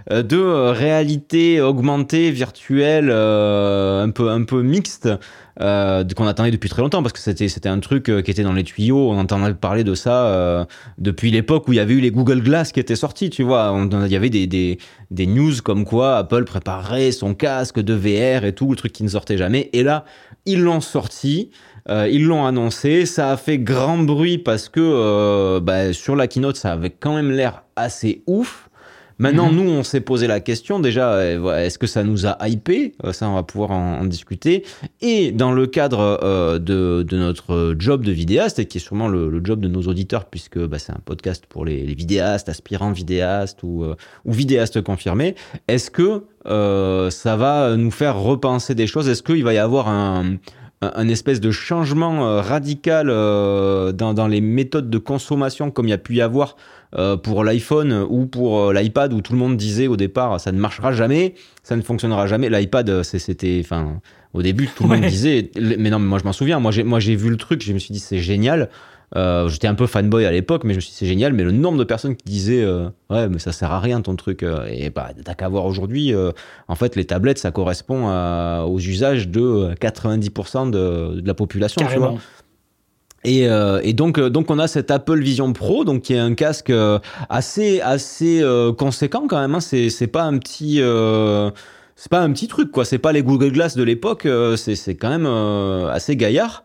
de 0.10 0.71
réalité 0.71 1.62
augmentée, 1.62 2.32
virtuelle. 2.32 3.10
Euh, 3.12 3.80
un 4.03 4.09
peu 4.09 4.29
un 4.29 4.43
peu 4.43 4.61
mixte 4.61 5.09
euh, 5.59 6.03
qu'on 6.15 6.27
attendait 6.27 6.51
depuis 6.51 6.69
très 6.69 6.81
longtemps 6.81 7.03
parce 7.03 7.13
que 7.13 7.19
c'était 7.19 7.47
c'était 7.47 7.69
un 7.69 7.79
truc 7.79 8.09
euh, 8.09 8.21
qui 8.21 8.31
était 8.31 8.43
dans 8.43 8.53
les 8.53 8.63
tuyaux. 8.63 9.11
On 9.11 9.19
entendait 9.19 9.53
parler 9.53 9.83
de 9.83 9.95
ça 9.95 10.67
depuis 10.97 11.31
l'époque 11.31 11.67
où 11.67 11.73
il 11.73 11.75
y 11.75 11.79
avait 11.79 11.93
eu 11.93 11.99
les 11.99 12.11
Google 12.11 12.41
Glass 12.41 12.71
qui 12.71 12.79
étaient 12.79 12.95
sortis. 12.95 13.29
Tu 13.29 13.43
vois, 13.43 13.75
il 13.91 14.11
y 14.11 14.15
avait 14.15 14.29
des, 14.29 14.47
des, 14.47 14.77
des 15.11 15.27
news 15.27 15.53
comme 15.63 15.85
quoi 15.85 16.17
Apple 16.17 16.45
préparait 16.45 17.11
son 17.11 17.33
casque 17.33 17.79
de 17.79 17.93
VR 17.93 18.45
et 18.45 18.53
tout, 18.53 18.69
le 18.69 18.75
truc 18.75 18.93
qui 18.93 19.03
ne 19.03 19.09
sortait 19.09 19.37
jamais. 19.37 19.69
Et 19.73 19.83
là, 19.83 20.05
ils 20.45 20.61
l'ont 20.61 20.81
sorti. 20.81 21.51
ils 21.89 22.25
l'ont 22.25 22.45
annoncé, 22.45 23.05
ça 23.05 23.31
a 23.31 23.37
fait 23.37 23.57
grand 23.57 23.99
bruit 23.99 24.37
parce 24.37 24.69
que 24.69 25.59
bah, 25.59 25.93
sur 25.93 26.15
la 26.15 26.27
keynote, 26.27 26.55
ça 26.55 26.73
avait 26.73 26.91
quand 26.91 27.13
même 27.13 27.31
l'air 27.31 27.63
assez 27.75 28.23
ouf. 28.27 28.69
Maintenant, 29.21 29.51
mhm. 29.51 29.55
nous, 29.55 29.69
on 29.69 29.84
s'est 29.84 30.01
posé 30.01 30.25
la 30.25 30.39
question 30.39 30.79
déjà, 30.79 31.13
euh, 31.13 31.63
est-ce 31.63 31.77
que 31.77 31.86
ça 31.86 32.03
nous 32.03 32.25
a 32.25 32.38
hypé 32.47 32.93
euh, 33.05 33.13
Ça, 33.13 33.29
on 33.29 33.36
va 33.36 33.43
pouvoir 33.43 33.69
en, 33.69 34.03
discuter. 34.05 34.65
Et 34.99 35.31
dans 35.31 35.51
le 35.51 35.67
cadre 35.67 36.19
euh, 36.23 36.57
de, 36.57 37.05
notre 37.12 37.75
job 37.77 38.03
de 38.03 38.12
vidéaste, 38.12 38.57
et 38.57 38.65
qui 38.65 38.79
est 38.79 38.81
sûrement 38.81 39.07
le, 39.07 39.39
job 39.43 39.60
de 39.60 39.67
nos 39.67 39.84
auditeurs, 39.84 40.25
puisque 40.25 40.57
bah, 40.57 40.79
c'est 40.79 40.91
un 40.91 41.01
podcast 41.05 41.45
pour 41.47 41.65
les, 41.65 41.93
vidéastes, 41.93 42.49
aspirants 42.49 42.93
vidéastes 42.93 43.62
ou, 43.62 43.86
ou 44.25 44.31
vidéastes 44.31 44.81
confirmés, 44.81 45.36
est-ce 45.67 45.91
que 45.91 46.23
ça 47.12 47.36
va 47.36 47.77
nous 47.77 47.91
faire 47.91 48.19
repenser 48.19 48.73
des 48.73 48.88
choses? 48.88 49.07
Est-ce 49.07 49.21
qu'il 49.21 49.43
va 49.43 49.53
y 49.53 49.60
avoir 49.60 49.88
un 49.88 50.38
un, 50.81 51.07
espèce 51.07 51.39
de 51.39 51.51
changement 51.51 52.41
radical 52.41 53.07
dans, 53.07 54.13
dans, 54.13 54.27
les 54.27 54.41
méthodes 54.41 54.89
de 54.89 54.97
consommation 54.97 55.69
comme 55.71 55.87
il 55.87 55.91
y 55.91 55.93
a 55.93 55.97
pu 55.97 56.15
y 56.15 56.21
avoir 56.21 56.55
euh, 56.97 57.15
pour 57.15 57.45
l'iPhone 57.45 58.05
ou 58.09 58.25
pour 58.25 58.59
euh, 58.59 58.73
l'iPad 58.73 59.13
où 59.13 59.21
tout 59.21 59.31
le 59.31 59.39
monde 59.39 59.55
disait 59.55 59.87
au 59.87 59.95
départ 59.95 60.41
ça 60.41 60.51
ne 60.51 60.59
marchera 60.59 60.91
jamais, 60.91 61.35
ça 61.63 61.77
ne 61.77 61.81
fonctionnera 61.81 62.27
jamais. 62.27 62.49
L'iPad, 62.49 62.89
euh, 62.89 63.01
c'était, 63.01 63.61
enfin, 63.63 64.01
au 64.33 64.41
début 64.41 64.67
tout 64.67 64.83
le 64.83 64.89
monde 64.89 65.05
disait, 65.05 65.51
mais 65.55 65.89
non, 65.89 65.99
mais 65.99 66.07
moi 66.07 66.19
je 66.19 66.25
m'en 66.25 66.33
souviens, 66.33 66.59
moi 66.59 66.71
j'ai, 66.71 66.83
moi 66.83 66.99
j'ai 66.99 67.15
vu 67.15 67.29
le 67.29 67.37
truc, 67.37 67.63
je 67.63 67.71
me 67.71 67.79
suis 67.79 67.93
dit 67.93 67.99
c'est 67.99 68.19
génial. 68.19 68.69
J'étais 69.15 69.67
un 69.67 69.76
peu 69.76 69.88
fanboy 69.88 70.26
à 70.26 70.32
l'époque, 70.32 70.63
mais 70.63 70.74
je 70.74 70.78
me 70.78 70.82
suis 70.82 70.91
dit 70.91 70.97
c'est 70.97 71.06
génial. 71.06 71.34
Mais 71.34 71.43
le 71.43 71.52
nombre 71.52 71.78
de 71.78 71.84
personnes 71.84 72.15
qui 72.15 72.26
disaient 72.26 72.65
ouais, 73.10 73.28
mais 73.30 73.39
ça 73.39 73.52
sert 73.52 73.71
à 73.71 73.80
rien 73.80 74.02
ton 74.02 74.15
truc. 74.15 74.43
et 74.69 74.89
bah, 74.89 75.10
t'as 75.24 75.34
qu'à 75.34 75.50
voir 75.50 75.65
aujourd'hui, 75.65 76.13
en 76.67 76.76
fait, 76.76 76.95
les 76.95 77.06
tablettes, 77.06 77.39
ça 77.39 77.52
correspond 77.52 78.08
aux 78.65 78.80
usages 78.80 79.28
de 79.28 79.74
90% 79.80 80.69
de, 80.69 81.21
de, 81.21 81.28
la 81.28 81.34
population. 81.34 81.86
Tu 81.91 81.97
vois 81.97 82.15
et, 83.24 83.47
euh, 83.47 83.80
et, 83.84 83.93
donc, 83.93 84.17
euh, 84.17 84.30
donc 84.30 84.50
on 84.50 84.58
a 84.58 84.67
cet 84.67 84.89
Apple 84.89 85.19
Vision 85.19 85.54
Pro, 85.54 85.86
donc 85.86 86.04
qui 86.04 86.13
est 86.13 86.19
un 86.19 86.34
casque 86.34 86.71
euh, 86.71 86.97
assez 87.30 87.80
assez 87.82 88.43
conséquent 88.78 89.28
quand 89.28 89.39
même. 89.39 89.56
Hein. 89.56 89.60
C'est 89.60 89.89
c'est 89.89 90.08
pas 90.08 90.24
un 90.24 90.38
petit 90.38 90.82
c'est 92.01 92.09
pas 92.09 92.21
un 92.21 92.31
petit 92.31 92.47
truc 92.47 92.71
quoi. 92.71 92.83
C'est 92.83 92.97
pas 92.97 93.11
les 93.11 93.21
Google 93.21 93.51
Glass 93.51 93.77
de 93.77 93.83
l'époque. 93.83 94.27
c'est 94.57 94.75
c'est 94.75 94.95
quand 94.95 95.11
même 95.11 95.27
assez 95.27 96.15
gaillard. 96.15 96.63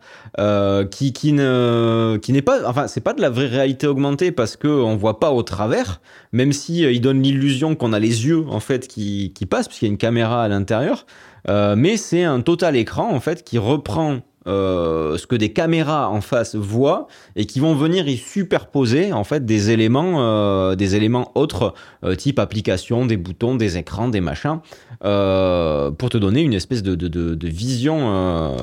qui 0.91 1.13
qui 1.13 1.35
ne 1.35 2.19
qui 2.23 2.33
n'est 2.33 2.41
pas 2.41 2.67
enfin 2.67 2.87
c'est 2.89 3.03
pas 3.03 3.13
de 3.13 3.21
la 3.21 3.29
vraie 3.29 3.49
réalité 3.49 3.87
augmentée 3.87 4.33
parce 4.33 4.57
que 4.57 4.67
on 4.67 4.97
voit 4.97 5.21
pas 5.21 5.33
au 5.33 5.43
travers. 5.43 6.01
Même 6.33 6.55
si 6.55 6.85
il 6.85 7.01
donne 7.03 7.23
l'illusion 7.23 7.75
qu'on 7.75 7.93
a 7.93 7.99
les 7.99 8.27
yeux 8.27 8.47
en 8.49 8.61
fait 8.61 8.89
qui 8.89 9.35
qui 9.35 9.45
passent 9.45 9.69
puisqu'il 9.69 9.85
y 9.85 9.89
a 9.89 9.93
une 9.93 9.99
caméra 9.99 10.43
à 10.43 10.49
l'intérieur. 10.49 11.05
mais 11.47 11.99
c'est 11.99 12.25
un 12.25 12.41
total 12.41 12.75
écran 12.75 13.13
en 13.13 13.21
fait 13.21 13.45
qui 13.45 13.59
reprend 13.59 14.21
euh, 14.47 15.19
ce 15.19 15.27
que 15.27 15.35
des 15.35 15.53
caméras 15.53 16.09
en 16.09 16.21
face 16.21 16.55
voient 16.55 17.09
et 17.35 17.47
qui 17.47 17.59
vont 17.59 17.75
venir 17.75 18.07
y 18.07 18.17
superposer 18.17 19.13
en 19.13 19.25
fait 19.25 19.45
des 19.45 19.71
éléments, 19.71 20.21
euh, 20.21 20.77
des 20.77 20.95
éléments 20.95 21.33
autres, 21.35 21.75
euh, 22.05 22.15
type 22.15 22.39
application, 22.39 23.07
des 23.07 23.17
boutons, 23.17 23.57
des 23.57 23.77
écrans, 23.77 24.09
des 24.09 24.21
machins, 24.21 24.61
pour 25.01 26.11
te 26.11 26.17
donner 26.17 26.43
une 26.43 26.55
espèce 26.55 26.83
de, 26.83 27.49
vision 27.49 28.07
en, 28.07 28.57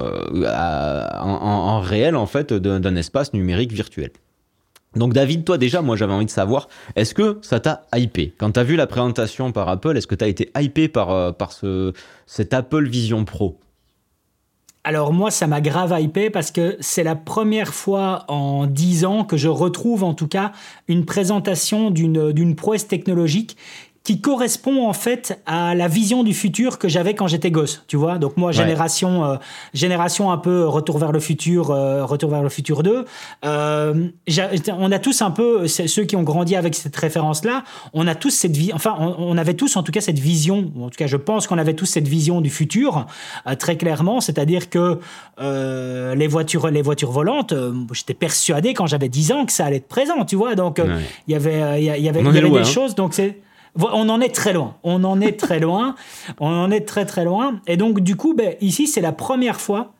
en, 0.45 1.79
réel 1.79 2.15
en 2.15 2.25
fait 2.25 2.53
d'un 2.53 2.95
espace 2.95 3.33
numérique 3.33 3.71
virtuel. 3.71 4.11
Donc 4.95 5.13
David, 5.13 5.43
toi 5.43 5.57
déjà, 5.57 5.81
moi 5.81 5.95
j'avais 5.95 6.13
envie 6.13 6.25
de 6.25 6.31
savoir, 6.31 6.69
est-ce 6.95 7.13
que 7.13 7.39
ça 7.41 7.59
t'a 7.59 7.83
hypé? 7.95 8.33
Quand 8.37 8.51
t'as 8.51 8.63
vu 8.63 8.75
la 8.75 8.87
présentation 8.87 9.51
par 9.51 9.67
Apple, 9.67 9.97
est-ce 9.97 10.07
que 10.07 10.15
t'as 10.15 10.27
été 10.27 10.51
hypé 10.57 10.87
par, 10.87 11.35
par 11.35 11.51
ce, 11.51 11.93
cet 12.25 12.53
Apple 12.53 12.87
Vision 12.87 13.25
Pro? 13.25 13.59
Alors 14.85 15.13
moi, 15.13 15.31
ça 15.31 15.47
m'a 15.47 15.61
grave 15.61 15.95
hypé 15.97 16.29
parce 16.29 16.51
que 16.51 16.75
c'est 16.81 17.03
la 17.03 17.15
première 17.15 17.73
fois 17.73 18.25
en 18.27 18.67
dix 18.67 19.05
ans 19.05 19.23
que 19.23 19.37
je 19.37 19.47
retrouve 19.47 20.03
en 20.03 20.13
tout 20.13 20.27
cas 20.27 20.51
une 20.89 21.05
présentation 21.05 21.89
d'une 21.89 22.55
prouesse 22.55 22.87
technologique 22.87 23.55
qui 24.03 24.19
correspond 24.19 24.85
en 24.85 24.91
fait 24.91 25.39
à 25.45 25.75
la 25.75 25.87
vision 25.87 26.23
du 26.23 26.33
futur 26.33 26.77
que 26.77 26.89
j'avais 26.89 27.13
quand 27.13 27.27
j'étais 27.27 27.51
gosse, 27.51 27.85
tu 27.87 27.95
vois. 27.95 28.17
Donc 28.17 28.35
moi, 28.35 28.51
génération, 28.51 29.23
euh, 29.23 29.35
génération 29.73 30.29
un 30.29 30.37
peu 30.37 30.67
retour 30.67 30.97
vers 30.97 31.13
le 31.13 31.21
futur, 31.21 31.71
euh, 31.71 32.03
retour 32.03 32.29
vers 32.29 32.43
le 32.43 32.49
futur 32.49 32.83
2. 32.83 33.05
Euh, 33.45 34.09
on 34.77 34.91
a 34.91 34.99
tous 34.99 35.21
un 35.21 35.31
peu 35.31 35.67
ceux 35.67 36.03
qui 36.03 36.17
ont 36.17 36.23
grandi 36.23 36.57
avec 36.57 36.75
cette 36.75 36.95
référence-là. 36.95 37.63
On 37.93 38.05
a 38.05 38.13
tous 38.13 38.31
cette 38.31 38.57
vie, 38.57 38.73
enfin, 38.73 38.97
on, 38.99 39.37
avait 39.37 39.53
tous 39.53 39.77
en 39.77 39.83
tout 39.83 39.93
cas 39.93 40.01
cette 40.01 40.19
vision. 40.19 40.69
En 40.81 40.89
tout 40.89 40.97
cas, 40.97 41.07
je 41.07 41.17
pense 41.17 41.47
qu'on 41.47 41.57
avait 41.57 41.73
tous 41.73 41.85
cette 41.85 42.07
vision 42.07 42.41
du 42.41 42.49
futur 42.49 43.05
très 43.57 43.77
clairement, 43.77 44.19
c'est-à-dire 44.19 44.69
que 44.69 44.99
les 45.39 46.27
voitures, 46.27 46.67
les 46.67 46.81
voitures 46.81 47.11
volantes, 47.11 47.53
j'étais 47.93 48.13
persuadé 48.13 48.73
quand 48.73 48.85
j'avais 48.85 49.09
10 49.09 49.31
ans 49.31 49.45
que 49.45 49.53
ça 49.53 49.65
allait 49.65 49.77
être 49.77 49.87
présent, 49.87 50.25
tu 50.25 50.35
vois. 50.35 50.55
Donc 50.55 50.81
il 51.27 51.31
y 51.31 51.35
avait, 51.35 51.81
il 51.81 51.85
y 51.85 51.89
avait, 51.89 52.03
y 52.03 52.09
avait 52.09 52.49
des 52.49 52.57
hein. 52.57 52.63
choses. 52.63 52.95
Donc 52.95 53.13
c'est 53.13 53.37
on 53.79 54.09
en 54.09 54.21
est 54.21 54.33
très 54.33 54.53
loin. 54.53 54.75
On 54.83 55.03
en 55.03 55.21
est 55.21 55.39
très 55.39 55.59
loin. 55.61 55.95
On 56.39 56.47
en 56.47 56.71
est 56.71 56.87
très 56.87 57.05
très 57.05 57.25
loin. 57.25 57.59
Et 57.67 57.77
donc 57.77 57.99
du 57.99 58.15
coup, 58.15 58.33
ben, 58.33 58.55
ici, 58.61 58.87
c'est 58.87 59.01
la 59.01 59.11
première 59.11 59.59
fois 59.59 59.93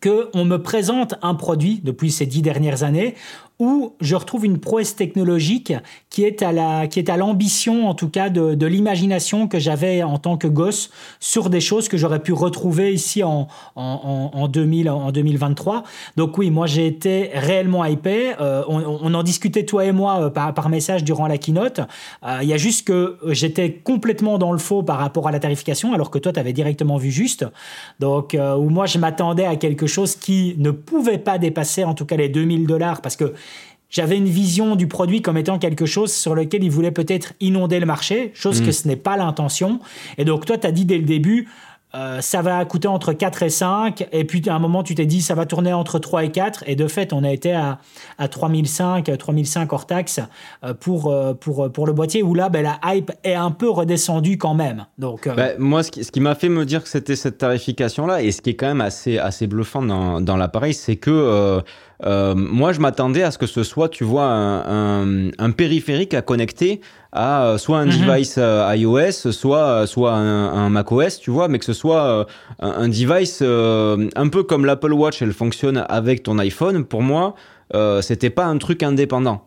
que 0.00 0.28
on 0.34 0.44
me 0.44 0.58
présente 0.58 1.14
un 1.22 1.34
produit 1.34 1.80
depuis 1.82 2.10
ces 2.10 2.26
dix 2.26 2.42
dernières 2.42 2.82
années 2.82 3.14
où 3.58 3.94
je 4.00 4.14
retrouve 4.14 4.44
une 4.44 4.58
prouesse 4.58 4.96
technologique 4.96 5.72
qui 6.10 6.24
est 6.24 6.42
à 6.42 6.52
la, 6.52 6.86
qui 6.86 6.98
est 6.98 7.10
à 7.10 7.16
l'ambition, 7.16 7.88
en 7.88 7.94
tout 7.94 8.08
cas, 8.08 8.28
de, 8.28 8.54
de 8.54 8.66
l'imagination 8.66 9.48
que 9.48 9.58
j'avais 9.58 10.02
en 10.02 10.18
tant 10.18 10.36
que 10.36 10.46
gosse 10.46 10.90
sur 11.20 11.50
des 11.50 11.60
choses 11.60 11.88
que 11.88 11.96
j'aurais 11.96 12.20
pu 12.20 12.32
retrouver 12.32 12.92
ici 12.92 13.22
en, 13.22 13.48
en, 13.74 14.30
en, 14.32 14.48
2000, 14.48 14.90
en 14.90 15.12
2023. 15.12 15.84
Donc 16.16 16.38
oui, 16.38 16.50
moi 16.50 16.66
j'ai 16.66 16.86
été 16.86 17.30
réellement 17.34 17.84
hypé. 17.84 18.34
Euh, 18.40 18.62
on, 18.68 18.80
on, 19.02 19.14
en 19.14 19.22
discutait 19.22 19.64
toi 19.64 19.84
et 19.84 19.92
moi 19.92 20.20
euh, 20.20 20.30
par, 20.30 20.52
par 20.54 20.68
message 20.68 21.04
durant 21.04 21.26
la 21.26 21.38
keynote. 21.38 21.80
Euh, 22.24 22.38
il 22.42 22.48
y 22.48 22.52
a 22.52 22.56
juste 22.56 22.86
que 22.86 23.16
j'étais 23.28 23.72
complètement 23.72 24.38
dans 24.38 24.52
le 24.52 24.58
faux 24.58 24.82
par 24.82 24.98
rapport 24.98 25.28
à 25.28 25.32
la 25.32 25.40
tarification, 25.40 25.92
alors 25.92 26.10
que 26.10 26.18
toi 26.18 26.32
tu 26.32 26.40
avais 26.40 26.52
directement 26.52 26.96
vu 26.96 27.10
juste. 27.10 27.46
Donc 28.00 28.34
euh, 28.34 28.54
où 28.56 28.68
moi 28.68 28.86
je 28.86 28.98
m'attendais 28.98 29.46
à 29.46 29.56
quelque 29.56 29.86
chose 29.86 30.16
qui 30.16 30.54
ne 30.58 30.70
pouvait 30.70 31.18
pas 31.18 31.38
dépasser 31.38 31.84
en 31.84 31.94
tout 31.94 32.04
cas 32.04 32.16
les 32.16 32.28
2000 32.28 32.66
dollars 32.66 33.00
parce 33.00 33.16
que 33.16 33.34
j'avais 33.90 34.16
une 34.16 34.28
vision 34.28 34.76
du 34.76 34.86
produit 34.86 35.22
comme 35.22 35.36
étant 35.36 35.58
quelque 35.58 35.86
chose 35.86 36.12
sur 36.12 36.34
lequel 36.34 36.64
il 36.64 36.70
voulait 36.70 36.90
peut-être 36.90 37.32
inonder 37.40 37.80
le 37.80 37.86
marché, 37.86 38.32
chose 38.34 38.60
que 38.60 38.68
mm. 38.68 38.72
ce 38.72 38.88
n'est 38.88 38.96
pas 38.96 39.16
l'intention. 39.16 39.80
Et 40.18 40.24
donc 40.24 40.44
toi, 40.46 40.58
tu 40.58 40.66
as 40.66 40.72
dit 40.72 40.84
dès 40.84 40.98
le 40.98 41.04
début, 41.04 41.48
euh, 41.94 42.20
ça 42.20 42.42
va 42.42 42.62
coûter 42.64 42.88
entre 42.88 43.12
4 43.12 43.44
et 43.44 43.48
5, 43.48 44.08
et 44.12 44.24
puis 44.24 44.42
à 44.48 44.54
un 44.54 44.58
moment 44.58 44.82
tu 44.82 44.94
t'es 44.94 45.06
dit 45.06 45.22
ça 45.22 45.34
va 45.34 45.46
tourner 45.46 45.72
entre 45.72 45.98
3 45.98 46.24
et 46.24 46.30
4, 46.30 46.64
et 46.66 46.74
de 46.74 46.88
fait 46.88 47.12
on 47.12 47.22
a 47.24 47.30
été 47.30 47.54
à, 47.54 47.78
à 48.18 48.28
3005, 48.28 49.16
3005 49.16 49.72
hors 49.72 49.86
taxe 49.86 50.20
euh, 50.64 50.74
pour, 50.74 51.10
euh, 51.10 51.32
pour, 51.32 51.70
pour 51.72 51.86
le 51.86 51.92
boîtier, 51.92 52.22
où 52.22 52.34
là 52.34 52.48
ben, 52.48 52.62
la 52.62 52.78
hype 52.84 53.12
est 53.24 53.34
un 53.34 53.50
peu 53.50 53.70
redescendue 53.70 54.36
quand 54.36 54.54
même. 54.54 54.84
Donc, 54.98 55.28
ben, 55.28 55.54
moi 55.58 55.82
ce 55.82 55.90
qui, 55.90 56.04
ce 56.04 56.10
qui 56.10 56.20
m'a 56.20 56.34
fait 56.34 56.48
me 56.48 56.66
dire 56.66 56.82
que 56.82 56.88
c'était 56.88 57.16
cette 57.16 57.38
tarification-là, 57.38 58.20
et 58.20 58.32
ce 58.32 58.42
qui 58.42 58.50
est 58.50 58.56
quand 58.56 58.66
même 58.66 58.82
assez, 58.82 59.16
assez 59.18 59.46
bluffant 59.46 59.80
dans, 59.80 60.20
dans 60.20 60.36
l'appareil, 60.36 60.74
c'est 60.74 60.96
que 60.96 61.10
euh, 61.10 61.60
moi, 62.04 62.72
je 62.72 62.80
m'attendais 62.80 63.22
à 63.22 63.30
ce 63.30 63.38
que 63.38 63.46
ce 63.46 63.62
soit, 63.62 63.88
tu 63.88 64.04
vois, 64.04 64.24
un, 64.24 65.30
un, 65.38 65.50
périphérique 65.50 66.14
à 66.14 66.22
connecter 66.22 66.80
à 67.12 67.46
euh, 67.46 67.58
soit 67.58 67.78
un 67.78 67.86
mhm. 67.86 68.06
device 68.06 68.34
euh, 68.36 68.70
iOS, 68.76 69.32
soit, 69.32 69.86
soit 69.86 70.12
un, 70.12 70.52
un, 70.52 70.68
macOS, 70.68 71.18
tu 71.18 71.30
vois, 71.30 71.48
mais 71.48 71.58
que 71.58 71.64
ce 71.64 71.72
soit 71.72 72.26
un, 72.60 72.88
device 72.88 73.42
un 73.42 74.28
peu 74.28 74.42
comme 74.42 74.66
l'Apple 74.66 74.92
Watch, 74.92 75.22
elle 75.22 75.32
fonctionne 75.32 75.84
avec 75.88 76.22
ton 76.22 76.38
iPhone. 76.38 76.84
Pour 76.84 77.02
moi, 77.02 77.34
c'était 78.02 78.30
pas 78.30 78.44
un 78.44 78.58
truc 78.58 78.82
indépendant. 78.82 79.42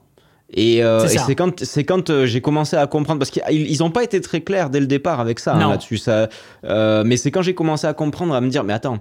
Et, 0.52 0.84
euh, 0.84 1.08
c'est 1.08 1.36
quand 1.36 1.64
quand 1.88 2.26
j'ai 2.26 2.42
commencé 2.42 2.76
à 2.76 2.88
comprendre 2.88 3.20
parce 3.20 3.30
qu'ils 3.30 3.78
n'ont 3.80 3.92
pas 3.92 4.04
été 4.04 4.20
très 4.20 4.42
clairs 4.42 4.70
dès 4.70 4.80
le 4.80 4.88
départ 4.88 5.20
avec 5.20 5.40
ça 5.40 5.54
hein, 5.54 5.70
là-dessus. 5.70 5.98
Ça, 5.98 6.28
euh, 6.66 7.04
mais 7.06 7.18
c'est 7.18 7.30
quand 7.30 7.44
j'ai 7.44 7.54
commencé 7.54 7.86
à 7.86 7.94
comprendre 7.94 8.34
à 8.34 8.42
me 8.42 8.50
dire 8.50 8.64
mais 8.64 8.74
attends, 8.74 9.00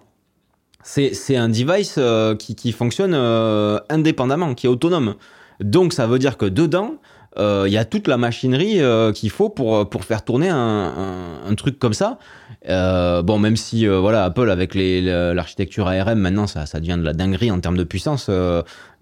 c'est 0.88 1.36
un 1.36 1.48
device 1.48 1.96
euh, 1.98 2.34
qui, 2.34 2.72
fonctionne 2.72 3.12
euh, 3.14 3.78
indépendamment, 3.90 4.54
qui 4.54 4.66
est 4.66 4.70
autonome. 4.70 5.16
Donc 5.60 5.92
ça 5.92 6.06
veut 6.06 6.18
dire 6.18 6.38
que 6.38 6.46
dedans, 6.46 6.94
euh, 7.38 7.64
il 7.66 7.72
y 7.72 7.76
a 7.76 7.84
toute 7.84 8.08
la 8.08 8.16
machinerie 8.16 8.80
qu'il 9.14 9.30
faut 9.30 9.50
pour, 9.50 9.86
faire 10.02 10.24
tourner 10.24 10.48
un, 10.48 11.54
truc 11.56 11.78
comme 11.78 11.92
ça. 11.92 12.18
bon, 12.66 13.38
même 13.38 13.56
si 13.56 13.86
voilà, 13.86 14.24
Apple 14.24 14.50
avec 14.50 14.74
l'architecture 14.74 15.88
ARM 15.88 16.18
maintenant 16.18 16.46
ça, 16.46 16.64
devient 16.80 16.96
de 16.98 17.04
la 17.04 17.12
dinguerie 17.12 17.50
en 17.50 17.60
termes 17.60 17.76
de 17.76 17.84
puissance, 17.84 18.30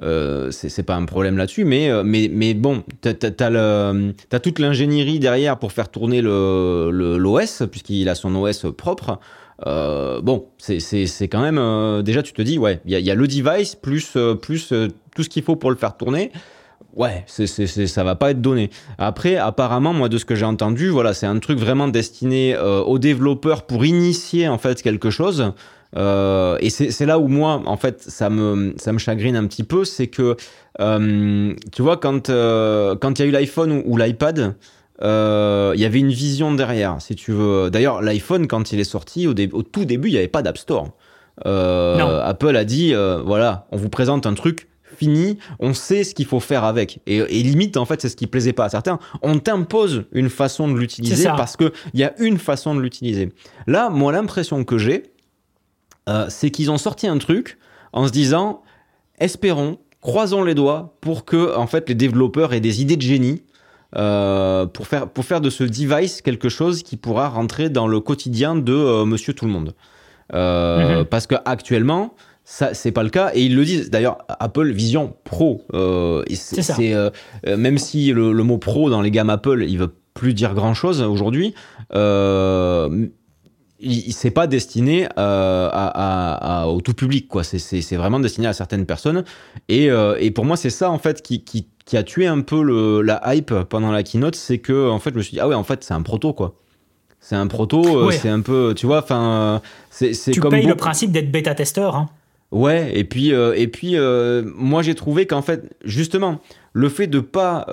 c'est 0.01 0.83
pas 0.83 0.96
un 0.96 1.05
problème 1.05 1.37
là-dessus. 1.37 1.64
Mais, 1.64 2.55
bon, 2.55 2.83
t'as 3.01 3.12
as, 3.12 4.40
toute 4.40 4.59
l'ingénierie 4.59 5.20
derrière 5.20 5.59
pour 5.59 5.72
faire 5.72 5.88
tourner 5.88 6.20
l'OS, 6.20 7.62
puisqu'il 7.70 8.09
a 8.09 8.16
son 8.16 8.35
OS 8.35 8.66
propre. 8.77 9.20
Euh, 9.64 10.21
bon, 10.21 10.49
c'est 10.59 11.29
quand 11.29 11.40
même. 11.40 11.59
Euh, 11.59 12.03
déjà, 12.03 12.23
tu 12.23 12.33
te 12.33 12.42
dis, 12.42 12.59
ouais, 12.59 12.81
il 12.85 12.99
y, 12.99 13.11
a 13.11 13.14
le 13.14 13.27
device 13.27 13.75
plus, 13.75 14.12
euh, 14.16 14.35
plus 14.35 14.73
tout 15.14 15.23
ce 15.23 15.29
qu'il 15.29 15.42
faut 15.42 15.57
pour 15.57 15.71
le 15.71 15.77
faire 15.77 15.97
tourner. 15.97 16.31
Ouais, 16.95 17.25
c'est 17.27 17.47
ça 17.47 18.05
va 18.05 18.14
pas 18.14 18.31
être 18.31 18.40
donné. 18.40 18.71
Après, 18.97 19.37
apparemment, 19.37 19.92
moi, 19.92 20.09
de 20.09 20.16
ce 20.16 20.25
que 20.25 20.35
j'ai 20.35 20.47
entendu, 20.47 20.88
voilà, 20.88 21.12
c'est 21.12 21.27
un 21.27 21.38
truc 21.38 21.59
vraiment 21.59 21.88
destiné 21.88 22.57
aux 22.57 22.99
développeurs 22.99 23.66
pour 23.66 23.85
initier 23.85 24.49
en 24.49 24.57
fait 24.57 24.81
quelque 24.81 25.11
chose. 25.11 25.53
et 25.95 26.71
c'est 26.71 27.05
là 27.07 27.19
où 27.19 27.29
moi, 27.29 27.61
en 27.66 27.77
fait, 27.77 28.01
ça 28.01 28.31
me, 28.31 28.73
ça 28.79 28.95
me 28.95 28.99
chagrine 28.99 29.37
un 29.37 29.47
petit 29.47 29.62
peu, 29.62 29.85
c'est 29.85 30.07
que, 30.07 30.37
tu 30.79 31.83
vois, 31.83 31.99
quand 31.99 32.31
il 32.31 33.19
y 33.19 33.23
a 33.23 33.27
eu 33.27 33.31
l'iPhone 33.31 33.83
ou, 33.85 33.99
l'iPad, 33.99 34.55
il 35.02 35.80
y 35.80 35.85
avait 35.85 35.98
une 35.98 36.11
vision 36.11 36.54
derrière, 36.54 36.96
si 37.00 37.14
tu 37.14 37.32
veux. 37.32 37.70
D'ailleurs, 37.70 38.02
l'iPhone, 38.02 38.46
quand 38.46 38.72
il 38.72 38.80
est 38.80 38.85
sorti, 38.85 39.26
au, 39.26 39.35
au 39.52 39.62
tout 39.62 39.85
début, 39.85 40.09
il 40.09 40.12
n'y 40.12 40.18
avait 40.18 40.28
pas 40.28 40.42
d'App 40.42 40.59
Store. 40.59 40.92
Euh, 41.44 42.22
Apple 42.22 42.56
a 42.56 42.64
dit, 42.64 42.94
euh, 42.94 43.20
voilà, 43.24 43.66
on 43.70 43.76
vous 43.76 43.88
présente 43.90 44.26
un 44.26 44.35
truc 44.35 44.68
fini, 44.96 45.38
on 45.59 45.74
sait 45.74 46.04
ce 46.04 46.14
qu'il 46.14 46.24
faut 46.24 46.40
faire 46.40 46.64
avec. 46.64 47.00
Et, 47.06 47.16
et 47.18 47.42
limite, 47.42 47.76
en 47.76 47.85
fait, 47.85 48.00
c'est 48.00 48.09
ce 48.09 48.16
qui 48.16 48.26
plaisait 48.26 48.54
pas 48.54 48.64
à 48.64 48.68
certains. 48.70 48.98
On 49.20 49.38
t'impose 49.38 50.04
une 50.12 50.30
façon 50.30 50.68
de 50.68 50.78
l'utiliser 50.78 51.24
parce 51.24 51.56
qu'il 51.56 51.72
y 51.92 52.02
a 52.02 52.14
une 52.18 52.38
façon 52.38 52.74
de 52.74 52.80
l'utiliser. 52.80 53.32
Là, 53.66 53.90
moi, 53.90 54.12
l'impression 54.12 54.64
que 54.64 54.78
j'ai, 54.78 55.02
euh, 56.09 56.26
c'est 56.30 56.50
qu'ils 56.50 56.70
ont 56.70 56.78
sorti 56.78 57.06
un 57.06 57.18
truc 57.18 57.59
en 57.92 58.06
se 58.06 58.12
disant, 58.12 58.62
espérons, 59.18 59.78
croisons 60.00 60.42
les 60.42 60.54
doigts 60.54 60.96
pour 61.02 61.26
que, 61.26 61.54
en 61.54 61.66
fait, 61.66 61.88
les 61.88 61.94
développeurs 61.94 62.54
aient 62.54 62.61
des 62.61 62.80
idées 62.80 62.96
de 62.96 63.02
génie 63.02 63.42
euh, 63.94 64.66
pour, 64.66 64.88
faire, 64.88 65.09
pour 65.09 65.25
faire 65.25 65.40
de 65.40 65.49
ce 65.49 65.62
device 65.62 66.20
quelque 66.20 66.49
chose 66.49 66.83
qui 66.83 66.96
pourra 66.96 67.29
rentrer 67.29 67.70
dans 67.70 67.87
le 67.87 68.01
quotidien 68.01 68.57
de 68.57 68.72
euh, 68.72 69.05
monsieur 69.05 69.33
tout 69.33 69.44
le 69.44 69.53
monde. 69.53 69.75
Euh, 70.35 71.01
mhm. 71.01 71.05
Parce 71.05 71.29
qu'actuellement, 71.29 72.14
ça 72.44 72.75
c'est 72.75 72.90
pas 72.90 73.05
le 73.05 73.11
cas 73.11 73.31
et 73.35 73.42
ils 73.44 73.55
le 73.55 73.64
disent 73.64 73.90
d'ailleurs 73.90 74.18
Apple 74.29 74.70
Vision 74.70 75.14
Pro 75.25 75.64
c'est 76.33 76.92
même 77.44 77.79
si 77.79 78.12
le, 78.12 78.33
mot 78.44 78.59
pro 78.59 78.88
dans 78.88 79.03
les 79.03 79.11
gammes 79.11 79.31
Apple 79.31 79.64
il 79.68 79.79
veut 79.79 79.92
plus 80.14 80.33
dire 80.33 80.55
grand 80.55 80.72
chose 80.72 81.03
aujourd'hui 81.03 81.55
euh, 81.92 83.09
c'est 84.11 84.31
pas 84.31 84.46
destiné 84.46 85.09
à, 85.16 86.66
au 86.68 86.81
tout 86.83 86.94
public 86.94 87.27
quoi 87.27 87.42
c'est 87.42 87.96
vraiment 87.96 88.20
destiné 88.20 88.46
à 88.46 88.53
certaines 88.53 88.87
personnes 88.87 89.25
et, 89.68 89.88
et 90.20 90.31
pour 90.31 90.44
moi 90.44 90.57
c'est 90.57 90.70
ça 90.70 90.88
en 90.92 90.99
fait 90.99 91.22
qui, 91.22 91.42
qui 91.42 91.66
qui 91.87 91.96
a 91.96 92.03
tué 92.03 92.27
un 92.27 92.42
peu 92.42 92.62
le, 92.62 93.01
la 93.01 93.22
hype 93.35 93.55
pendant 93.70 93.90
la 93.90 94.03
keynote, 94.03 94.35
c'est 94.35 94.59
que 94.59 94.90
en 94.90 94.99
fait, 94.99 95.11
je 95.11 95.16
me 95.16 95.22
suis 95.22 95.33
dit 95.33 95.40
ah 95.40 95.49
ouais, 95.49 95.55
en 95.55 95.64
fait, 95.64 95.83
c'est 95.83 95.94
un 95.94 96.03
proto 96.03 96.35
quoi. 96.35 96.57
C'est 97.20 97.35
un 97.35 97.46
proto, 97.46 97.83
euh, 97.85 98.11
c'est 98.12 98.29
un 98.29 98.40
peu, 98.40 98.72
tu 98.77 98.87
vois, 98.87 98.99
enfin, 98.99 99.25
euh, 99.25 99.59
c'est 99.90 100.12
tu 100.31 100.40
comme 100.40 100.53
payes 100.53 100.66
le 100.66 100.77
principe 100.77 101.11
d'être 101.11 101.33
bêta 101.33 101.55
testeur. 101.55 101.96
Hein. 101.96 102.09
Ouais, 102.53 102.96
et 102.96 103.03
puis 103.03 103.33
euh, 103.33 103.55
et 103.57 103.66
puis 103.66 103.96
moi 104.44 104.83
j'ai 104.83 104.94
trouvé 104.94 105.27
qu'en 105.27 105.42
fait 105.42 105.75
justement 105.85 106.40
le 106.72 106.88
fait 106.88 107.09
de 107.09 107.18
pas 107.18 107.66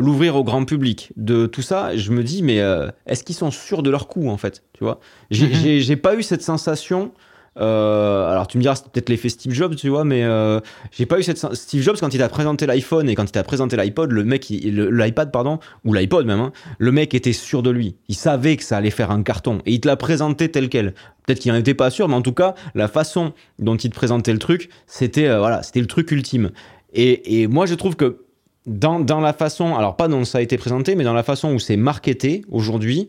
l'ouvrir 0.00 0.36
au 0.36 0.44
grand 0.44 0.64
public, 0.64 1.12
de 1.16 1.46
tout 1.46 1.62
ça, 1.62 1.96
je 1.96 2.10
me 2.10 2.22
dis 2.22 2.42
mais 2.42 2.58
est-ce 3.06 3.24
qu'ils 3.24 3.36
sont 3.36 3.50
sûrs 3.50 3.82
de 3.82 3.90
leur 3.90 4.08
coup 4.08 4.28
en 4.28 4.36
fait, 4.36 4.62
tu 4.74 4.84
vois? 4.84 5.00
J'ai 5.30 5.46
mm-hmm. 5.46 5.96
pas 5.96 6.14
eu 6.14 6.22
cette 6.22 6.42
sensation 6.42 7.12
euh, 7.58 8.30
alors 8.30 8.46
tu 8.46 8.58
me 8.58 8.62
diras 8.62 8.76
c'est 8.76 8.88
peut-être 8.88 9.08
l'effet 9.08 9.28
Steve 9.28 9.52
Jobs, 9.52 9.74
tu 9.74 9.88
vois, 9.88 10.04
mais 10.04 10.22
euh, 10.24 10.60
j'ai 10.92 11.06
pas 11.06 11.18
eu 11.18 11.22
cette 11.22 11.38
Steve 11.54 11.82
Jobs 11.82 11.96
quand 11.98 12.12
il 12.14 12.22
a 12.22 12.28
présenté 12.28 12.66
l'iPhone 12.66 13.08
et 13.08 13.14
quand 13.14 13.28
il 13.28 13.38
a 13.38 13.42
présenté 13.42 13.76
l'iPod, 13.76 14.12
le 14.12 14.24
mec, 14.24 14.48
l'iPad 14.48 15.32
pardon, 15.32 15.58
ou 15.84 15.92
l'iPod 15.92 16.26
même, 16.26 16.40
hein, 16.40 16.52
le 16.78 16.92
mec 16.92 17.14
était 17.14 17.32
sûr 17.32 17.62
de 17.62 17.70
lui. 17.70 17.96
Il 18.08 18.14
savait 18.14 18.56
que 18.56 18.64
ça 18.64 18.76
allait 18.76 18.90
faire 18.90 19.10
un 19.10 19.22
carton 19.22 19.60
et 19.66 19.72
il 19.72 19.80
te 19.80 19.88
l'a 19.88 19.96
présenté 19.96 20.50
tel 20.50 20.68
quel. 20.68 20.94
Peut-être 21.26 21.40
qu'il 21.40 21.52
n'en 21.52 21.58
était 21.58 21.74
pas 21.74 21.90
sûr, 21.90 22.08
mais 22.08 22.14
en 22.14 22.22
tout 22.22 22.32
cas 22.32 22.54
la 22.74 22.88
façon 22.88 23.32
dont 23.58 23.76
il 23.76 23.90
te 23.90 23.94
présentait 23.94 24.32
le 24.32 24.38
truc, 24.38 24.70
c'était 24.86 25.26
euh, 25.26 25.38
voilà, 25.38 25.62
c'était 25.62 25.80
le 25.80 25.86
truc 25.86 26.10
ultime. 26.10 26.50
Et, 26.94 27.46
moi 27.48 27.66
je 27.66 27.74
trouve 27.74 27.96
que 27.96 28.24
dans, 28.66 29.00
dans, 29.00 29.20
la 29.20 29.32
façon, 29.32 29.76
alors 29.76 29.96
pas 29.96 30.08
dont 30.08 30.24
ça 30.24 30.38
a 30.38 30.40
été 30.40 30.56
présenté, 30.56 30.94
mais 30.94 31.04
dans 31.04 31.14
la 31.14 31.22
façon 31.22 31.54
où 31.54 31.58
c'est 31.58 31.76
marketé 31.76 32.42
aujourd'hui, 32.50 33.08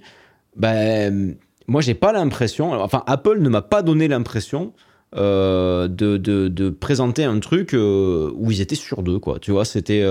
ben 0.56 1.36
moi, 1.70 1.82
j'ai 1.82 1.94
pas 1.94 2.12
l'impression, 2.12 2.74
enfin, 2.74 3.04
Apple 3.08 3.40
ne 3.40 3.50
m'a 3.50 3.62
pas 3.62 3.82
donné 3.82 4.08
l'impression 4.08 4.74
de, 5.16 5.88
de, 5.88 6.70
présenter 6.70 7.24
un 7.24 7.40
truc 7.40 7.74
où 7.74 8.52
ils 8.52 8.62
étaient 8.62 8.76
sur 8.76 9.02
deux, 9.02 9.20
quoi. 9.20 9.40
Tu 9.40 9.52
vois, 9.52 9.66
c'était. 9.66 10.06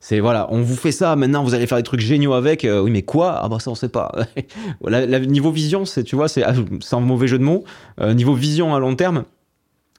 c'est 0.00 0.20
voilà, 0.20 0.46
on 0.50 0.62
vous 0.62 0.76
fait 0.76 0.92
ça, 0.92 1.14
maintenant 1.16 1.44
vous 1.44 1.54
allez 1.54 1.66
faire 1.66 1.78
des 1.78 1.84
trucs 1.84 2.00
géniaux 2.00 2.32
avec. 2.32 2.66
oui, 2.66 2.90
mais 2.90 3.02
quoi? 3.02 3.40
Ah, 3.42 3.48
bah 3.48 3.58
ça, 3.58 3.70
on 3.70 3.74
sait 3.74 3.88
pas. 3.90 4.12
la, 4.86 5.20
niveau 5.20 5.50
vision, 5.50 5.84
c'est, 5.84 6.04
tu 6.04 6.16
vois, 6.16 6.28
c'est 6.28 6.42
ah, 6.42 6.54
sans 6.80 7.00
mauvais 7.00 7.26
jeu 7.28 7.38
de 7.38 7.44
mots, 7.44 7.64
niveau 8.00 8.34
vision 8.34 8.74
à 8.74 8.78
long 8.78 8.94
terme 8.94 9.24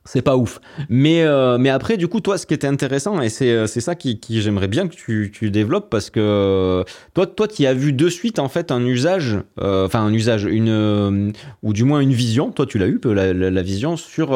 c'est 0.06 0.22
pas 0.22 0.38
ouf. 0.38 0.60
Mais, 0.89 1.24
euh, 1.24 1.58
mais 1.58 1.70
après, 1.70 1.97
du 1.97 2.08
coup, 2.08 2.20
toi, 2.20 2.38
ce 2.38 2.45
qui 2.45 2.54
était 2.54 2.68
intéressant, 2.68 3.22
et 3.22 3.30
c'est, 3.30 3.52
euh, 3.52 3.68
c'est 3.68 3.82
ça 3.82 3.95
qui, 3.95 4.20
qui 4.20 4.41
j'aimerais 4.41 4.68
bien 4.68 4.88
que 4.88 4.95
tu, 4.95 5.32
tu 5.34 5.52
développes, 5.52 5.89
parce 5.89 6.10
que 6.10 6.84
toi, 7.14 7.28
toi, 7.28 7.47
tu 7.47 7.66
as 7.66 7.74
vu 7.74 7.93
de 7.93 8.10
suite, 8.10 8.39
en 8.39 8.50
fait, 8.50 8.72
un 8.72 8.84
usage, 8.86 9.38
euh, 9.60 9.86
enfin, 9.86 10.02
un 10.02 10.14
usage, 10.14 10.45
une, 10.45 11.34
ou 11.62 11.74
du 11.74 11.84
moins 11.84 12.00
une 12.00 12.14
vision, 12.14 12.52
toi, 12.52 12.66
tu 12.66 12.78
l'as 12.78 12.88
eu, 12.88 13.00
la, 13.04 13.34
la, 13.34 13.62
vision 13.62 13.97
sur, 13.97 14.30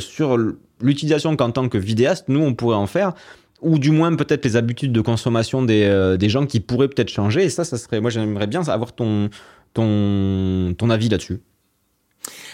sur 0.00 0.36
l'utilisation 0.80 1.36
qu'en 1.36 1.50
tant 1.52 1.68
que 1.68 1.78
vidéaste, 1.78 2.26
nous, 2.28 2.40
on 2.40 2.54
pourrait 2.54 2.76
en 2.76 2.86
faire, 2.86 3.14
ou 3.62 3.78
du 3.78 3.90
moins 3.90 4.14
peut-être 4.14 4.44
les 4.44 4.56
habitudes 4.56 4.92
de 4.92 5.00
consommation 5.00 5.62
des, 5.62 6.16
des 6.18 6.28
gens 6.28 6.46
qui 6.46 6.60
pourraient 6.60 6.88
peut-être 6.88 7.10
changer, 7.10 7.44
et 7.44 7.50
ça, 7.50 7.64
ça 7.64 7.78
serait, 7.78 8.00
moi, 8.00 8.10
j'aimerais 8.10 8.46
bien 8.46 8.66
avoir 8.68 8.92
ton, 8.92 9.30
ton, 9.74 10.74
ton 10.76 10.90
avis 10.90 11.08
là-dessus. 11.08 11.40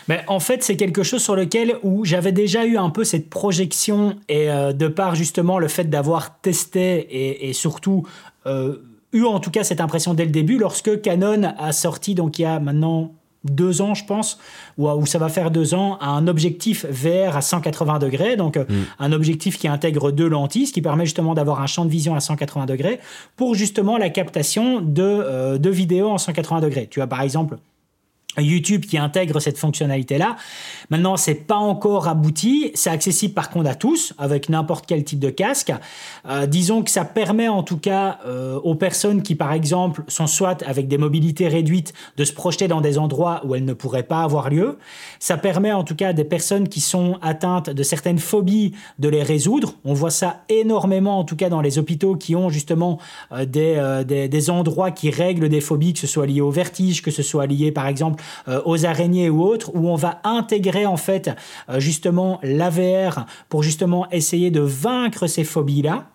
Mais 0.08 0.24
en 0.28 0.40
fait, 0.40 0.62
c'est 0.62 0.76
quelque 0.76 1.02
chose 1.02 1.22
sur 1.22 1.36
lequel 1.36 1.76
où 1.82 2.04
j'avais 2.04 2.32
déjà 2.32 2.64
eu 2.64 2.76
un 2.76 2.90
peu 2.90 3.04
cette 3.04 3.30
projection 3.30 4.16
et 4.28 4.50
euh, 4.50 4.72
de 4.72 4.88
par 4.88 5.14
justement 5.14 5.58
le 5.58 5.68
fait 5.68 5.84
d'avoir 5.84 6.40
testé 6.40 7.48
et, 7.48 7.52
surtout 7.52 8.06
euh, 8.46 8.76
eu 9.12 9.24
en 9.24 9.40
tout 9.40 9.50
cas 9.50 9.64
cette 9.64 9.80
impression 9.80 10.14
dès 10.14 10.24
le 10.24 10.30
début 10.30 10.58
lorsque 10.58 11.00
Canon 11.00 11.54
a 11.58 11.72
sorti 11.72 12.14
donc 12.14 12.38
il 12.38 12.42
y 12.42 12.44
a 12.44 12.58
maintenant 12.60 13.12
deux 13.44 13.82
ans, 13.82 13.92
je 13.92 14.06
pense, 14.06 14.38
ou, 14.78 15.04
ça 15.04 15.18
va 15.18 15.28
faire 15.28 15.50
deux 15.50 15.74
ans, 15.74 15.98
un 16.00 16.28
objectif 16.28 16.86
VR 16.86 17.36
à 17.36 17.42
180 17.42 17.98
degrés, 17.98 18.36
donc 18.36 18.56
euh, 18.56 18.64
mm. 18.66 18.74
un 19.00 19.12
objectif 19.12 19.58
qui 19.58 19.68
intègre 19.68 20.12
deux 20.12 20.28
lentilles, 20.28 20.66
ce 20.66 20.72
qui 20.72 20.80
permet 20.80 21.04
justement 21.04 21.34
d'avoir 21.34 21.60
un 21.60 21.66
champ 21.66 21.84
de 21.84 21.90
vision 21.90 22.14
à 22.14 22.20
180 22.20 22.64
degrés 22.64 23.00
pour 23.36 23.54
justement 23.54 23.98
la 23.98 24.08
captation 24.08 24.80
de, 24.80 25.58
de 25.58 25.70
vidéos 25.70 26.08
en 26.08 26.16
180 26.16 26.60
degrés. 26.60 26.88
Tu 26.90 27.02
as 27.02 27.06
par 27.06 27.20
exemple 27.20 27.58
YouTube 28.42 28.84
qui 28.86 28.98
intègre 28.98 29.40
cette 29.40 29.58
fonctionnalité-là. 29.58 30.36
Maintenant, 30.90 31.16
c'est 31.16 31.34
pas 31.34 31.56
encore 31.56 32.08
abouti. 32.08 32.70
C'est 32.74 32.90
accessible 32.90 33.34
par 33.34 33.50
contre 33.50 33.70
à 33.70 33.74
tous 33.74 34.12
avec 34.18 34.48
n'importe 34.48 34.86
quel 34.86 35.04
type 35.04 35.18
de 35.18 35.30
casque. 35.30 35.72
Euh, 36.28 36.46
disons 36.46 36.82
que 36.82 36.90
ça 36.90 37.04
permet 37.04 37.48
en 37.48 37.62
tout 37.62 37.78
cas 37.78 38.18
euh, 38.26 38.58
aux 38.60 38.74
personnes 38.74 39.22
qui, 39.22 39.34
par 39.34 39.52
exemple, 39.52 40.02
sont 40.08 40.26
soit 40.26 40.62
avec 40.62 40.88
des 40.88 40.98
mobilités 40.98 41.48
réduites 41.48 41.92
de 42.16 42.24
se 42.24 42.32
projeter 42.32 42.68
dans 42.68 42.80
des 42.80 42.98
endroits 42.98 43.42
où 43.44 43.54
elles 43.54 43.64
ne 43.64 43.72
pourraient 43.72 44.02
pas 44.02 44.22
avoir 44.22 44.50
lieu. 44.50 44.78
Ça 45.18 45.36
permet 45.36 45.72
en 45.72 45.84
tout 45.84 45.96
cas 45.96 46.12
des 46.12 46.24
personnes 46.24 46.68
qui 46.68 46.80
sont 46.80 47.18
atteintes 47.22 47.70
de 47.70 47.82
certaines 47.82 48.18
phobies 48.18 48.72
de 48.98 49.08
les 49.08 49.22
résoudre. 49.22 49.74
On 49.84 49.94
voit 49.94 50.10
ça 50.10 50.42
énormément 50.48 51.18
en 51.18 51.24
tout 51.24 51.36
cas 51.36 51.48
dans 51.48 51.60
les 51.60 51.78
hôpitaux 51.78 52.16
qui 52.16 52.36
ont 52.36 52.48
justement 52.48 52.98
euh, 53.32 53.44
des, 53.44 54.02
des, 54.06 54.28
des 54.28 54.50
endroits 54.50 54.90
qui 54.90 55.10
règlent 55.10 55.48
des 55.48 55.60
phobies, 55.60 55.92
que 55.92 56.00
ce 56.00 56.06
soit 56.06 56.26
lié 56.26 56.40
au 56.40 56.50
vertige, 56.50 57.02
que 57.02 57.10
ce 57.10 57.22
soit 57.22 57.46
lié 57.46 57.72
par 57.72 57.86
exemple 57.86 58.22
euh, 58.48 58.60
aux 58.64 58.86
araignées 58.86 59.30
ou 59.30 59.42
autres, 59.42 59.70
où 59.74 59.88
on 59.88 59.96
va 59.96 60.20
intégrer 60.24 60.86
en 60.86 60.96
fait 60.96 61.30
euh, 61.68 61.80
justement 61.80 62.40
l'AVR 62.42 63.26
pour 63.48 63.62
justement 63.62 64.10
essayer 64.10 64.50
de 64.50 64.60
vaincre 64.60 65.26
ces 65.26 65.44
phobies-là. 65.44 66.06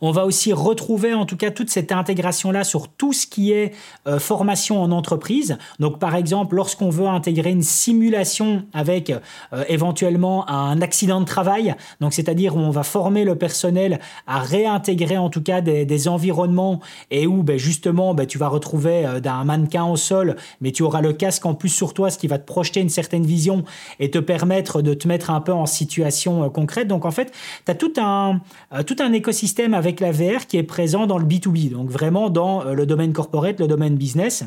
On 0.00 0.10
va 0.10 0.26
aussi 0.26 0.52
retrouver 0.52 1.14
en 1.14 1.26
tout 1.26 1.36
cas 1.36 1.50
toute 1.50 1.70
cette 1.70 1.92
intégration-là 1.92 2.64
sur 2.64 2.88
tout 2.88 3.12
ce 3.12 3.26
qui 3.26 3.52
est 3.52 3.72
euh, 4.06 4.18
formation 4.18 4.82
en 4.82 4.92
entreprise. 4.92 5.58
Donc 5.78 5.98
par 5.98 6.14
exemple, 6.14 6.56
lorsqu'on 6.56 6.90
veut 6.90 7.06
intégrer 7.06 7.50
une 7.50 7.62
simulation 7.62 8.64
avec 8.72 9.10
euh, 9.10 9.64
éventuellement 9.68 10.48
un 10.48 10.80
accident 10.80 11.20
de 11.20 11.26
travail, 11.26 11.74
donc 12.00 12.12
c'est-à-dire 12.12 12.56
où 12.56 12.58
on 12.58 12.70
va 12.70 12.82
former 12.82 13.24
le 13.24 13.36
personnel 13.36 14.00
à 14.26 14.40
réintégrer 14.40 15.18
en 15.18 15.30
tout 15.30 15.42
cas 15.42 15.60
des, 15.60 16.08
environnements 16.08 16.80
et 17.10 17.26
où 17.26 17.42
ben, 17.42 17.58
justement 17.58 18.14
ben, 18.14 18.26
tu 18.26 18.38
vas 18.38 18.48
retrouver 18.48 19.04
euh, 19.04 19.20
d'un 19.20 19.44
mannequin 19.44 19.84
au 19.84 19.96
sol, 19.96 20.36
mais 20.60 20.72
tu 20.72 20.82
auras 20.82 21.02
le 21.02 21.12
casque 21.12 21.44
en 21.44 21.54
plus 21.54 21.68
sur 21.68 21.92
toi, 21.92 22.10
ce 22.10 22.18
qui 22.18 22.26
va 22.26 22.38
te 22.38 22.46
projeter 22.46 22.80
une 22.80 22.88
certaine 22.88 23.26
vision 23.26 23.64
et 23.98 24.10
te 24.10 24.18
permettre 24.18 24.80
de 24.80 24.94
te 24.94 25.06
mettre 25.06 25.30
un 25.30 25.40
peu 25.40 25.52
en 25.52 25.66
situation 25.66 26.48
concrète. 26.48 26.88
Donc 26.88 27.04
en 27.04 27.10
fait, 27.10 27.32
tu 27.66 27.70
as 27.70 27.74
tout 27.74 27.92
un, 27.98 28.40
tout 28.86 28.96
un 29.00 29.12
écosystème 29.12 29.59
avec 29.74 30.00
la 30.00 30.12
VR 30.12 30.46
qui 30.46 30.56
est 30.56 30.62
présent 30.62 31.06
dans 31.06 31.18
le 31.18 31.24
B2B, 31.24 31.70
donc 31.70 31.90
vraiment 31.90 32.30
dans 32.30 32.64
euh, 32.64 32.74
le 32.74 32.86
domaine 32.86 33.12
corporate, 33.12 33.60
le 33.60 33.68
domaine 33.68 33.96
business, 33.96 34.44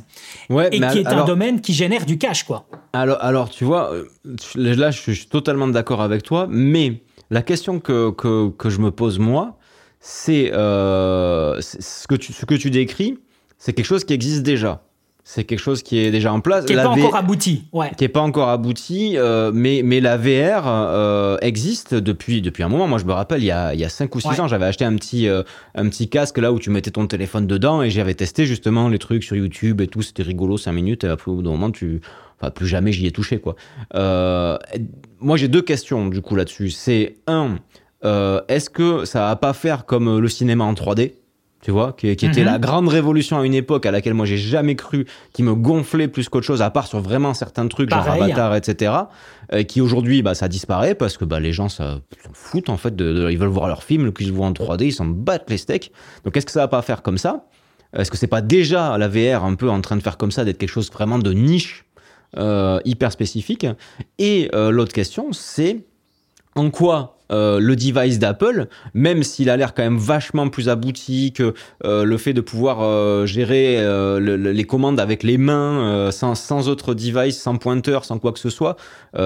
ouais, 0.49 0.69
et 0.71 0.79
qui 0.79 0.99
est 0.99 1.07
un 1.07 1.25
domaine 1.25 1.61
qui 1.61 1.73
génère 1.73 2.05
du 2.05 2.17
cash, 2.17 2.43
quoi. 2.43 2.65
Alors, 2.93 3.17
alors 3.21 3.49
tu 3.49 3.63
vois, 3.63 3.93
euh, 3.93 4.07
là, 4.55 4.91
je 4.91 4.99
suis 5.11 5.27
totalement 5.27 5.67
d'accord 5.67 6.01
avec 6.01 6.23
toi, 6.23 6.47
mais 6.49 7.01
la 7.29 7.41
question 7.41 7.79
que, 7.79 8.11
que, 8.11 8.49
que 8.49 8.69
je 8.69 8.79
me 8.79 8.91
pose 8.91 9.19
moi, 9.19 9.57
c'est 9.99 10.51
euh, 10.53 11.59
ce, 11.61 12.07
que 12.07 12.15
tu, 12.15 12.33
ce 12.33 12.45
que 12.45 12.55
tu 12.55 12.69
décris, 12.69 13.17
c'est 13.57 13.73
quelque 13.73 13.85
chose 13.85 14.03
qui 14.03 14.13
existe 14.13 14.43
déjà. 14.43 14.83
C'est 15.25 15.45
quelque 15.45 15.59
chose 15.59 15.83
qui 15.83 15.99
est 15.99 16.11
déjà 16.11 16.33
en 16.33 16.41
place. 16.41 16.65
Qui 16.65 16.75
n'est 16.75 16.83
pas 16.83 16.89
encore 16.89 17.15
abouti. 17.15 17.63
Ouais. 17.71 17.91
Qui 17.97 18.03
n'est 18.03 18.09
pas 18.09 18.19
encore 18.19 18.49
abouti, 18.49 19.13
euh, 19.15 19.51
mais, 19.53 19.81
mais 19.83 20.01
la 20.01 20.17
VR 20.17 20.67
euh, 20.67 21.37
existe 21.41 21.95
depuis, 21.95 22.41
depuis 22.41 22.61
un 22.61 22.67
moment. 22.67 22.87
Moi, 22.87 22.99
je 22.99 23.05
me 23.05 23.13
rappelle, 23.13 23.41
il 23.41 23.45
y 23.45 23.51
a, 23.51 23.73
il 23.73 23.79
y 23.79 23.85
a 23.85 23.89
5 23.89 24.13
ou 24.13 24.19
6 24.19 24.41
ans, 24.41 24.47
j'avais 24.49 24.65
acheté 24.65 24.83
un 24.83 24.95
petit, 24.95 25.29
euh, 25.29 25.43
un 25.75 25.87
petit 25.87 26.09
casque 26.09 26.37
là 26.39 26.51
où 26.51 26.59
tu 26.59 26.69
mettais 26.69 26.91
ton 26.91 27.07
téléphone 27.07 27.47
dedans 27.47 27.81
et 27.81 27.89
j'avais 27.89 28.15
testé 28.15 28.45
justement 28.45 28.89
les 28.89 28.99
trucs 28.99 29.23
sur 29.23 29.37
YouTube 29.37 29.79
et 29.79 29.87
tout. 29.87 30.01
C'était 30.01 30.23
rigolo 30.23 30.57
5 30.57 30.73
minutes 30.73 31.05
et 31.05 31.07
après, 31.07 31.31
au 31.31 31.35
bout 31.35 31.41
d'un 31.41 31.51
moment, 31.51 31.71
tu. 31.71 32.01
Enfin, 32.41 32.51
plus 32.51 32.67
jamais 32.67 32.91
j'y 32.91 33.07
ai 33.07 33.11
touché, 33.11 33.39
quoi. 33.39 33.55
moi, 33.93 35.37
j'ai 35.37 35.47
deux 35.47 35.61
questions 35.61 36.07
du 36.07 36.21
coup 36.21 36.35
là-dessus. 36.35 36.69
C'est 36.71 37.15
un, 37.27 37.59
est-ce 38.03 38.69
que 38.69 39.05
ça 39.05 39.21
va 39.21 39.37
pas 39.37 39.53
faire 39.53 39.85
comme 39.85 40.19
le 40.19 40.27
cinéma 40.27 40.65
en 40.65 40.73
3D 40.73 41.13
tu 41.63 41.71
vois, 41.71 41.93
qui, 41.93 42.09
était 42.09 42.27
mhm. 42.27 42.43
la 42.43 42.59
grande 42.59 42.89
révolution 42.89 43.39
à 43.39 43.45
une 43.45 43.53
époque 43.53 43.85
à 43.85 43.91
laquelle 43.91 44.13
moi 44.13 44.25
j'ai 44.25 44.37
jamais 44.37 44.75
cru, 44.75 45.05
qui 45.31 45.43
me 45.43 45.55
gonflait 45.55 46.09
plus 46.09 46.27
qu'autre 46.27 46.45
chose, 46.45 46.61
à 46.61 46.69
part 46.69 46.87
sur 46.87 46.99
vraiment 46.99 47.33
certains 47.33 47.65
trucs, 47.69 47.89
genre 47.89 48.05
Avatar, 48.05 48.53
etc., 48.53 48.91
euh, 49.53 49.63
qui 49.63 49.79
aujourd'hui, 49.79 50.21
bah, 50.21 50.35
ça 50.35 50.49
disparaît 50.49 50.93
parce 50.93 51.15
que 51.15 51.23
bah, 51.23 51.39
les 51.39 51.53
gens 51.53 51.69
s'en 51.69 52.01
foutent, 52.33 52.67
en 52.67 52.75
fait, 52.75 52.93
de, 52.97 53.29
ils 53.31 53.37
veulent 53.37 53.47
voir 53.47 53.69
leur 53.69 53.83
film, 53.83 54.11
qu'ils 54.11 54.33
voient 54.33 54.47
en 54.47 54.51
3D, 54.51 54.87
ils 54.87 54.91
s'en 54.91 55.05
battent 55.05 55.49
les 55.49 55.57
steaks. 55.57 55.93
Donc, 56.25 56.35
est-ce 56.35 56.45
que 56.45 56.51
ça 56.51 56.59
va 56.59 56.67
pas 56.67 56.81
faire 56.81 57.01
comme 57.01 57.17
ça? 57.17 57.45
Est-ce 57.95 58.11
que 58.11 58.17
c'est 58.17 58.27
pas 58.27 58.41
déjà 58.41 58.97
la 58.97 59.07
VR 59.07 59.45
un 59.45 59.55
peu 59.55 59.69
en 59.69 59.79
train 59.79 59.95
de 59.95 60.03
faire 60.03 60.17
comme 60.17 60.31
ça, 60.31 60.43
d'être 60.43 60.57
quelque 60.57 60.69
chose 60.69 60.91
vraiment 60.91 61.17
de 61.17 61.31
niche, 61.31 61.85
euh, 62.35 62.81
hyper 62.83 63.13
spécifique? 63.13 63.65
Et 64.19 64.49
euh, 64.53 64.69
l'autre 64.69 64.91
question, 64.91 65.31
c'est 65.31 65.85
en 66.55 66.69
quoi 66.71 67.19
euh, 67.33 67.59
le 67.59 67.75
device 67.75 68.19
d'Apple, 68.19 68.67
même 68.93 69.23
s'il 69.23 69.49
a 69.49 69.57
l'air 69.57 69.73
quand 69.73 69.83
même 69.83 69.97
vachement 69.97 70.49
plus 70.49 70.69
abouti 70.69 71.33
que 71.33 71.53
euh, 71.83 72.03
le 72.03 72.17
fait 72.17 72.33
de 72.33 72.41
pouvoir 72.41 72.81
euh, 72.81 73.25
gérer 73.25 73.63
les 74.19 74.63
commandes 74.65 74.99
avec 74.99 75.23
les 75.23 75.37
mains, 75.37 76.11
sans, 76.11 76.69
autre 76.69 76.93
device, 76.93 77.39
sans 77.39 77.57
pointeur, 77.57 78.05
sans 78.05 78.19
quoi 78.19 78.31
que 78.31 78.39
ce 78.39 78.49
soit, 78.49 78.77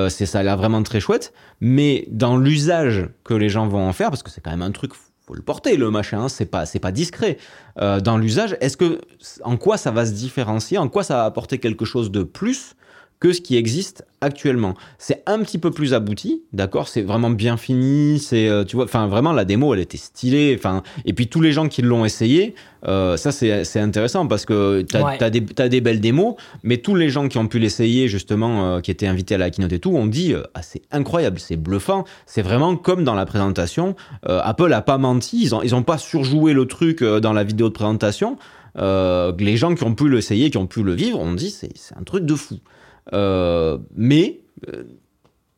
c'est 0.10 0.26
ça 0.26 0.40
a 0.40 0.44
l'air 0.44 0.58
vraiment 0.58 0.82
très 0.84 1.00
chouette. 1.00 1.34
Mais 1.60 2.08
dans 2.10 2.38
l'usage 2.38 3.10
que 3.24 3.34
les 3.34 3.50
gens 3.50 3.68
vont 3.68 3.88
en 3.88 3.94
faire, 3.94 4.10
parce 4.10 4.24
que 4.24 4.30
c'est 4.30 4.42
quand 4.42 4.52
même 4.52 4.62
un 4.62 4.72
truc 4.72 4.92
faut 5.26 5.36
le 5.36 5.42
porter 5.42 5.76
le 5.76 5.92
machin, 5.92 6.22
hein, 6.22 6.30
c'est 6.30 6.46
pas 6.46 6.66
c'est 6.66 6.80
pas 6.80 6.92
discret. 6.92 7.38
dans 7.78 8.18
l'usage, 8.18 8.56
est-ce 8.62 8.78
que 8.78 9.02
en 9.44 9.58
quoi 9.58 9.78
ça 9.78 9.92
va 9.92 10.06
se 10.06 10.14
différencier, 10.14 10.78
en 10.78 10.88
quoi 10.88 11.04
ça 11.04 11.18
va 11.18 11.26
apporter 11.26 11.58
quelque 11.58 11.86
chose 11.86 12.12
de 12.12 12.24
plus 12.24 12.76
que 13.20 13.34
ce 13.34 13.42
qui 13.42 13.58
existe 13.58 14.06
actuellement. 14.22 14.74
C'est 14.98 15.24
un 15.26 15.40
petit 15.40 15.58
peu 15.58 15.72
plus 15.72 15.94
abouti, 15.94 16.44
d'accord 16.54 16.88
C'est 16.88 17.02
vraiment 17.02 17.30
bien 17.30 17.58
fini, 17.58 18.20
c'est 18.20 18.48
euh, 18.48 18.64
tu 18.64 18.76
vois, 18.76 18.86
enfin 18.86 19.08
vraiment 19.08 19.32
la 19.32 19.46
démo 19.46 19.74
elle 19.74 19.80
était 19.80 19.98
stylée, 19.98 20.56
enfin 20.58 20.82
et 21.06 21.14
puis 21.14 21.28
tous 21.28 21.42
les 21.42 21.52
gens 21.52 21.68
qui 21.68 21.82
l'ont 21.84 22.04
essayé, 22.04 22.56
euh, 22.88 23.16
ça 23.18 23.32
c'est 23.32 23.80
intéressant 23.80 24.28
parce 24.28 24.46
que 24.46 24.82
tu 24.82 24.98
as, 24.98 25.70
des 25.70 25.82
belles 25.82 26.00
démos, 26.00 26.36
mais 26.64 26.78
tous 26.78 26.96
les 26.96 27.10
gens 27.10 27.28
qui 27.28 27.38
ont 27.38 27.48
pu 27.48 27.60
l'essayer 27.60 28.08
justement, 28.08 28.66
euh, 28.76 28.82
qui 28.82 28.90
étaient 28.90 29.08
invités 29.08 29.36
à 29.36 29.38
la 29.38 29.50
keynote 29.50 29.74
et 29.74 29.80
tout, 29.80 29.96
ont 29.96 30.08
dit 30.08 30.34
ah, 30.56 30.62
c'est 30.62 30.82
incroyable, 30.92 31.40
c'est 31.40 31.58
bluffant, 31.58 32.06
c'est 32.26 32.42
vraiment 32.42 32.76
comme 32.76 33.04
dans 33.04 33.16
la 33.16 33.26
présentation. 33.26 33.96
Apple 34.24 34.74
a 34.74 34.82
pas 34.82 34.98
menti, 34.98 35.42
ils 35.42 35.56
ont 35.56 35.62
ils 35.62 35.76
ont 35.76 35.84
pas 35.84 35.98
surjoué 35.98 36.54
le 36.54 36.66
truc 36.66 37.04
dans 37.04 37.34
la 37.34 37.44
vidéo 37.44 37.70
de 37.70 37.74
présentation. 37.74 38.38
les 38.76 39.58
gens 39.58 39.76
qui 39.76 39.84
ont 39.84 39.94
pu 39.94 40.10
l'essayer, 40.10 40.50
qui 40.50 40.58
ont 40.58 40.68
pu 40.68 40.82
le 40.82 40.94
vivre, 40.94 41.20
ont 41.20 41.34
dit 41.34 41.52
c'est 41.52 41.72
un 41.96 42.04
truc 42.04 42.26
de 42.26 42.36
fou. 42.36 42.58
Euh, 43.14 43.78
mais 43.96 44.42
euh, 44.68 44.84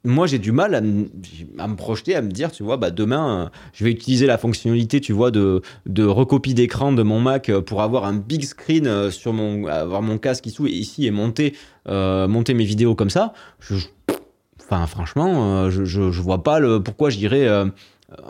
moi 0.03 0.27
j'ai 0.27 0.39
du 0.39 0.51
mal 0.51 0.75
à, 0.75 0.81
me 0.81 1.75
projeter, 1.75 2.15
à 2.15 2.21
me 2.21 2.31
dire, 2.31 2.51
tu 2.51 2.63
vois, 2.63 2.77
bah 2.77 2.91
demain 2.91 3.45
euh, 3.45 3.49
je 3.73 3.83
vais 3.83 3.91
utiliser 3.91 4.25
la 4.25 4.37
fonctionnalité, 4.37 5.01
tu 5.01 5.13
vois, 5.13 5.31
de, 5.31 5.61
de 5.85 6.05
recopie 6.05 6.53
d'écran 6.53 6.91
de 6.91 7.03
mon 7.03 7.19
Mac 7.19 7.51
pour 7.65 7.81
avoir 7.81 8.05
un 8.05 8.13
big 8.13 8.43
screen 8.43 9.11
sur 9.11 9.33
mon, 9.33 9.67
avoir 9.67 10.01
mon 10.01 10.17
casque 10.17 10.45
ici, 10.45 11.05
et 11.05 11.11
monter, 11.11 11.55
monter 11.87 12.53
mes 12.53 12.65
vidéos 12.65 12.95
comme 12.95 13.09
ça. 13.09 13.33
enfin, 14.61 14.87
franchement, 14.87 15.69
je, 15.69 15.83
je, 15.83 16.21
vois 16.21 16.43
pas 16.43 16.59
le, 16.59 16.81
pourquoi 16.81 17.09
je 17.09 17.17
dirais 17.17 17.47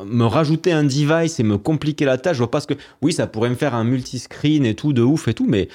me 0.05 0.25
rajouter 0.25 0.71
un 0.71 0.83
device 0.83 1.39
et 1.39 1.43
me 1.43 1.57
compliquer 1.57 2.05
la 2.05 2.17
tâche. 2.17 2.37
Je 2.37 2.39
vois 2.39 2.51
pas 2.51 2.61
ce 2.61 2.67
que, 2.67 2.73
oui, 3.01 3.13
ça 3.13 3.27
pourrait 3.27 3.49
me 3.49 3.55
faire 3.55 3.75
un 3.75 3.83
multiscreen 3.83 4.65
et 4.65 4.75
tout 4.75 4.93
de 4.93 5.01
ouf 5.01 5.27
et 5.27 5.33
tout, 5.33 5.45
mais 5.47 5.69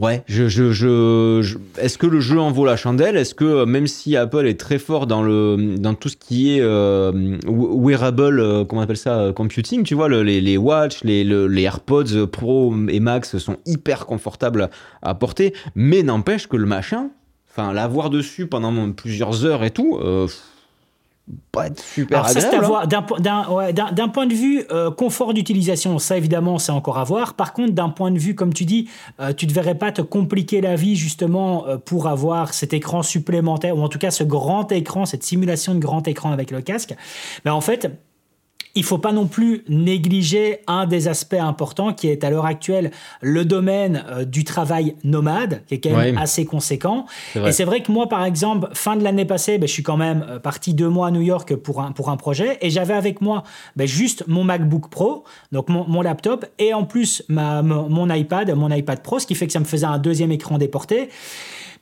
Ouais, 0.00 0.24
je, 0.26 0.48
je, 0.48 0.72
je, 0.72 1.58
est-ce 1.78 1.98
que 1.98 2.06
le 2.06 2.18
jeu 2.18 2.40
en 2.40 2.50
vaut 2.50 2.64
la 2.64 2.76
chandelle? 2.76 3.14
Est-ce 3.16 3.34
que 3.34 3.44
euh, 3.44 3.66
même 3.66 3.86
si 3.86 4.16
Apple 4.16 4.46
est 4.46 4.58
très 4.58 4.78
fort 4.78 5.06
dans 5.06 5.22
le 5.22 5.76
dans 5.78 5.92
tout 5.92 6.08
ce 6.08 6.16
qui 6.16 6.56
est 6.56 6.62
euh, 6.62 7.38
wearable, 7.46 8.40
euh, 8.40 8.64
comment 8.64 8.80
on 8.80 8.84
appelle 8.84 8.96
ça, 8.96 9.32
computing, 9.36 9.82
tu 9.84 9.94
vois, 9.94 10.08
les, 10.08 10.40
les 10.40 10.56
watch, 10.56 11.04
les, 11.04 11.24
les 11.24 11.62
AirPods 11.62 12.26
Pro 12.26 12.74
et 12.88 13.00
Max 13.00 13.36
sont 13.36 13.58
hyper 13.66 14.06
confortables 14.06 14.70
à 15.02 15.14
porter, 15.14 15.52
mais 15.74 16.02
n'empêche 16.02 16.46
que 16.48 16.56
le 16.56 16.66
machin, 16.66 17.10
enfin 17.50 17.74
l'avoir 17.74 18.08
dessus 18.08 18.46
pendant 18.46 18.90
plusieurs 18.92 19.44
heures 19.44 19.62
et 19.62 19.70
tout, 19.70 20.00
pas 21.52 21.68
être 21.68 21.80
super 21.80 22.24
hein. 22.24 22.86
D'un 22.86 24.08
point 24.08 24.26
de 24.26 24.34
vue 24.34 24.64
euh, 24.70 24.90
confort 24.90 25.34
d'utilisation, 25.34 25.98
ça 25.98 26.16
évidemment, 26.16 26.58
c'est 26.58 26.72
encore 26.72 26.98
à 26.98 27.04
voir. 27.04 27.34
Par 27.34 27.52
contre, 27.52 27.72
d'un 27.72 27.90
point 27.90 28.10
de 28.10 28.18
vue, 28.18 28.34
comme 28.34 28.52
tu 28.52 28.64
dis, 28.64 28.88
euh, 29.20 29.32
tu 29.32 29.46
ne 29.46 29.52
devrais 29.52 29.76
pas 29.76 29.92
te 29.92 30.02
compliquer 30.02 30.60
la 30.60 30.74
vie 30.74 30.96
justement 30.96 31.66
euh, 31.66 31.76
pour 31.78 32.08
avoir 32.08 32.54
cet 32.54 32.72
écran 32.72 33.02
supplémentaire, 33.02 33.76
ou 33.76 33.82
en 33.82 33.88
tout 33.88 33.98
cas 33.98 34.10
ce 34.10 34.24
grand 34.24 34.70
écran, 34.72 35.06
cette 35.06 35.22
simulation 35.22 35.74
de 35.74 35.78
grand 35.78 36.06
écran 36.08 36.32
avec 36.32 36.50
le 36.50 36.60
casque. 36.60 36.94
Mais 37.44 37.50
en 37.50 37.60
fait, 37.60 37.90
il 38.74 38.84
faut 38.84 38.98
pas 38.98 39.12
non 39.12 39.26
plus 39.26 39.64
négliger 39.68 40.60
un 40.66 40.86
des 40.86 41.08
aspects 41.08 41.34
importants 41.34 41.92
qui 41.92 42.08
est 42.08 42.24
à 42.24 42.30
l'heure 42.30 42.46
actuelle 42.46 42.90
le 43.20 43.44
domaine 43.44 44.04
euh, 44.08 44.24
du 44.24 44.44
travail 44.44 44.96
nomade, 45.04 45.62
qui 45.66 45.74
est 45.74 45.80
quand 45.80 45.96
même 45.96 46.18
assez 46.18 46.44
conséquent. 46.44 47.06
Et 47.34 47.52
c'est 47.52 47.64
vrai 47.64 47.82
que 47.82 47.92
moi, 47.92 48.08
par 48.08 48.24
exemple, 48.24 48.68
fin 48.72 48.96
de 48.96 49.04
l'année 49.04 49.24
passée, 49.24 49.58
ben, 49.58 49.66
je 49.66 49.72
suis 49.72 49.82
quand 49.82 49.96
même 49.96 50.24
euh, 50.28 50.38
parti 50.38 50.74
deux 50.74 50.88
mois 50.88 51.08
à 51.08 51.10
New 51.10 51.20
York 51.20 51.54
pour 51.56 51.80
un, 51.82 51.92
pour 51.92 52.08
un 52.08 52.16
projet 52.16 52.58
et 52.60 52.70
j'avais 52.70 52.94
avec 52.94 53.20
moi 53.20 53.42
ben, 53.76 53.86
juste 53.86 54.24
mon 54.26 54.44
MacBook 54.44 54.88
Pro, 54.88 55.24
donc 55.50 55.68
mon, 55.68 55.86
mon 55.86 56.02
laptop, 56.02 56.46
et 56.58 56.72
en 56.72 56.84
plus 56.84 57.22
ma, 57.28 57.62
mon 57.62 58.12
iPad, 58.12 58.54
mon 58.54 58.70
iPad 58.70 59.02
Pro, 59.02 59.18
ce 59.18 59.26
qui 59.26 59.34
fait 59.34 59.46
que 59.46 59.52
ça 59.52 59.60
me 59.60 59.64
faisait 59.64 59.86
un 59.86 59.98
deuxième 59.98 60.32
écran 60.32 60.58
déporté. 60.58 61.08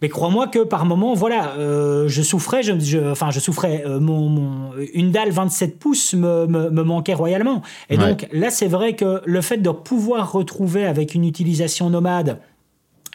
Mais 0.03 0.09
crois-moi 0.09 0.47
que 0.49 0.61
par 0.61 0.87
moment, 0.87 1.15
voilà, 1.15 1.55
euh, 1.59 2.09
je 2.09 2.23
souffrais, 2.23 2.63
je, 2.63 3.11
enfin, 3.11 3.31
je 3.31 3.41
souffrais. 3.41 3.85
Euh, 3.87 4.01
mon, 4.01 4.71
une 4.95 5.11
dalle 5.11 5.31
27 5.31 5.79
pouces 5.79 6.15
me, 6.15 6.47
me, 6.47 6.71
me 6.71 6.83
manquait 6.83 7.15
royalement. 7.15 7.63
Et 7.91 7.97
donc 7.97 8.27
là, 8.33 8.51
c'est 8.51 8.69
vrai 8.69 8.95
que 8.95 9.21
le 9.25 9.41
fait 9.41 9.59
de 9.59 9.71
pouvoir 9.71 10.33
retrouver 10.33 10.87
avec 10.87 11.15
une 11.15 11.25
utilisation 11.25 11.91
nomade 11.91 12.39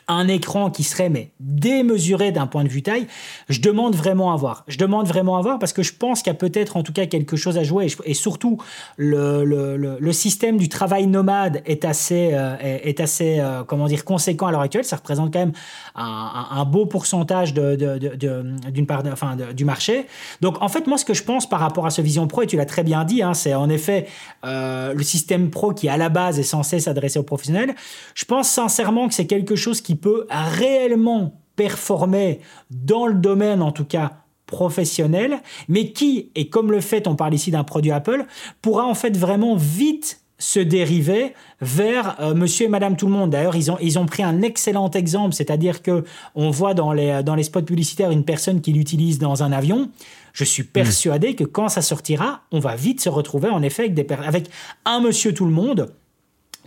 un 0.07 0.27
écran 0.27 0.69
qui 0.69 0.83
serait 0.83 1.09
mais 1.09 1.31
démesuré 1.39 2.31
d'un 2.31 2.47
point 2.47 2.63
de 2.63 2.69
vue 2.69 2.83
taille, 2.83 3.07
je 3.49 3.59
demande 3.59 3.95
vraiment 3.95 4.31
à 4.31 4.35
voir. 4.35 4.63
Je 4.67 4.77
demande 4.77 5.07
vraiment 5.07 5.37
à 5.37 5.41
voir 5.41 5.59
parce 5.59 5.73
que 5.73 5.83
je 5.83 5.93
pense 5.93 6.21
qu'il 6.21 6.31
y 6.31 6.35
a 6.35 6.37
peut-être 6.37 6.77
en 6.77 6.83
tout 6.83 6.93
cas 6.93 7.05
quelque 7.05 7.35
chose 7.35 7.57
à 7.57 7.63
jouer 7.63 7.87
et, 8.05 8.13
surtout 8.13 8.57
le, 8.97 9.43
le, 9.43 9.77
le, 9.77 10.11
système 10.13 10.57
du 10.57 10.69
travail 10.69 11.07
nomade 11.07 11.61
est 11.65 11.85
assez, 11.85 12.31
euh, 12.33 12.55
est, 12.61 12.99
assez 12.99 13.39
euh, 13.39 13.63
comment 13.63 13.87
dire 13.87 14.05
conséquent 14.05 14.47
à 14.47 14.51
l'heure 14.51 14.61
actuelle. 14.61 14.85
Ça 14.85 14.95
représente 14.95 15.33
quand 15.33 15.39
même 15.39 15.53
un, 15.95 16.65
beau 16.65 16.85
pourcentage 16.85 17.53
de, 17.53 17.75
de, 17.75 18.69
d'une 18.71 18.85
part, 18.85 19.03
enfin, 19.11 19.35
du 19.35 19.65
marché. 19.65 20.05
Donc 20.41 20.61
en 20.61 20.67
fait 20.67 20.87
moi 20.87 20.97
ce 20.97 21.05
que 21.05 21.13
je 21.13 21.23
pense 21.23 21.49
par 21.49 21.59
rapport 21.59 21.85
à 21.85 21.89
ce 21.89 22.01
Vision 22.01 22.27
Pro 22.27 22.43
et 22.43 22.47
tu 22.47 22.57
l'as 22.57 22.65
très 22.65 22.83
bien 22.83 23.03
dit, 23.03 23.21
hein, 23.23 23.33
c'est 23.33 23.55
en 23.55 23.69
effet 23.69 24.07
euh, 24.45 24.93
le 24.93 25.03
système 25.03 25.49
Pro 25.49 25.73
qui 25.73 25.89
à 25.89 25.97
la 25.97 26.09
base 26.09 26.39
est 26.39 26.43
censé 26.43 26.79
s'adresser 26.79 27.19
aux 27.19 27.23
professionnels. 27.23 27.75
Je 28.13 28.25
pense 28.25 28.49
sincèrement 28.49 29.07
que 29.07 29.13
c'est 29.13 29.27
quelque 29.27 29.55
chose 29.55 29.81
qui 29.81 29.94
peut 29.97 30.27
réellement 30.29 31.41
performer 31.55 32.39
dans 32.69 33.07
le 33.07 33.15
domaine, 33.15 33.61
en 33.61 33.71
tout 33.71 33.85
cas 33.85 34.13
professionnel, 34.45 35.41
mais 35.67 35.91
qui, 35.91 36.29
et 36.35 36.49
comme 36.49 36.71
le 36.71 36.81
fait, 36.81 37.07
on 37.07 37.15
parle 37.15 37.33
ici 37.33 37.51
d'un 37.51 37.63
produit 37.63 37.91
Apple, 37.91 38.25
pourra 38.61 38.85
en 38.85 38.93
fait 38.93 39.17
vraiment 39.17 39.55
vite 39.55 40.21
se 40.37 40.59
dériver 40.59 41.33
vers 41.61 42.17
euh, 42.19 42.35
monsieur 42.35 42.65
et 42.65 42.69
madame 42.69 42.97
tout 42.97 43.05
le 43.07 43.13
monde. 43.13 43.29
D'ailleurs, 43.29 43.55
ils 43.55 43.71
ont, 43.71 43.77
ils 43.81 43.97
ont 43.97 44.05
pris 44.05 44.21
un 44.21 44.41
excellent 44.41 44.91
exemple, 44.91 45.33
c'est-à-dire 45.33 45.81
que 45.81 46.03
on 46.35 46.49
voit 46.49 46.73
dans 46.73 46.91
les, 46.91 47.23
dans 47.23 47.35
les 47.35 47.43
spots 47.43 47.61
publicitaires 47.61 48.11
une 48.11 48.25
personne 48.25 48.59
qui 48.61 48.73
l'utilise 48.73 49.17
dans 49.17 49.43
un 49.43 49.51
avion. 49.51 49.89
Je 50.33 50.43
suis 50.43 50.63
hmm. 50.63 50.67
persuadé 50.67 51.35
que 51.35 51.45
quand 51.45 51.69
ça 51.69 51.81
sortira, 51.81 52.41
on 52.51 52.59
va 52.59 52.75
vite 52.75 52.99
se 52.99 53.09
retrouver 53.09 53.49
en 53.49 53.61
effet 53.61 53.83
avec, 53.83 53.93
des, 53.93 54.05
avec 54.13 54.49
un 54.83 54.99
monsieur 54.99 55.33
tout 55.33 55.45
le 55.45 55.51
monde 55.51 55.93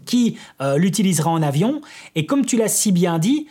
qui 0.08 0.36
euh, 0.60 0.76
l'utilisera 0.78 1.30
en 1.30 1.42
avion. 1.42 1.80
Et 2.16 2.26
comme 2.26 2.44
tu 2.44 2.56
l'as 2.56 2.68
si 2.68 2.90
bien 2.90 3.20
dit, 3.20 3.46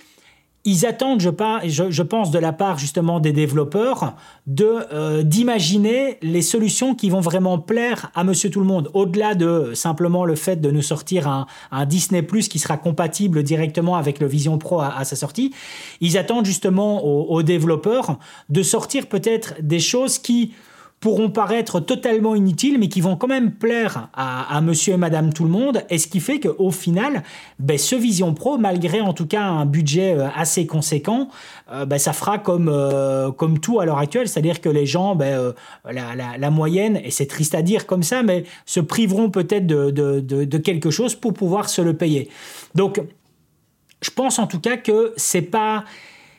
ils 0.65 0.85
attendent, 0.85 1.21
je, 1.21 2.01
pense, 2.01 2.29
de 2.29 2.39
la 2.39 2.51
part 2.51 2.77
justement 2.77 3.21
des 3.21 3.31
développeurs, 3.31 4.15
de 4.47 4.79
euh, 4.91 5.23
d'imaginer 5.23 6.17
les 6.21 6.41
solutions 6.41 6.93
qui 6.93 7.09
vont 7.09 7.21
vraiment 7.21 7.57
plaire 7.57 8.11
à 8.15 8.25
Monsieur 8.25 8.49
Tout 8.49 8.59
le 8.59 8.65
Monde, 8.65 8.89
au-delà 8.93 9.33
de 9.33 9.71
simplement 9.75 10.25
le 10.25 10.35
fait 10.35 10.57
de 10.57 10.69
nous 10.69 10.81
sortir 10.81 11.47
un 11.71 11.85
Disney 11.85 12.21
Plus 12.21 12.49
qui 12.49 12.59
sera 12.59 12.75
compatible 12.75 13.43
directement 13.43 13.95
avec 13.95 14.19
le 14.19 14.27
Vision 14.27 14.57
Pro 14.57 14.81
à, 14.81 15.05
sa 15.05 15.15
sortie. 15.15 15.53
Ils 16.01 16.17
attendent 16.17 16.45
justement 16.45 17.05
aux 17.05 17.43
développeurs 17.43 18.19
de 18.49 18.61
sortir 18.61 19.07
peut-être 19.07 19.53
des 19.61 19.79
choses 19.79 20.19
qui 20.19 20.51
pourront 20.99 21.29
paraître 21.29 21.79
totalement 21.79 22.33
inutiles, 22.33 22.79
mais 22.79 22.89
qui 22.89 23.01
vont 23.01 23.15
quand 23.15 23.27
même 23.27 23.51
plaire 23.51 24.09
à, 24.13 24.59
monsieur 24.61 24.93
et 24.93 24.97
madame 24.97 25.31
tout 25.31 25.43
le 25.43 25.49
monde. 25.49 25.83
Et 25.91 25.99
ce 25.99 26.07
qui 26.07 26.19
fait 26.19 26.39
qu'au 26.39 26.71
final, 26.71 27.23
ben, 27.59 27.77
ce 27.77 27.95
Vision 27.95 28.33
Pro, 28.33 28.57
malgré 28.57 28.99
en 28.99 29.13
tout 29.13 29.27
cas 29.27 29.43
un 29.43 29.65
budget 29.65 30.17
euh, 30.17 30.27
assez 30.35 30.65
conséquent, 30.65 31.29
euh, 31.71 31.85
ben, 31.85 31.99
ça 31.99 32.13
fera 32.13 32.39
comme, 32.39 32.69
euh, 32.69 33.31
comme 33.31 33.59
tout 33.59 33.79
à 33.79 33.85
l'heure 33.85 33.99
actuelle. 33.99 34.27
C'est-à-dire 34.27 34.59
que 34.59 34.69
les 34.69 34.87
gens, 34.87 35.15
ben, 35.15 35.53
la, 35.85 36.49
moyenne, 36.49 36.99
et 37.03 37.11
c'est 37.11 37.27
triste 37.27 37.53
à 37.53 37.61
dire 37.61 37.85
comme 37.85 38.03
ça, 38.03 38.23
mais 38.23 38.45
se 38.65 38.79
priveront 38.79 39.29
peut-être 39.29 39.67
de, 39.67 39.91
de 39.91 40.57
quelque 40.57 40.89
chose 40.89 41.13
pour 41.13 41.33
pouvoir 41.33 41.69
se 41.69 41.81
le 41.81 41.93
payer. 41.93 42.29
Donc, 42.73 42.99
je 44.01 44.09
pense 44.09 44.39
en 44.39 44.47
tout 44.47 44.59
cas 44.59 44.77
que 44.77 45.13
c'est 45.15 45.41
pas 45.41 45.83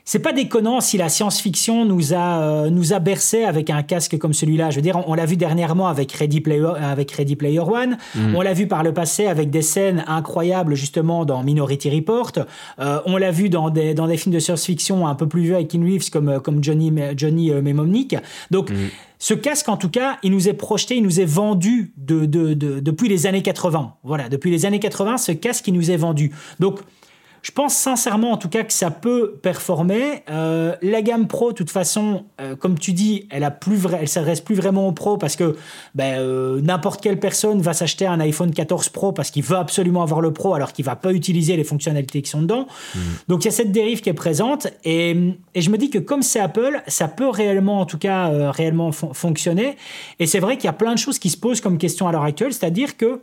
c'est 0.09 0.20
pas 0.20 0.32
déconnant 0.32 0.80
si 0.80 0.96
la 0.96 1.11
science-fiction 1.11 1.84
nous 1.84 2.14
a 2.14 2.40
euh, 2.40 2.70
nous 2.70 2.94
a 2.94 2.98
bercé 2.98 3.44
avec 3.44 3.68
un 3.68 3.82
casque 3.82 4.16
comme 4.16 4.32
celui-là. 4.32 4.70
Je 4.70 4.76
veux 4.76 4.82
dire, 4.82 4.98
on, 5.06 5.12
l'a 5.12 5.26
vu 5.26 5.36
dernièrement 5.36 5.86
avec 5.86 6.11
Ready 6.12 6.40
Player 6.40 6.72
avec 6.80 7.11
Ready 7.12 7.36
Player 7.36 7.61
One. 7.61 7.98
Mm. 8.14 8.34
On 8.34 8.40
l'a 8.40 8.54
vu 8.54 8.66
par 8.66 8.82
le 8.82 8.94
passé 8.94 9.26
avec 9.26 9.50
des 9.50 9.61
scènes 9.61 10.04
incroyables 10.06 10.74
justement 10.76 11.26
dans 11.26 11.42
Minority 11.42 11.90
Report. 11.90 12.32
Euh, 12.78 13.00
on 13.04 13.18
l'a 13.18 13.30
vu 13.30 13.50
dans 13.50 13.68
des 13.68 13.92
dans 13.92 14.06
des 14.06 14.16
films 14.16 14.34
de 14.34 14.38
science-fiction 14.40 15.06
un 15.06 15.14
peu 15.14 15.28
plus 15.28 15.42
vieux 15.42 15.56
avec 15.56 15.68
Keanu 15.68 15.92
Reeves 15.92 16.09
comme 16.09 16.30
euh, 16.30 16.40
comme 16.40 16.64
Johnny 16.64 16.90
Johnny 17.14 17.50
Mnemonic. 17.50 18.16
Donc 18.50 18.70
mm. 18.70 18.76
Ce 19.18 19.34
casque, 19.34 19.68
en 19.68 19.76
tout 19.76 19.90
cas, 19.90 20.16
il 20.22 20.30
nous 20.30 20.48
est 20.48 20.54
projeté, 20.54 20.96
il 20.96 21.02
nous 21.02 21.20
est 21.20 21.24
vendu 21.24 21.92
de, 21.96 22.24
de, 22.24 22.54
de, 22.54 22.78
depuis 22.78 23.09
les 23.09 23.26
années 23.26 23.42
80. 23.42 23.94
Voilà, 24.04 24.28
depuis 24.28 24.50
les 24.52 24.64
années 24.64 24.78
80, 24.78 25.18
ce 25.18 25.32
casque, 25.32 25.66
il 25.66 25.74
nous 25.74 25.90
est 25.90 25.96
vendu. 25.96 26.30
Donc, 26.61 26.78
je 27.49 27.53
pense 27.55 27.74
sincèrement 27.74 28.32
en 28.32 28.36
tout 28.36 28.51
cas 28.51 28.62
que 28.62 28.74
ça 28.74 28.90
peut 28.90 29.38
performer. 29.40 30.22
Euh, 30.28 30.76
la 30.82 31.01
gamme 31.01 31.26
Pro, 31.26 31.53
de 31.53 31.57
toute 31.57 31.70
façon, 31.70 32.26
euh, 32.42 32.57
comme 32.57 32.78
tu 32.78 32.92
dis, 32.92 33.26
elle 33.30 33.42
a 33.42 33.51
plus 33.51 33.80
elle 33.99 34.07
s'adresse 34.07 34.42
plus 34.42 34.55
vraiment 34.55 34.86
aux 34.86 34.92
Pro 34.92 35.16
parce 35.16 35.34
que 35.34 35.57
ben, 35.94 36.18
euh, 36.18 36.61
n'importe 36.61 37.01
quelle 37.01 37.18
personne 37.18 37.62
va 37.62 37.72
s'acheter 37.72 38.05
un 38.07 38.20
iPhone 38.20 38.53
14 38.53 38.90
Pro 38.90 39.12
parce 39.12 39.30
qu'il 39.30 39.44
veut 39.44 39.57
absolument 39.57 40.03
avoir 40.03 40.20
le 40.20 40.30
Pro 40.30 40.53
alors 40.53 40.74
qu'il 40.74 40.84
va 40.84 40.94
pas 40.94 41.11
utiliser 41.11 41.57
les 41.57 41.64
fonctionnalités 41.64 42.20
qui 42.20 42.28
sont 42.28 42.42
dedans. 42.42 42.66
Mmh. 42.94 42.99
Donc 43.28 43.44
il 43.44 43.46
y 43.46 43.49
a 43.49 43.53
cette 43.53 43.72
dérive 43.72 44.03
qui 44.03 44.11
est 44.11 44.14
présente 44.14 44.66
et, 44.84 45.16
et 45.55 45.62
je 45.62 45.70
me 45.70 45.78
dis 45.78 45.88
que 45.88 45.99
comme 45.99 46.20
c'est 46.20 46.40
Apple, 46.40 46.82
ça 46.86 47.09
peut 47.09 47.30
réellement 47.30 47.80
en 47.80 47.86
tout 47.86 47.99
cas 47.99 48.51
réellement 48.51 48.92
fonctionner. 48.92 49.78
Et 50.18 50.26
c'est 50.26 50.40
vrai 50.40 50.59
qu'il 50.59 50.66
y 50.66 50.68
a 50.68 50.74
plein 50.74 50.92
de 50.92 50.99
choses 50.99 51.18
qui 51.18 51.30
se 51.30 51.38
posent 51.38 51.62
comme 51.62 51.78
question 51.78 52.07
à 52.09 52.12
l'heure 52.12 52.24
actuelle, 52.24 52.53
c'est-à-dire 52.53 52.99
que 52.99 53.22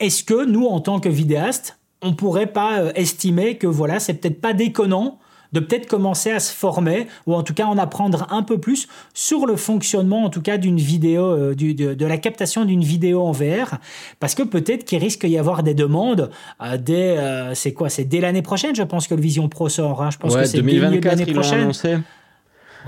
est-ce 0.00 0.24
que 0.24 0.46
nous, 0.46 0.66
en 0.66 0.80
tant 0.80 0.98
que 0.98 1.10
vidéastes, 1.10 1.79
on 2.02 2.14
pourrait 2.14 2.46
pas 2.46 2.80
euh, 2.80 2.92
estimer 2.94 3.56
que 3.56 3.66
voilà, 3.66 4.00
c'est 4.00 4.14
peut-être 4.14 4.40
pas 4.40 4.52
déconnant 4.52 5.18
de 5.52 5.58
peut-être 5.58 5.88
commencer 5.88 6.30
à 6.30 6.38
se 6.38 6.52
former 6.52 7.08
ou 7.26 7.34
en 7.34 7.42
tout 7.42 7.54
cas 7.54 7.66
en 7.66 7.76
apprendre 7.76 8.28
un 8.30 8.44
peu 8.44 8.58
plus 8.58 8.86
sur 9.14 9.46
le 9.46 9.56
fonctionnement 9.56 10.24
en 10.24 10.30
tout 10.30 10.42
cas 10.42 10.58
d'une 10.58 10.78
vidéo, 10.78 11.24
euh, 11.24 11.54
de, 11.56 12.04
la 12.04 12.18
captation 12.18 12.64
d'une 12.64 12.84
vidéo 12.84 13.22
en 13.22 13.32
VR, 13.32 13.78
parce 14.20 14.36
que 14.36 14.44
peut-être 14.44 14.84
qu'il 14.84 15.00
risque 15.00 15.26
d'y 15.26 15.38
avoir 15.38 15.64
des 15.64 15.74
demandes 15.74 16.30
euh, 16.62 16.78
dès, 16.78 17.18
c'est 17.54 17.72
quoi, 17.72 17.88
c'est 17.88 18.04
dès 18.04 18.20
l'année 18.20 18.42
prochaine, 18.42 18.76
je 18.76 18.84
pense 18.84 19.08
que 19.08 19.14
le 19.14 19.20
Vision 19.20 19.48
Pro 19.48 19.68
sort. 19.68 20.02
Hein. 20.02 20.10
Je 20.10 20.18
pense 20.18 20.36
que 20.36 20.44
c'est 20.44 20.62
l'année 20.62 21.26
prochaine. 21.26 21.62
Annoncé. 21.62 21.98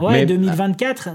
Ouais, 0.00 0.24
2024. 0.24 1.10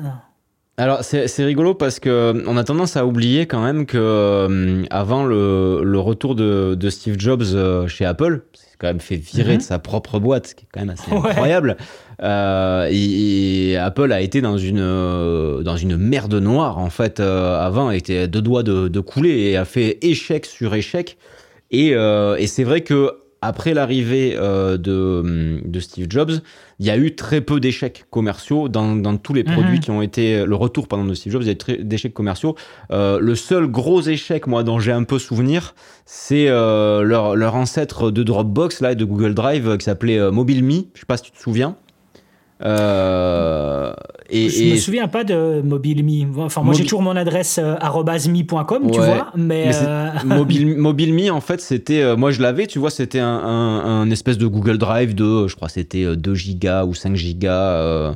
Alors 0.80 1.04
c'est 1.04 1.44
rigolo 1.44 1.74
parce 1.74 2.00
que 2.00 2.44
on 2.46 2.56
a 2.56 2.64
tendance 2.64 2.98
à 2.98 3.06
oublier 3.08 3.48
quand 3.48 3.64
même 3.64 3.88
que 3.88 3.98
euh, 3.98 4.84
avant 4.92 5.26
le, 5.26 5.82
le, 5.84 6.00
retour 6.00 6.36
de, 6.36 6.76
de, 6.76 6.90
Steve 6.92 7.16
Jobs 7.18 7.42
euh, 7.42 7.88
chez 7.88 8.06
Apple, 8.06 8.44
c'est 8.54 8.78
quand 8.78 8.86
même 8.86 9.00
fait 9.00 9.16
virer 9.16 9.54
mhm. 9.54 9.58
de 9.58 9.64
sa 9.64 9.80
propre 9.80 10.20
boîte, 10.20 10.46
ce 10.46 10.56
qui 10.56 10.66
est 10.66 10.68
quand 10.72 10.82
même 10.82 10.92
assez 10.92 11.12
incroyable. 11.12 11.78
Euh, 12.22 12.88
et, 12.92 13.76
Apple 13.76 14.12
a 14.12 14.22
été 14.22 14.40
dans 14.42 14.60
une 14.60 14.80
euh, 14.80 15.64
dans 15.64 15.78
une 15.78 15.98
merde 15.98 16.36
noire 16.36 16.78
en 16.78 16.92
fait 16.92 17.20
avant, 17.22 17.90
était 17.90 18.28
deux 18.28 18.44
doigts 18.44 18.62
de, 18.62 18.88
de 18.88 19.00
couler 19.00 19.50
et 19.50 19.58
a 19.58 19.66
fait 19.66 19.98
échec 20.04 20.46
sur 20.46 20.76
échec. 20.76 21.18
Et, 21.72 21.90
et 21.90 22.48
c'est 22.48 22.64
vrai 22.64 22.82
que 22.82 23.14
après 23.42 23.74
l'arrivée 23.74 24.36
euh, 24.36 24.78
de, 24.78 25.62
de, 25.64 25.80
Steve 25.80 26.08
Jobs, 26.10 26.32
il 26.80 26.86
y 26.86 26.90
a 26.90 26.98
eu 26.98 27.16
très 27.16 27.42
peu 27.42 27.60
d'échecs 27.60 28.06
commerciaux 28.10 28.70
dans, 28.70 28.96
dans, 28.96 29.18
tous 29.18 29.34
les 29.34 29.44
mhm. 29.44 29.54
produits 29.54 29.80
qui 29.80 29.92
ont 29.92 30.02
été 30.02 30.46
le 30.46 30.56
retour 30.56 30.88
pendant 30.88 31.06
de 31.06 31.14
Steve 31.14 31.34
Jobs. 31.34 31.44
Il 31.44 31.48
y 31.48 31.50
a 31.50 31.54
eu 31.54 31.58
très 31.58 31.78
d'échecs 31.78 32.14
commerciaux. 32.14 32.56
Euh, 32.92 33.20
le 33.20 33.36
seul 33.36 33.68
gros 33.68 34.02
échec, 34.02 34.48
moi, 34.48 34.64
dont 34.64 34.80
j'ai 34.80 34.92
un 34.92 35.04
peu 35.04 35.20
souvenir, 35.20 35.76
c'est 36.06 36.48
euh, 36.50 37.04
leur, 37.04 37.36
leur, 37.36 37.56
ancêtre 37.56 38.12
de 38.12 38.24
Dropbox 38.24 38.82
là, 38.82 38.94
et 38.94 38.96
de 38.96 39.06
Google 39.06 39.34
Drive 39.34 39.78
qui 39.78 39.86
s'appelait 39.86 40.32
MobileMe. 40.32 40.86
Je 40.94 41.00
sais 41.00 41.06
pas 41.08 41.18
si 41.18 41.24
tu 41.24 41.32
te 41.32 41.40
souviens. 41.40 41.78
Euh, 42.64 43.94
et, 44.30 44.50
je 44.50 44.74
me 44.74 44.78
souviens 44.78 45.08
pas 45.08 45.24
de 45.24 45.62
MobileMe. 45.64 46.40
Enfin, 46.40 46.64
moi 46.64 46.74
j'ai 46.74 46.84
toujours 46.84 47.02
mon 47.02 47.16
adresse 47.16 47.60
euh, 47.62 47.76
@me.com, 47.76 48.92
tu 48.92 49.00
vois, 49.00 49.32
mais, 49.36 49.72
euh... 49.76 50.10
Mobile, 50.26 50.76
MobileMe 50.78 51.32
en 51.32 51.42
fait 51.42 51.62
c'était, 51.62 52.02
euh, 52.02 52.18
moi 52.18 52.32
je 52.32 52.42
l'avais, 52.42 52.68
tu 52.68 52.80
vois, 52.80 52.90
c'était 52.90 53.20
un, 53.20 53.28
un, 53.28 54.10
espèce 54.10 54.38
de 54.38 54.48
Google 54.48 54.78
Drive 54.78 55.14
de, 55.14 55.48
je 55.48 55.56
crois 55.56 55.70
c'était 55.70 56.16
2 56.16 56.34
gigas 56.34 56.86
ou 56.86 56.94
5 56.94 57.16
gigas 57.16 57.74
euh, 57.74 58.14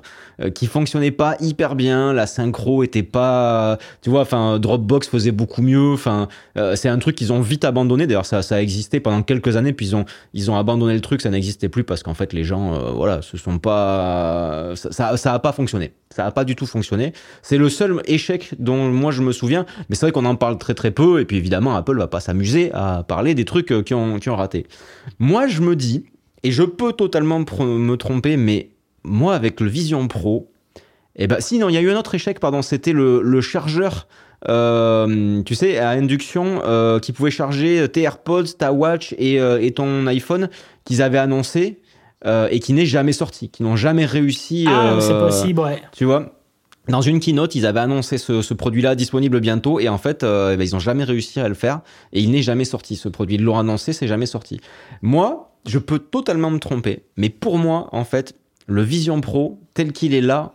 qui 0.50 0.68
fonctionnait 0.68 1.12
pas 1.12 1.36
hyper 1.40 1.76
bien, 1.76 2.14
la 2.14 2.26
synchro 2.26 2.84
était 2.84 3.04
pas, 3.04 3.78
tu 4.02 4.10
vois, 4.10 4.22
enfin 4.22 4.60
Dropbox 4.60 5.08
faisait 5.08 5.32
beaucoup 5.32 5.62
mieux, 5.62 5.94
enfin 5.94 6.28
euh, 6.58 6.76
c'est 6.76 6.90
un 6.90 6.98
truc 6.98 7.16
qu'ils 7.16 7.32
ont 7.32 7.42
vite 7.42 7.66
abandonné. 7.66 8.08
D'ailleurs 8.08 8.26
ça, 8.26 8.42
ça 8.42 8.56
a 8.56 8.62
existé 8.62 9.00
pendant 9.00 9.22
quelques 9.22 9.56
années, 9.56 9.74
puis 9.74 9.88
ils 9.88 9.96
ont 9.96 10.06
ils 10.34 10.50
ont 10.50 10.56
abandonné 10.56 10.94
le 10.94 11.02
truc, 11.02 11.22
ça 11.22 11.30
n'existait 11.30 11.70
plus 11.70 11.84
parce 11.84 12.04
qu'en 12.04 12.14
fait 12.14 12.34
les 12.34 12.44
gens, 12.44 12.74
euh, 12.74 12.92
voilà, 12.92 13.22
se 13.22 13.38
sont 13.38 13.60
pas, 13.60 14.74
ça 14.76 15.18
ça 15.18 15.34
a 15.34 15.40
pas 15.40 15.52
fonctionné, 15.52 15.94
ça 16.10 16.26
a 16.26 16.32
pas 16.32 16.44
du 16.44 16.56
tout 16.56 16.66
fonctionné. 16.66 17.14
C'est 17.42 17.58
le 17.58 17.70
seul 17.70 18.02
échec 18.06 18.52
dont 18.58 18.90
moi 18.90 19.12
je 19.12 19.22
me 19.22 19.32
souviens, 19.32 19.66
mais 19.90 19.96
c'est 19.96 20.06
vrai 20.06 20.12
qu'on 20.12 20.26
en 20.26 20.36
parle 20.36 20.58
très 20.58 20.74
très 20.74 20.92
peu, 20.92 21.20
et 21.20 21.26
puis 21.26 21.38
évidemment 21.38 21.76
Apple 21.76 21.98
va 21.98 22.08
pas 22.08 22.20
s'amuser 22.20 22.72
à 22.74 23.04
parler 23.08 23.36
des 23.36 23.46
trucs 23.46 23.74
qui 23.86 23.94
ont 23.94 24.20
qui 24.20 24.30
ont 24.30 24.36
raté. 24.36 24.66
Moi 25.20 25.48
je 25.48 25.62
me 25.62 25.76
dis 25.76 26.06
et 26.44 26.52
je 26.52 26.64
peux 26.64 26.94
totalement 26.94 27.40
me 27.40 27.96
tromper, 27.96 28.36
mais 28.36 28.72
moi, 29.04 29.36
avec 29.36 29.60
le 29.60 29.68
Vision 29.68 30.08
Pro, 30.08 30.52
eh 31.16 31.28
ben, 31.28 31.40
si, 31.40 31.60
non, 31.60 31.70
il 31.70 31.74
y 31.74 31.78
a 31.78 31.82
eu 31.82 31.92
un 31.92 31.98
autre 31.98 32.16
échec, 32.16 32.40
pardon, 32.40 32.62
c'était 32.62 32.94
le, 32.94 33.42
chargeur, 33.42 34.08
euh, 34.48 35.42
tu 35.44 35.56
sais, 35.56 35.78
à 35.78 35.90
induction, 35.90 36.62
euh, 36.64 37.00
qui 37.00 37.12
pouvait 37.12 37.32
charger 37.32 37.88
tes 37.90 38.02
AirPods, 38.04 38.54
ta 38.58 38.72
Watch 38.72 39.14
et, 39.18 39.40
euh, 39.40 39.70
ton 39.72 40.08
iPhone, 40.08 40.50
qu'ils 40.86 41.02
avaient 41.02 41.18
annoncé 41.18 41.80
et 42.26 42.60
qui 42.60 42.74
n'est 42.74 42.86
jamais 42.86 43.14
sorti, 43.14 43.50
qui 43.50 43.64
n'ont 43.64 43.76
jamais 43.76 44.06
réussi. 44.06 44.66
Ah, 44.68 44.98
c'est 45.00 45.18
possible, 45.18 45.60
ouais. 45.62 45.82
Tu 45.92 46.06
vois 46.06 46.38
dans 46.88 47.02
une 47.02 47.20
keynote, 47.20 47.54
ils 47.54 47.68
avaient 47.68 47.80
annoncé 47.80 48.18
ce, 48.18 48.54
produit-là 48.54 48.96
disponible 48.96 49.40
bientôt 49.40 49.80
et 49.80 49.88
en 49.88 50.00
fait, 50.00 50.24
eh 50.24 50.58
ben, 50.58 50.62
ils 50.62 50.74
n'ont 50.74 50.80
jamais 50.80 51.04
réussi 51.04 51.40
à 51.40 51.48
le 51.48 51.54
faire 51.54 51.82
et 52.12 52.22
il 52.22 52.32
n'est 52.32 52.42
jamais 52.42 52.66
sorti 52.66 52.96
ce 52.96 53.08
produit. 53.08 53.36
Ils 53.36 53.44
l'ont 53.44 53.58
annoncé, 53.58 53.94
c'est 53.94 54.08
jamais 54.08 54.26
sorti. 54.26 54.60
Moi, 55.04 55.52
je 55.68 55.78
peux 55.78 56.00
totalement 56.00 56.50
me 56.50 56.58
tromper, 56.58 57.04
mais 57.18 57.30
pour 57.30 57.60
moi, 57.60 57.88
en 57.92 58.04
fait, 58.04 58.36
le 58.68 58.82
Vision 58.82 59.22
Pro 59.22 59.60
tel 59.74 59.92
qu'il 59.92 60.14
est 60.14 60.22
là, 60.22 60.54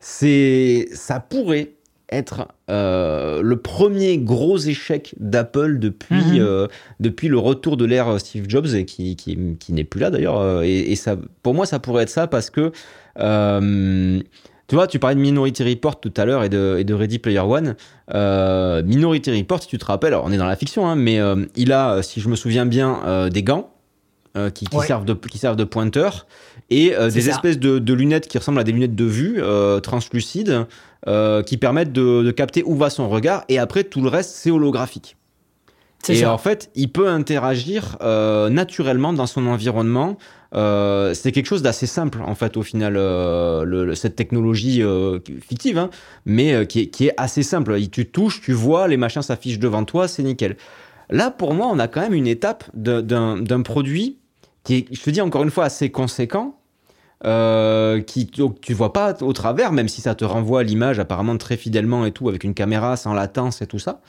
c'est 0.00 0.88
ça 0.92 1.20
pourrait 1.20 1.72
être 2.10 2.48
euh, 2.70 3.42
le 3.42 3.56
premier 3.58 4.18
gros 4.18 4.56
échec 4.56 5.14
d'Apple 5.18 5.78
depuis, 5.78 6.14
mhm. 6.14 6.40
euh, 6.40 6.66
depuis 7.00 7.28
le 7.28 7.38
retour 7.38 7.76
de 7.76 7.84
l'ère 7.84 8.18
Steve 8.18 8.46
Jobs 8.48 8.68
et 8.74 8.84
qui, 8.84 9.16
qui, 9.16 9.72
n'est 9.72 9.84
plus 9.84 10.00
là 10.00 10.10
d'ailleurs. 10.10 10.38
Euh, 10.38 10.62
et, 10.62 10.96
ça, 10.96 11.16
pour 11.42 11.54
moi, 11.54 11.66
ça 11.66 11.78
pourrait 11.78 12.04
être 12.04 12.10
ça 12.10 12.26
parce 12.26 12.50
que 12.50 12.72
tu 14.68 14.74
vois, 14.74 14.86
tu 14.86 14.98
parlais 14.98 15.16
de 15.16 15.20
Minority 15.20 15.64
Report 15.64 15.98
tout 15.98 16.12
à 16.16 16.26
l'heure 16.26 16.44
et 16.44 16.50
de, 16.50 16.76
et 16.78 16.84
de 16.84 16.94
Ready 16.94 17.18
Player 17.18 17.40
One. 17.40 17.74
Minority 18.08 19.36
Report, 19.36 19.62
si 19.62 19.68
tu 19.68 19.78
te 19.78 19.84
rappelles, 19.84 20.14
on 20.14 20.32
est 20.32 20.36
dans 20.36 20.46
la 20.46 20.56
fiction, 20.56 20.86
hein, 20.86 20.94
mais 20.94 21.18
il 21.56 21.72
a, 21.72 22.02
si 22.02 22.20
je 22.20 22.28
me 22.28 22.36
souviens 22.36 22.66
bien, 22.66 23.28
des 23.30 23.42
gants 23.42 23.70
euh, 24.38 24.50
qui, 24.50 24.66
servent 24.86 25.06
de, 25.06 25.14
qui 25.14 25.38
servent 25.38 25.56
de 25.56 25.64
pointeur 25.64 26.26
et 26.70 26.94
euh, 26.94 27.10
des 27.10 27.28
espèces 27.28 27.58
de, 27.58 27.92
lunettes 27.92 28.28
qui 28.28 28.38
ressemblent 28.38 28.60
à 28.60 28.64
des 28.64 28.72
lunettes 28.72 28.94
de 28.94 29.04
vue 29.04 29.36
euh, 29.38 29.80
translucides 29.80 30.66
qui 31.46 31.56
permettent 31.56 31.92
de, 31.92 32.30
capter 32.32 32.62
où 32.64 32.74
va 32.76 32.90
son 32.90 33.08
regard 33.08 33.44
et 33.48 33.58
après 33.58 33.84
tout 33.84 34.02
le 34.02 34.08
reste 34.08 34.30
c'est 34.30 34.50
holographique. 34.50 35.16
Et 36.08 36.24
en 36.24 36.38
fait, 36.38 36.70
il 36.76 36.92
peut 36.92 37.08
interagir 37.08 37.96
naturellement 38.00 39.12
dans 39.12 39.26
son 39.26 39.46
environnement. 39.46 40.18
c'est 40.52 41.32
quelque 41.32 41.46
chose 41.46 41.62
d'assez 41.62 41.86
simple 41.86 42.20
en 42.24 42.34
fait 42.34 42.56
au 42.56 42.62
final 42.62 42.94
cette 43.96 44.16
technologie 44.16 44.82
fictive, 45.40 45.78
hein, 45.78 45.90
mais 46.26 46.66
qui 46.66 46.80
est, 46.80 46.86
qui, 46.88 47.06
est, 47.06 47.14
assez 47.16 47.42
simple. 47.42 47.80
Tu 47.88 48.06
touches, 48.06 48.42
tu 48.42 48.52
vois, 48.52 48.86
les 48.86 48.96
machins 48.96 49.22
s'affichent 49.22 49.58
devant 49.58 49.84
toi, 49.84 50.08
c'est 50.08 50.22
nickel. 50.22 50.56
Là, 51.10 51.30
pour 51.30 51.54
moi, 51.54 51.68
on 51.72 51.78
a 51.78 51.88
quand 51.88 52.00
même 52.00 52.14
une 52.14 52.26
étape 52.26 52.64
d'un 52.74 53.62
produit 53.62 54.18
qui 54.68 54.74
est, 54.74 54.94
je 54.94 55.00
te 55.00 55.08
dis 55.08 55.22
encore 55.22 55.42
une 55.44 55.50
fois, 55.50 55.64
assez 55.64 55.90
conséquent, 55.90 56.60
euh, 57.24 58.02
qui 58.02 58.26
tu 58.26 58.74
vois 58.74 58.92
pas 58.92 59.16
au 59.22 59.32
travers, 59.32 59.72
même 59.72 59.88
si 59.88 60.02
ça 60.02 60.14
te 60.14 60.26
renvoie 60.26 60.62
l'image 60.62 60.98
apparemment 60.98 61.38
très 61.38 61.56
fidèlement 61.56 62.04
et 62.04 62.12
tout, 62.12 62.28
avec 62.28 62.44
une 62.44 62.52
caméra 62.52 62.98
sans 62.98 63.14
latence 63.14 63.62
et 63.62 63.66
tout 63.66 63.78
ça. 63.78 64.02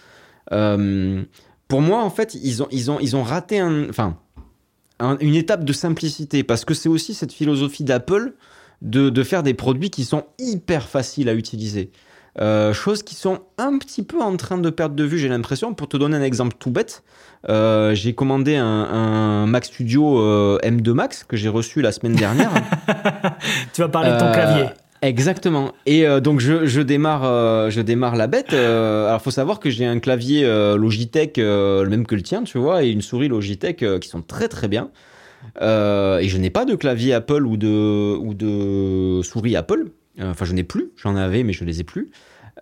Euh, 0.51 1.24
pour 1.70 1.80
moi, 1.80 2.03
en 2.03 2.10
fait, 2.10 2.36
ils 2.36 2.62
ont, 2.62 3.24
raté 3.24 3.62
une 3.62 5.36
étape 5.36 5.64
de 5.64 5.72
simplicité, 5.72 6.43
parce 6.43 6.66
que 6.66 6.74
c'est 6.74 6.89
aussi 6.89 7.14
cette 7.14 7.32
philosophie 7.32 7.86
d'Apple 7.86 8.34
de, 8.82 9.24
faire 9.24 9.43
des 9.43 9.53
produits 9.53 9.89
qui 9.89 10.03
sont 10.03 10.26
hyper 10.39 10.89
faciles 10.89 11.30
à 11.30 11.36
utiliser. 11.36 11.91
Euh, 12.40 12.74
choses 12.74 13.04
qui 13.04 13.16
sont 13.16 13.40
un 13.58 13.78
petit 13.78 14.04
peu 14.04 14.22
en 14.22 14.38
train 14.38 14.58
de 14.58 14.70
perdre 14.70 14.96
de 14.96 15.04
vue, 15.04 15.18
j'ai 15.18 15.28
l'impression. 15.28 15.74
Pour 15.74 15.90
te 15.90 15.98
donner 15.98 16.16
un 16.16 16.24
exemple 16.24 16.56
tout 16.58 16.72
bête, 16.72 17.04
euh, 17.50 17.94
j'ai 17.96 18.14
commandé 18.14 18.56
un, 18.56 19.46
Mac 19.46 19.66
Studio 19.66 20.22
euh, 20.22 20.58
M2 20.64 20.92
Max 20.92 21.24
que 21.24 21.36
j'ai 21.36 21.50
reçu 21.50 21.82
la 21.82 21.92
semaine 21.92 22.16
dernière. 22.16 22.52
tu 23.74 23.82
vas 23.82 23.90
parler 23.90 24.12
de 24.12 24.20
ton 24.20 24.32
clavier. 24.32 24.66
Exactement. 25.02 25.72
Et 25.86 26.06
donc 26.20 26.42
je, 26.42 26.82
démarre, 26.82 27.72
je 27.72 27.80
démarre 27.82 28.18
la 28.18 28.28
bête. 28.28 28.54
alors 28.54 29.22
faut 29.22 29.32
savoir 29.32 29.60
que 29.62 29.70
j'ai 29.70 29.86
un 29.86 30.00
clavier 30.00 30.44
Logitech, 30.76 31.38
le 31.38 31.88
même 31.88 32.06
que 32.06 32.16
le 32.16 32.22
tien, 32.22 32.44
tu 32.44 32.58
vois, 32.58 32.84
et 32.84 32.90
une 32.90 33.02
souris 33.02 33.30
Logitech 33.30 33.86
qui 34.00 34.10
sont 34.10 34.22
très 34.22 34.50
très 34.50 34.68
bien. 34.68 34.90
et 35.62 36.28
je 36.28 36.38
n'ai 36.38 36.50
pas 36.50 36.66
de 36.66 36.76
clavier 36.76 37.14
Apple 37.14 37.46
ou 37.46 37.56
de, 37.56 38.18
ou 38.18 38.34
de 38.34 39.22
souris 39.24 39.56
Apple. 39.56 39.86
Enfin, 40.22 40.44
je 40.44 40.52
n'ai 40.52 40.64
plus. 40.64 40.92
J'en 40.98 41.16
avais, 41.16 41.44
mais 41.44 41.54
je 41.54 41.64
les 41.64 41.80
ai 41.80 41.86
plus. 41.86 42.12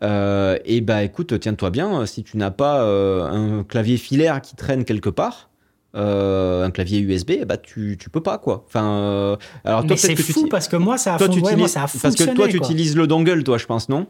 Euh, 0.04 0.58
et 0.66 0.82
bah 0.82 1.04
écoute, 1.04 1.40
tiens-toi 1.40 1.70
bien, 1.70 2.06
si 2.06 2.24
tu 2.24 2.38
n'as 2.38 2.52
pas 2.52 2.82
euh, 2.84 3.24
un 3.24 3.64
clavier 3.64 3.98
filaire 3.98 4.42
qui 4.42 4.56
traîne 4.56 4.86
quelque 4.86 5.10
part, 5.10 5.50
euh, 5.96 6.66
un 6.66 6.72
clavier 6.72 7.00
USB, 7.00 7.46
bah 7.46 7.58
tu, 7.58 7.98
tu 8.00 8.10
peux 8.10 8.22
pas 8.22 8.38
quoi. 8.38 8.64
Enfin, 8.68 9.38
alors 9.64 9.86
toi 9.86 9.98
c'est 9.98 10.16
fou 10.16 10.48
parce 10.50 10.68
que 10.68 10.76
moi 10.76 10.98
ça 10.98 11.16
a, 11.16 11.18
toi, 11.18 11.28
ça 11.68 11.84
a 11.84 11.88
Parce 12.02 12.16
que 12.16 12.36
toi 12.36 12.48
tu 12.48 12.58
utilises 12.58 12.96
le 12.96 13.08
dongle, 13.08 13.44
toi, 13.44 13.58
je 13.58 13.66
pense, 13.66 13.90
non? 13.90 14.08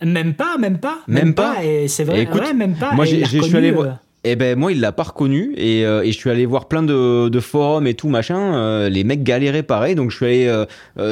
Même 0.00 0.34
pas, 0.34 0.56
même 0.58 0.78
pas, 0.78 0.98
même, 1.08 1.34
pas. 1.34 1.64
Et 1.64 1.88
c'est 1.88 2.04
vrai, 2.04 2.22
écoute, 2.22 2.42
même 2.54 2.76
pas. 2.76 2.92
Moi, 2.92 3.04
je 3.04 3.24
suis 3.24 3.56
allé 3.56 3.72
voir. 3.72 3.98
Eh 4.24 4.36
ben 4.36 4.58
moi 4.58 4.72
il 4.72 4.80
l'a 4.80 4.92
pas 4.92 5.04
reconnu 5.04 5.54
et, 5.56 5.82
et, 5.82 6.12
je 6.12 6.18
suis 6.18 6.28
allé 6.28 6.44
voir 6.44 6.66
plein 6.66 6.82
de, 6.82 7.28
de 7.28 7.40
forums 7.40 7.86
et 7.86 7.94
tout 7.94 8.08
machin. 8.08 8.88
les 8.88 9.04
mecs 9.04 9.22
galéraient 9.22 9.62
pareil 9.62 9.94
donc 9.94 10.10
je 10.10 10.16
suis 10.16 10.26
allé 10.26 10.64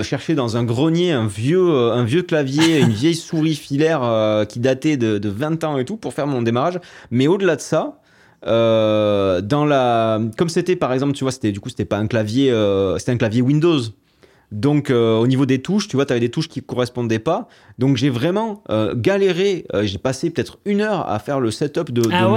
chercher 0.02 0.34
dans 0.34 0.56
un 0.56 0.64
grenier 0.64 1.12
un 1.12 1.26
vieux 1.26 1.92
un 1.92 2.04
vieux 2.04 2.22
clavier, 2.22 2.80
une 2.80 2.90
vieille 2.92 3.14
souris 3.14 3.54
filaire 3.54 4.44
qui 4.48 4.58
datait 4.58 4.96
de, 4.96 5.18
de, 5.18 5.28
20 5.28 5.62
ans 5.64 5.78
et 5.78 5.84
tout 5.84 5.96
pour 5.96 6.14
faire 6.14 6.26
mon 6.26 6.42
démarrage. 6.42 6.80
Mais 7.12 7.28
au-delà 7.28 7.54
de 7.56 7.60
ça, 7.60 8.00
dans 8.42 9.64
la 9.64 10.20
comme 10.36 10.48
c'était 10.48 10.76
par 10.76 10.92
exemple 10.92 11.12
tu 11.12 11.24
vois 11.24 11.32
c'était 11.32 11.52
du 11.52 11.60
coup 11.60 11.68
c'était 11.68 11.84
pas 11.84 11.98
un 11.98 12.08
clavier 12.08 12.52
c'était 12.98 13.12
un 13.12 13.18
clavier 13.18 13.42
Windows 13.42 13.80
donc 14.52 14.90
euh, 14.90 15.16
au 15.16 15.26
niveau 15.26 15.46
des 15.46 15.60
touches, 15.60 15.88
tu 15.88 15.96
vois, 15.96 16.06
tu 16.06 16.12
avais 16.12 16.20
des 16.20 16.30
touches 16.30 16.48
qui 16.48 16.60
ne 16.60 16.64
correspondaient 16.64 17.18
pas. 17.18 17.48
Donc 17.78 17.96
j'ai 17.96 18.10
vraiment 18.10 18.62
euh, 18.70 18.94
galéré. 18.96 19.66
Euh, 19.74 19.84
j'ai 19.84 19.98
passé 19.98 20.30
peut-être 20.30 20.58
une 20.64 20.80
heure 20.80 21.08
à 21.08 21.18
faire 21.18 21.40
le 21.40 21.50
setup 21.50 21.90
de, 21.90 22.02
ah 22.12 22.28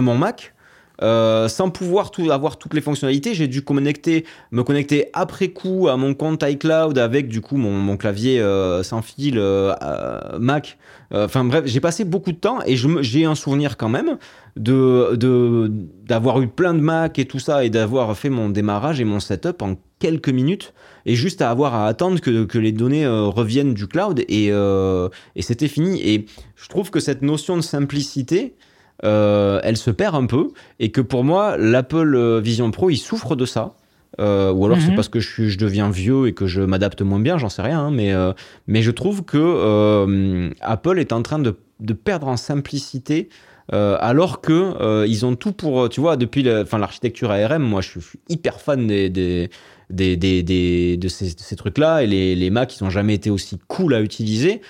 mon, 0.00 0.16
Mac. 0.16 0.54
Sans 1.00 1.70
pouvoir 1.70 2.10
avoir 2.30 2.58
toutes 2.58 2.74
les 2.74 2.80
fonctionnalités, 2.80 3.34
j'ai 3.34 3.48
dû 3.48 3.62
me 4.50 4.62
connecter 4.62 5.10
après 5.12 5.48
coup 5.48 5.88
à 5.88 5.96
mon 5.96 6.14
compte 6.14 6.42
iCloud 6.42 6.98
avec 6.98 7.28
du 7.28 7.40
coup 7.40 7.56
mon, 7.56 7.96
clavier 7.96 8.42
sans 8.82 9.02
fil 9.02 9.40
Mac. 10.38 10.78
Enfin 11.12 11.44
bref, 11.44 11.64
j'ai 11.66 11.80
passé 11.80 12.04
beaucoup 12.04 12.32
de 12.32 12.38
temps 12.38 12.58
et 12.66 12.76
j'ai 12.76 13.24
un 13.24 13.34
souvenir 13.34 13.76
quand 13.76 13.88
même 13.88 14.18
d'avoir 14.56 16.40
eu 16.40 16.48
plein 16.48 16.74
de 16.74 16.80
Mac 16.80 17.18
et 17.18 17.26
tout 17.26 17.38
ça 17.38 17.64
et 17.64 17.70
d'avoir 17.70 18.16
fait 18.16 18.30
mon 18.30 18.48
démarrage 18.48 19.00
et 19.00 19.04
mon 19.04 19.20
setup 19.20 19.62
en 19.62 19.76
quelques 19.98 20.28
minutes 20.28 20.72
et 21.06 21.14
juste 21.14 21.42
à 21.42 21.50
avoir 21.50 21.74
à 21.74 21.86
attendre 21.86 22.20
que, 22.20 22.58
les 22.58 22.72
données 22.72 23.04
euh, 23.04 23.26
reviennent 23.26 23.74
du 23.74 23.86
cloud 23.86 24.24
euh, 24.30 25.08
et 25.36 25.42
c'était 25.42 25.68
fini. 25.68 26.00
Et 26.02 26.26
je 26.56 26.68
trouve 26.68 26.90
que 26.90 27.00
cette 27.00 27.22
notion 27.22 27.56
de 27.56 27.62
simplicité, 27.62 28.54
euh, 29.04 29.60
elle 29.62 29.76
se 29.76 29.90
perd 29.90 30.14
un 30.14 30.26
peu 30.26 30.50
et 30.80 30.90
que 30.90 31.00
pour 31.00 31.24
moi, 31.24 31.56
l'Apple 31.56 32.40
Vision 32.40 32.70
Pro, 32.70 32.90
il 32.90 32.96
souffre 32.96 33.36
de 33.36 33.44
ça. 33.44 33.74
ou 34.18 34.22
alors 34.22 34.78
c'est 34.80 34.90
mhm. 34.90 34.96
parce 34.96 35.08
que 35.08 35.20
je, 35.20 35.48
je, 35.48 35.58
deviens 35.58 35.90
vieux 35.90 36.26
et 36.26 36.34
que 36.34 36.46
je 36.46 36.62
m'adapte 36.62 37.02
moins 37.02 37.20
bien, 37.20 37.38
j'en 37.38 37.48
sais 37.48 37.62
rien, 37.62 37.80
hein, 37.80 37.90
mais, 37.90 38.12
mais 38.66 38.82
je 38.82 38.90
trouve 38.90 39.24
que 39.24 40.50
Apple 40.60 40.98
est 40.98 41.12
en 41.12 41.22
train 41.22 41.38
de, 41.38 41.56
de 41.80 41.92
perdre 41.92 42.28
en 42.28 42.36
simplicité 42.36 43.28
alors 43.70 44.40
que 44.40 45.06
ils 45.06 45.24
ont 45.26 45.36
tout 45.36 45.52
pour, 45.52 45.88
tu 45.88 46.00
vois, 46.00 46.16
depuis 46.16 46.42
l'architecture 46.42 47.30
ARM, 47.30 47.62
moi 47.62 47.80
je 47.80 48.00
suis, 48.00 48.18
hyper 48.28 48.60
fan 48.60 48.86
des, 48.86 49.48
des, 49.90 50.42
des, 50.42 50.96
de 50.96 51.08
ces, 51.08 51.30
ces 51.36 51.56
trucs-là 51.56 52.02
et 52.02 52.06
les, 52.06 52.34
les 52.34 52.50
Macs, 52.50 52.78
ils 52.78 52.84
n'ont 52.84 52.90
jamais 52.90 53.14
été 53.14 53.30
aussi 53.30 53.58
cool 53.68 53.94
à 53.94 54.00
utiliser. 54.00 54.60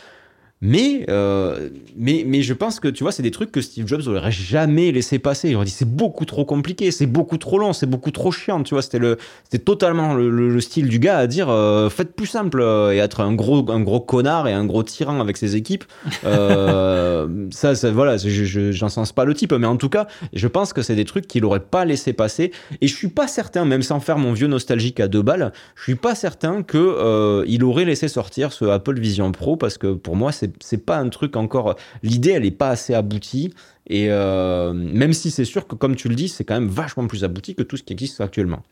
Mais, 0.61 1.06
euh, 1.09 1.68
mais, 1.96 2.24
mais 2.26 2.42
je 2.42 2.52
pense 2.52 2.80
que 2.80 2.88
tu 2.88 3.04
vois, 3.04 3.12
c'est 3.12 3.22
des 3.22 3.30
trucs 3.30 3.52
que 3.52 3.61
Steve 3.61 3.86
Jobs 3.86 4.02
n'aurait 4.06 4.32
jamais 4.32 4.90
laissé 4.90 5.20
passer. 5.20 5.50
Il 5.50 5.56
aurait 5.56 5.64
dit 5.64 5.70
c'est 5.70 5.88
beaucoup 5.88 6.24
trop 6.24 6.44
compliqué, 6.44 6.90
c'est 6.90 7.06
beaucoup 7.06 7.38
trop 7.38 7.59
long, 7.59 7.72
c'est 7.72 7.86
beaucoup 7.86 8.11
trop 8.11 8.32
chiant. 8.32 8.62
Tu 8.64 8.74
vois, 8.74 8.82
c'était 8.82 8.98
le, 8.98 9.18
c'était 9.44 9.62
totalement 9.62 10.14
le, 10.14 10.59
style 10.61 10.88
du 10.88 10.98
gars 10.98 11.18
à 11.18 11.26
dire 11.28 11.48
euh, 11.48 11.88
faites 11.88 12.14
plus 12.14 12.26
simple 12.26 12.61
euh, 12.61 12.92
et 12.92 12.96
être 12.96 13.20
un 13.20 13.34
gros, 13.34 13.70
un 13.70 13.80
gros 13.80 14.00
connard 14.00 14.48
et 14.48 14.52
un 14.52 14.64
gros 14.64 14.82
tyran 14.82 15.20
avec 15.20 15.36
ses 15.36 15.54
équipes. 15.54 15.84
ça, 16.22 17.74
ça, 17.74 17.90
voilà, 17.92 18.16
je, 18.16 18.72
j'en 18.72 18.88
sens 18.88 19.12
pas 19.12 19.24
le 19.24 19.34
type, 19.34 19.52
mais 19.52 19.66
en 19.66 19.76
tout 19.76 19.88
cas, 19.88 20.09
je 20.32 20.48
pense 20.48 20.72
que 20.72 20.82
c'est 20.82 20.96
des 20.96 21.04
trucs 21.04 21.28
qu'il 21.28 21.44
aurait 21.44 21.61
pas 21.61 21.84
laissé 21.84 22.12
passer. 22.12 22.50
Et 22.80 22.88
je 22.88 22.96
suis 22.96 23.09
pas 23.09 23.28
certain, 23.28 23.64
même 23.64 23.82
sans 23.82 24.00
faire 24.00 24.18
mon 24.18 24.32
vieux 24.32 24.48
nostalgique 24.48 24.98
à 24.98 25.06
deux 25.06 25.22
balles, 25.22 25.52
je 25.76 25.84
suis 25.84 25.94
pas 25.94 26.16
certain 26.16 26.64
que 26.64 27.44
il 27.46 27.62
aurait 27.62 27.84
laissé 27.84 28.09
sortir 28.09 28.52
ce 28.52 28.64
Apple 28.64 28.98
Vision 28.98 29.30
Pro 29.30 29.56
parce 29.56 29.78
que 29.78 29.94
pour 29.94 30.16
moi, 30.16 30.32
c'est 30.32 30.47
c'est 30.61 30.84
pas 30.84 30.99
un 30.99 31.09
truc 31.09 31.36
encore. 31.36 31.76
L'idée, 32.03 32.30
elle 32.30 32.44
est 32.44 32.51
pas 32.51 32.70
assez 32.70 32.94
aboutie. 32.94 33.53
Et 33.86 34.07
euh, 34.11 34.72
même 34.72 35.12
si 35.12 35.30
c'est 35.30 35.44
sûr 35.44 35.66
que, 35.66 35.74
comme 35.74 35.96
tu 35.96 36.09
le 36.09 36.14
dis, 36.14 36.28
c'est 36.28 36.44
quand 36.44 36.55
même 36.55 36.68
vachement 36.68 37.07
plus 37.07 37.24
abouti 37.24 37.55
que 37.55 37.62
tout 37.62 37.76
ce 37.76 37.82
qui 37.82 37.92
existe 37.92 38.20
actuellement. 38.20 38.62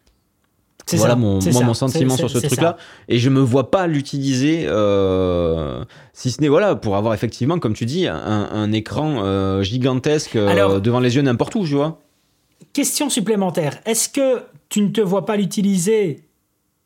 Voilà 0.93 1.16
mon, 1.16 1.41
mon 1.43 1.74
sentiment 1.74 2.16
sur 2.16 2.31
ce 2.31 2.39
truc-là. 2.39 2.77
Et 3.09 3.18
je 3.18 3.29
me 3.29 3.41
vois 3.41 3.72
pas 3.72 3.89
l'utiliser, 3.89 4.66
euh, 4.66 5.85
si 6.12 6.31
ce 6.31 6.41
n'est 6.41 6.49
voilà, 6.49 6.77
pour 6.77 6.97
avoir 6.97 7.12
effectivement, 7.12 7.59
comme 7.59 7.74
tu 7.74 7.87
dis, 7.87 8.07
un, 8.07 8.72
écran 8.72 9.24
euh, 9.24 9.62
gigantesque 9.62 10.37
devant 10.37 11.01
les 11.01 11.16
yeux 11.16 11.22
n'importe 11.22 11.57
où, 11.57 11.66
tu 11.66 11.74
vois. 11.74 12.01
Question 12.72 13.11
supplémentaire. 13.11 13.81
Est-ce 13.85 14.09
que 14.09 14.43
tu 14.68 14.81
ne 14.81 14.89
te 14.89 15.01
vois 15.01 15.27
pas 15.27 15.37
l'utiliser 15.37 16.22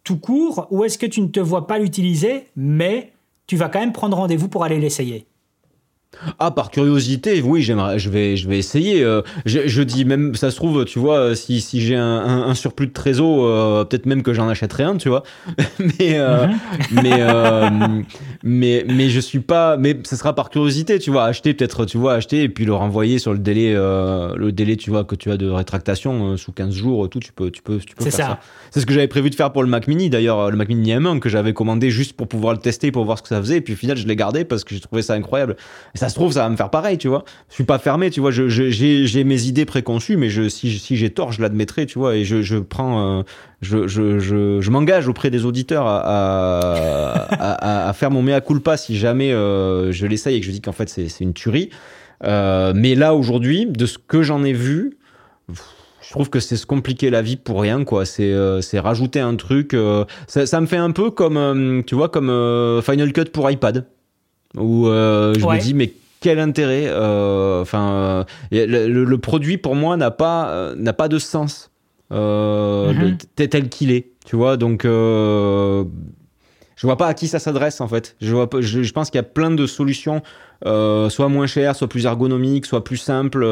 tout 0.04 0.16
court 0.16 0.66
ou 0.70 0.84
est-ce 0.84 0.98
que 0.98 1.06
tu 1.06 1.20
ne 1.20 1.28
te 1.28 1.40
vois 1.40 1.66
pas 1.66 1.78
l'utiliser, 1.78 2.46
mais 2.56 3.12
tu 3.50 3.56
vas 3.56 3.68
quand 3.68 3.80
même 3.80 3.90
prendre 3.90 4.16
rendez-vous 4.16 4.46
pour 4.46 4.62
aller 4.62 4.78
l'essayer. 4.78 5.26
Ah, 6.38 6.50
par 6.50 6.70
curiosité, 6.70 7.40
oui, 7.40 7.62
j'aimerais, 7.62 7.98
je 7.98 8.10
vais, 8.10 8.36
je 8.36 8.48
vais 8.48 8.58
essayer. 8.58 9.02
Euh, 9.02 9.22
je, 9.46 9.82
dis 9.82 10.04
même, 10.04 10.34
ça 10.34 10.50
se 10.50 10.56
trouve, 10.56 10.84
tu 10.84 10.98
vois, 10.98 11.34
si, 11.36 11.60
si 11.60 11.80
j'ai 11.80 11.96
un, 11.96 12.52
surplus 12.54 12.88
de 12.88 12.92
trésor, 12.92 13.44
euh, 13.44 13.84
peut-être 13.84 14.06
même 14.06 14.22
que 14.22 14.34
j'en 14.34 14.48
achèterai 14.48 14.82
un, 14.82 14.96
tu 14.96 15.08
vois. 15.08 15.22
mais, 15.78 16.18
euh, 16.18 16.46
mhm. 16.46 16.50
mais, 16.92 18.04
mais, 18.42 18.84
mais 18.88 19.08
je 19.08 19.20
suis 19.20 19.38
pas, 19.38 19.76
mais 19.76 19.98
ça 20.02 20.16
sera 20.16 20.34
par 20.34 20.50
curiosité, 20.50 20.98
tu 20.98 21.10
vois, 21.10 21.24
acheter 21.24 21.54
peut-être, 21.54 21.86
tu 21.86 21.96
vois, 21.96 22.14
acheter 22.14 22.42
et 22.42 22.48
puis 22.48 22.64
le 22.64 22.74
renvoyer 22.74 23.18
sur 23.18 23.32
le 23.32 23.38
délai, 23.38 23.72
le 23.72 24.50
délai, 24.50 24.76
tu 24.76 24.90
vois, 24.90 25.04
que 25.04 25.14
tu 25.14 25.30
as 25.30 25.36
de 25.36 25.48
rétractation 25.48 26.36
sous 26.36 26.52
15 26.52 26.74
jours, 26.74 27.08
tout, 27.08 27.20
tu 27.20 27.32
peux, 27.32 27.50
tu 27.50 27.62
peux, 27.62 27.78
tu 27.78 27.94
peux 27.94 28.04
faire 28.04 28.12
ça. 28.12 28.40
C'est 28.72 28.80
ce 28.80 28.86
que 28.86 28.92
j'avais 28.92 29.08
prévu 29.08 29.30
de 29.30 29.34
faire 29.34 29.52
pour 29.52 29.62
le 29.62 29.68
Mac 29.68 29.86
Mini, 29.86 30.10
d'ailleurs, 30.10 30.50
le 30.50 30.56
Mac 30.56 30.68
Mini 30.68 30.92
M1 30.92 31.20
que 31.20 31.28
j'avais 31.28 31.54
commandé 31.54 31.90
juste 31.90 32.14
pour 32.14 32.28
pouvoir 32.28 32.52
le 32.52 32.60
tester, 32.60 32.90
pour 32.90 33.04
voir 33.04 33.18
ce 33.18 33.22
que 33.22 33.28
ça 33.28 33.40
faisait, 33.40 33.56
et 33.56 33.60
puis 33.60 33.74
au 33.74 33.76
final, 33.76 33.96
je 33.96 34.06
l'ai 34.06 34.16
gardé 34.16 34.44
parce 34.44 34.64
que 34.64 34.74
j'ai 34.74 34.80
trouvé 34.80 35.02
ça 35.02 35.14
incroyable 35.14 35.56
ça 36.00 36.08
se 36.08 36.14
trouve, 36.14 36.32
ça 36.32 36.44
va 36.44 36.48
me 36.48 36.56
faire 36.56 36.70
pareil, 36.70 36.96
tu 36.96 37.08
vois. 37.08 37.24
Je 37.50 37.56
suis 37.56 37.64
pas 37.64 37.78
fermé, 37.78 38.08
tu 38.08 38.20
vois. 38.20 38.30
J'ai 38.30 39.24
mes 39.24 39.42
idées 39.42 39.66
préconçues, 39.66 40.16
mais 40.16 40.30
si, 40.48 40.96
j'ai 40.96 41.10
tort, 41.10 41.30
je 41.30 41.42
l'admettrai, 41.42 41.84
tu 41.84 41.98
vois. 41.98 42.16
Et 42.16 42.24
je, 42.24 42.58
prends, 42.58 43.18
euh, 43.18 43.22
je, 43.60 44.70
m'engage 44.70 45.08
auprès 45.08 45.28
des 45.28 45.44
auditeurs 45.44 45.84
à, 45.86 47.92
faire 47.94 48.10
mon 48.10 48.22
mea 48.22 48.40
culpa 48.40 48.78
si 48.78 48.96
jamais 48.96 49.30
euh, 49.30 49.92
je 49.92 50.06
l'essaye 50.06 50.36
et 50.36 50.40
que 50.40 50.46
je 50.46 50.52
dis 50.52 50.62
qu'en 50.62 50.72
fait 50.72 50.88
c'est 50.88 51.20
une 51.20 51.34
tuerie. 51.34 51.68
Euh, 52.24 52.72
mais 52.74 52.94
là 52.94 53.14
aujourd'hui, 53.14 53.66
de 53.66 53.84
ce 53.84 53.98
que 53.98 54.22
j'en 54.22 54.42
ai 54.42 54.54
vu, 54.54 54.96
je 55.50 56.08
trouve 56.08 56.30
que 56.30 56.40
c'est 56.40 56.56
se 56.56 56.64
compliquer 56.64 57.10
la 57.10 57.20
vie 57.20 57.36
pour 57.36 57.60
rien 57.60 57.84
quoi 57.84 58.06
c'est 58.06 58.78
rajouter 58.78 59.20
un 59.20 59.36
truc 59.36 59.76
ça, 60.28 60.60
me 60.60 60.66
fait 60.66 60.76
un 60.76 60.92
peu 60.92 61.10
comme 61.10 61.82
tu 61.86 61.94
vois 61.94 62.08
comme 62.08 62.80
Final 62.82 63.12
Cut 63.12 63.26
pour 63.26 63.50
iPad 63.50 63.84
où 64.56 64.88
euh, 64.88 65.34
je 65.34 65.46
me 65.46 65.60
dis 65.60 65.74
mais 65.74 65.92
quel 66.20 66.38
intérêt 66.38 66.86
euh, 66.86 67.62
enfin 67.62 68.26
euh, 68.52 68.66
le, 68.66 69.18
produit 69.18 69.58
pour 69.58 69.74
moi 69.74 69.96
n'a 69.96 70.10
pas 70.10 70.74
n'a 70.76 70.92
pas 70.92 71.08
de 71.08 71.18
sens. 71.18 71.70
Mhm. 72.10 73.18
tel 73.36 73.68
qu'il 73.68 73.92
est 73.92 74.10
tu 74.26 74.34
vois. 74.36 74.56
Donc 74.56 74.82
je 74.84 75.86
vois 76.82 76.96
pas 76.96 77.06
à 77.06 77.14
qui 77.14 77.28
ça 77.28 77.38
s'adresse 77.38 77.80
en 77.80 77.88
fait. 77.88 78.16
Je 78.20 78.34
vois 78.34 78.48
je, 78.58 78.82
je 78.82 78.92
pense 78.92 79.10
qu'il 79.10 79.18
y 79.18 79.20
a 79.20 79.24
plein 79.24 79.52
de 79.52 79.66
solutions 79.66 80.22
soit 80.64 81.28
moins 81.28 81.46
chères 81.46 81.76
soit 81.76 81.88
plus 81.88 82.06
ergonomiques 82.06 82.66
soit 82.66 82.84
plus 82.84 82.96
simples 82.96 83.46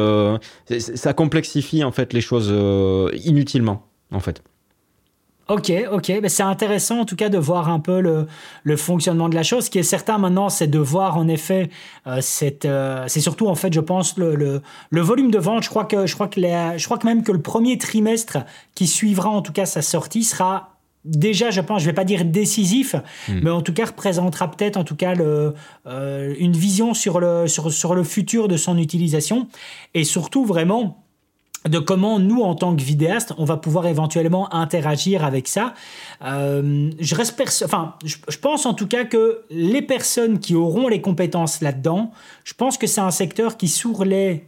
ça 0.77 1.13
complexifie 1.13 1.83
en 1.83 1.91
fait 1.91 2.13
les 2.13 2.21
choses 2.21 2.53
inutilement 3.23 3.87
en 4.11 4.19
fait 4.19 4.43
Ok, 5.49 5.73
ok, 5.91 6.11
mais 6.21 6.29
c'est 6.29 6.43
intéressant 6.43 6.99
en 6.99 7.05
tout 7.05 7.15
cas 7.15 7.29
de 7.29 7.39
voir 7.39 7.69
un 7.69 7.79
peu 7.79 8.01
le, 8.01 8.27
le, 8.63 8.77
fonctionnement 8.77 9.29
de 9.29 9.35
la 9.35 9.41
chose. 9.41 9.65
Ce 9.65 9.69
qui 9.71 9.79
est 9.79 9.83
certain 9.83 10.19
maintenant, 10.19 10.49
c'est 10.49 10.67
de 10.67 10.77
voir 10.77 11.17
en 11.17 11.27
effet, 11.27 11.71
euh, 12.05 12.21
euh, 12.65 13.03
c'est 13.07 13.19
surtout 13.19 13.47
en 13.47 13.55
fait, 13.55 13.73
je 13.73 13.79
pense, 13.79 14.15
le, 14.17 14.35
le, 14.35 14.61
le, 14.91 15.01
volume 15.01 15.31
de 15.31 15.39
vente. 15.39 15.63
Je 15.63 15.69
crois 15.69 15.85
que 15.85 16.05
je 16.05 16.13
crois 16.13 16.27
que 16.27 16.39
les, 16.39 16.77
je 16.77 16.85
crois 16.85 16.99
que 16.99 17.07
même 17.07 17.23
que 17.23 17.31
le 17.31 17.41
premier 17.41 17.79
trimestre 17.79 18.37
qui 18.75 18.85
suivra 18.85 19.29
en 19.29 19.41
tout 19.41 19.51
cas 19.51 19.65
sa 19.65 19.81
sortie 19.81 20.23
sera 20.23 20.75
déjà, 21.03 21.49
je 21.49 21.61
pense, 21.61 21.81
je 21.81 21.87
vais 21.87 21.93
pas 21.93 22.03
dire 22.03 22.25
décisif, 22.25 22.93
hmm. 23.27 23.39
mais 23.41 23.49
en 23.49 23.61
tout 23.61 23.73
cas 23.73 23.85
représentera 23.85 24.51
peut-être 24.51 24.77
en 24.77 24.83
tout 24.83 24.95
cas 24.95 25.15
le, 25.15 25.55
euh, 25.87 26.35
une 26.37 26.53
vision 26.53 26.93
sur 26.93 27.19
le 27.19 27.47
sur, 27.47 27.73
sur 27.73 27.95
le 27.95 28.03
futur 28.03 28.47
de 28.47 28.55
son 28.57 28.77
utilisation 28.77 29.47
et 29.95 30.03
surtout 30.03 30.45
vraiment 30.45 31.08
de 31.69 31.79
comment 31.79 32.19
nous, 32.19 32.41
en 32.41 32.55
tant 32.55 32.75
que 32.75 32.81
vidéastes, 32.81 33.33
on 33.37 33.45
va 33.45 33.57
pouvoir 33.57 33.87
éventuellement 33.87 34.53
interagir 34.53 35.23
avec 35.23 35.47
ça. 35.47 35.73
Euh, 36.23 36.89
je, 36.99 37.15
reste 37.15 37.41
enfin, 37.63 37.95
je, 38.03 38.37
pense 38.37 38.65
en 38.65 38.73
tout 38.73 38.87
cas 38.87 39.05
que 39.05 39.41
les 39.49 39.81
personnes 39.81 40.39
qui 40.39 40.55
auront 40.55 40.87
les 40.87 41.01
compétences 41.01 41.61
là-dedans, 41.61 42.11
je 42.43 42.53
pense 42.53 42.77
que 42.77 42.87
c'est 42.87 43.01
un 43.01 43.11
secteur 43.11 43.57
qui, 43.57 43.67
sur 43.67 44.03
les 44.03 44.45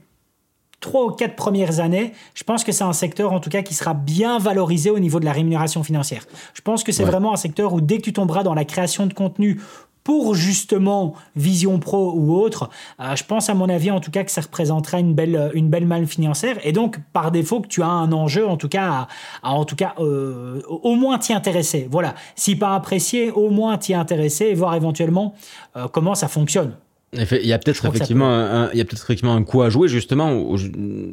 trois 0.79 1.05
ou 1.05 1.11
quatre 1.11 1.35
premières 1.35 1.79
années, 1.79 2.11
je 2.33 2.43
pense 2.43 2.63
que 2.63 2.71
c'est 2.71 2.83
un 2.83 2.93
secteur 2.93 3.31
en 3.33 3.39
tout 3.39 3.51
cas 3.51 3.61
qui 3.61 3.75
sera 3.75 3.93
bien 3.93 4.39
valorisé 4.39 4.89
au 4.89 4.99
niveau 4.99 5.19
de 5.19 5.25
la 5.25 5.31
rémunération 5.31 5.83
financière. 5.83 6.25
Je 6.53 6.61
pense 6.61 6.83
que 6.83 6.91
c'est 6.91 7.03
vraiment 7.03 7.33
un 7.33 7.37
secteur 7.37 7.73
où 7.73 7.81
dès 7.81 7.97
que 7.97 8.03
tu 8.03 8.13
tomberas 8.13 8.43
dans 8.43 8.55
la 8.55 8.65
création 8.65 9.05
de 9.05 9.13
contenu 9.13 9.61
pour 10.03 10.35
justement 10.35 11.13
Vision 11.35 11.79
Pro 11.79 12.13
ou 12.15 12.35
autre, 12.35 12.69
euh, 12.99 13.15
je 13.15 13.23
pense 13.23 13.49
à 13.49 13.53
mon 13.53 13.69
avis 13.69 13.91
en 13.91 13.99
tout 13.99 14.11
cas 14.11 14.23
que 14.23 14.31
ça 14.31 14.41
représentera 14.41 14.99
une 14.99 15.13
belle, 15.13 15.51
une 15.53 15.69
belle 15.69 15.85
manne 15.85 16.07
financière 16.07 16.57
et 16.63 16.71
donc 16.71 16.97
par 17.13 17.31
défaut 17.31 17.61
que 17.61 17.67
tu 17.67 17.81
as 17.81 17.87
un 17.87 18.11
enjeu 18.11 18.47
en 18.47 18.57
tout 18.57 18.69
cas 18.69 19.07
à, 19.43 19.51
en 19.51 19.65
tout 19.65 19.75
cas 19.75 19.93
euh, 19.99 20.61
au 20.67 20.95
moins 20.95 21.17
t'y 21.17 21.33
intéresser. 21.33 21.87
Voilà, 21.89 22.15
si 22.35 22.55
pas 22.55 22.75
apprécié, 22.75 23.31
au 23.31 23.49
moins 23.49 23.77
t'y 23.77 23.93
intéresser 23.93 24.45
et 24.45 24.53
voir 24.53 24.75
éventuellement 24.75 25.35
euh, 25.77 25.87
comment 25.87 26.15
ça 26.15 26.27
fonctionne. 26.27 26.73
Il 27.13 27.45
y 27.45 27.51
a 27.51 27.59
peut-être 27.59 27.85
effectivement, 27.85 28.29
un, 28.29 28.71
il 28.71 28.77
y 28.77 28.81
a 28.81 28.85
peut-être 28.85 29.03
effectivement 29.03 29.35
un 29.35 29.43
coup 29.43 29.61
à 29.61 29.69
jouer 29.69 29.89
justement 29.89 30.55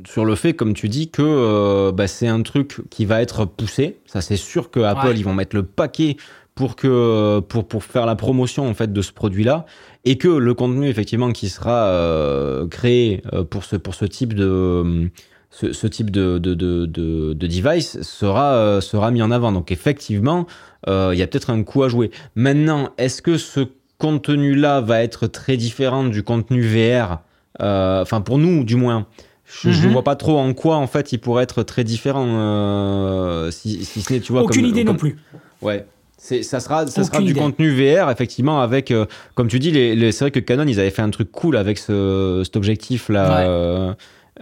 sur 0.06 0.24
le 0.24 0.36
fait, 0.36 0.52
comme 0.52 0.72
tu 0.72 0.88
dis, 0.88 1.10
que 1.10 1.90
bah, 1.90 2.06
c'est 2.06 2.28
un 2.28 2.40
truc 2.42 2.82
qui 2.88 3.04
va 3.04 3.20
être 3.20 3.44
poussé. 3.44 3.98
Ça, 4.06 4.20
c'est 4.20 4.36
sûr 4.36 4.70
que 4.70 4.78
Apple, 4.78 5.14
ils 5.16 5.24
vont 5.24 5.34
mettre 5.34 5.56
le 5.56 5.64
paquet 5.64 6.16
pour 6.58 6.74
que 6.74 7.38
pour 7.38 7.68
pour 7.68 7.84
faire 7.84 8.04
la 8.04 8.16
promotion 8.16 8.68
en 8.68 8.74
fait 8.74 8.92
de 8.92 9.00
ce 9.00 9.12
produit-là 9.12 9.64
et 10.04 10.18
que 10.18 10.26
le 10.26 10.54
contenu 10.54 10.88
effectivement 10.88 11.30
qui 11.30 11.50
sera 11.50 11.84
euh, 11.84 12.66
créé 12.66 13.22
euh, 13.32 13.44
pour 13.44 13.62
ce 13.62 13.76
pour 13.76 13.94
ce 13.94 14.04
type 14.04 14.34
de 14.34 15.08
ce, 15.50 15.86
type 15.86 16.10
de, 16.10 16.38
de, 16.38 16.54
de, 16.54 16.84
de, 16.86 17.32
device 17.32 18.02
sera, 18.02 18.54
euh, 18.54 18.80
sera 18.80 19.10
mis 19.12 19.22
en 19.22 19.30
avant. 19.30 19.50
Donc 19.50 19.72
effectivement, 19.72 20.46
il 20.86 21.14
y 21.14 21.22
a 21.22 21.26
peut-être 21.26 21.50
un 21.50 21.62
coup 21.62 21.82
à 21.84 21.88
jouer. 21.88 22.10
Maintenant, 22.34 22.90
est-ce 22.98 23.22
que 23.22 23.38
ce 23.38 23.60
contenu-là 23.98 24.80
va 24.80 25.02
être 25.02 25.26
très 25.26 25.56
différent 25.56 26.04
du 26.04 26.22
contenu 26.22 26.60
VR 26.60 27.20
Enfin, 27.60 28.20
pour 28.20 28.38
nous, 28.38 28.64
du 28.64 28.76
moins. 28.76 29.06
Je 29.46 29.70
ne 29.70 29.86
mhm. 29.86 29.92
vois 29.92 30.04
pas 30.04 30.16
trop 30.16 30.38
en 30.38 30.52
quoi, 30.54 30.76
en 30.76 30.86
fait, 30.86 31.12
il 31.12 31.18
pourrait 31.18 31.44
être 31.44 31.62
très 31.62 31.82
différent, 31.82 33.50
si, 33.50 33.84
si, 33.84 34.02
ce 34.02 34.12
n'est, 34.12 34.20
tu 34.20 34.32
vois... 34.32 34.42
Aucune 34.42 34.66
idée 34.66 34.84
non 34.84 34.94
plus. 34.94 35.16
Ouais, 35.62 35.86
ça 36.18 36.60
sera, 36.60 36.86
ça 36.86 37.04
sera 37.04 37.20
du 37.20 37.34
contenu 37.34 37.70
VR, 37.70 38.10
effectivement, 38.10 38.60
avec, 38.60 38.90
euh, 38.90 39.06
comme 39.34 39.46
tu 39.48 39.58
dis, 39.58 39.70
les, 39.70 40.12
c'est 40.12 40.24
vrai 40.24 40.30
que 40.30 40.40
Canon, 40.40 40.66
ils 40.66 40.80
avaient 40.80 40.90
fait 40.90 41.02
un 41.02 41.10
truc 41.10 41.30
cool 41.30 41.56
avec 41.56 41.78
ce, 41.78 42.42
cet 42.44 42.56
objectif-là. 42.56 43.40
Euh, 43.40 43.94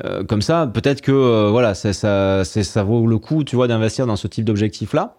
euh, 0.05 0.25
comme 0.25 0.43
ça, 0.43 0.71
peut-être 0.73 1.03
que 1.03 1.49
voilà, 1.51 1.75
ça, 1.75 1.93
ça, 1.93 2.45
ça, 2.45 2.83
vaut 2.83 3.07
le 3.07 3.19
coup, 3.19 3.45
tu 3.45 3.57
vois, 3.57 3.69
d'investir 3.69 4.07
dans 4.07 4.17
ce 4.17 4.27
type 4.27 4.45
d'objectif-là. 4.45 5.17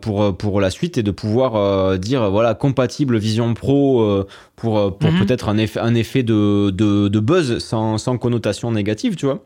pour, 0.00 0.36
pour 0.36 0.60
la 0.60 0.70
suite 0.70 0.98
et 0.98 1.02
de 1.02 1.10
pouvoir 1.10 1.98
dire 1.98 2.28
voilà 2.30 2.54
compatible 2.54 3.18
Vision 3.18 3.54
Pro 3.54 4.24
pour, 4.56 4.98
pour 4.98 5.12
mhm. 5.12 5.18
peut-être 5.20 5.48
un 5.48 5.58
effet, 5.58 5.80
un 5.80 5.94
effet 5.94 6.22
de, 6.22 6.70
de, 6.70 7.08
de 7.08 7.20
buzz 7.20 7.58
sans, 7.58 7.98
sans, 7.98 8.18
connotation 8.18 8.72
négative, 8.72 9.16
tu 9.16 9.26
vois 9.26 9.44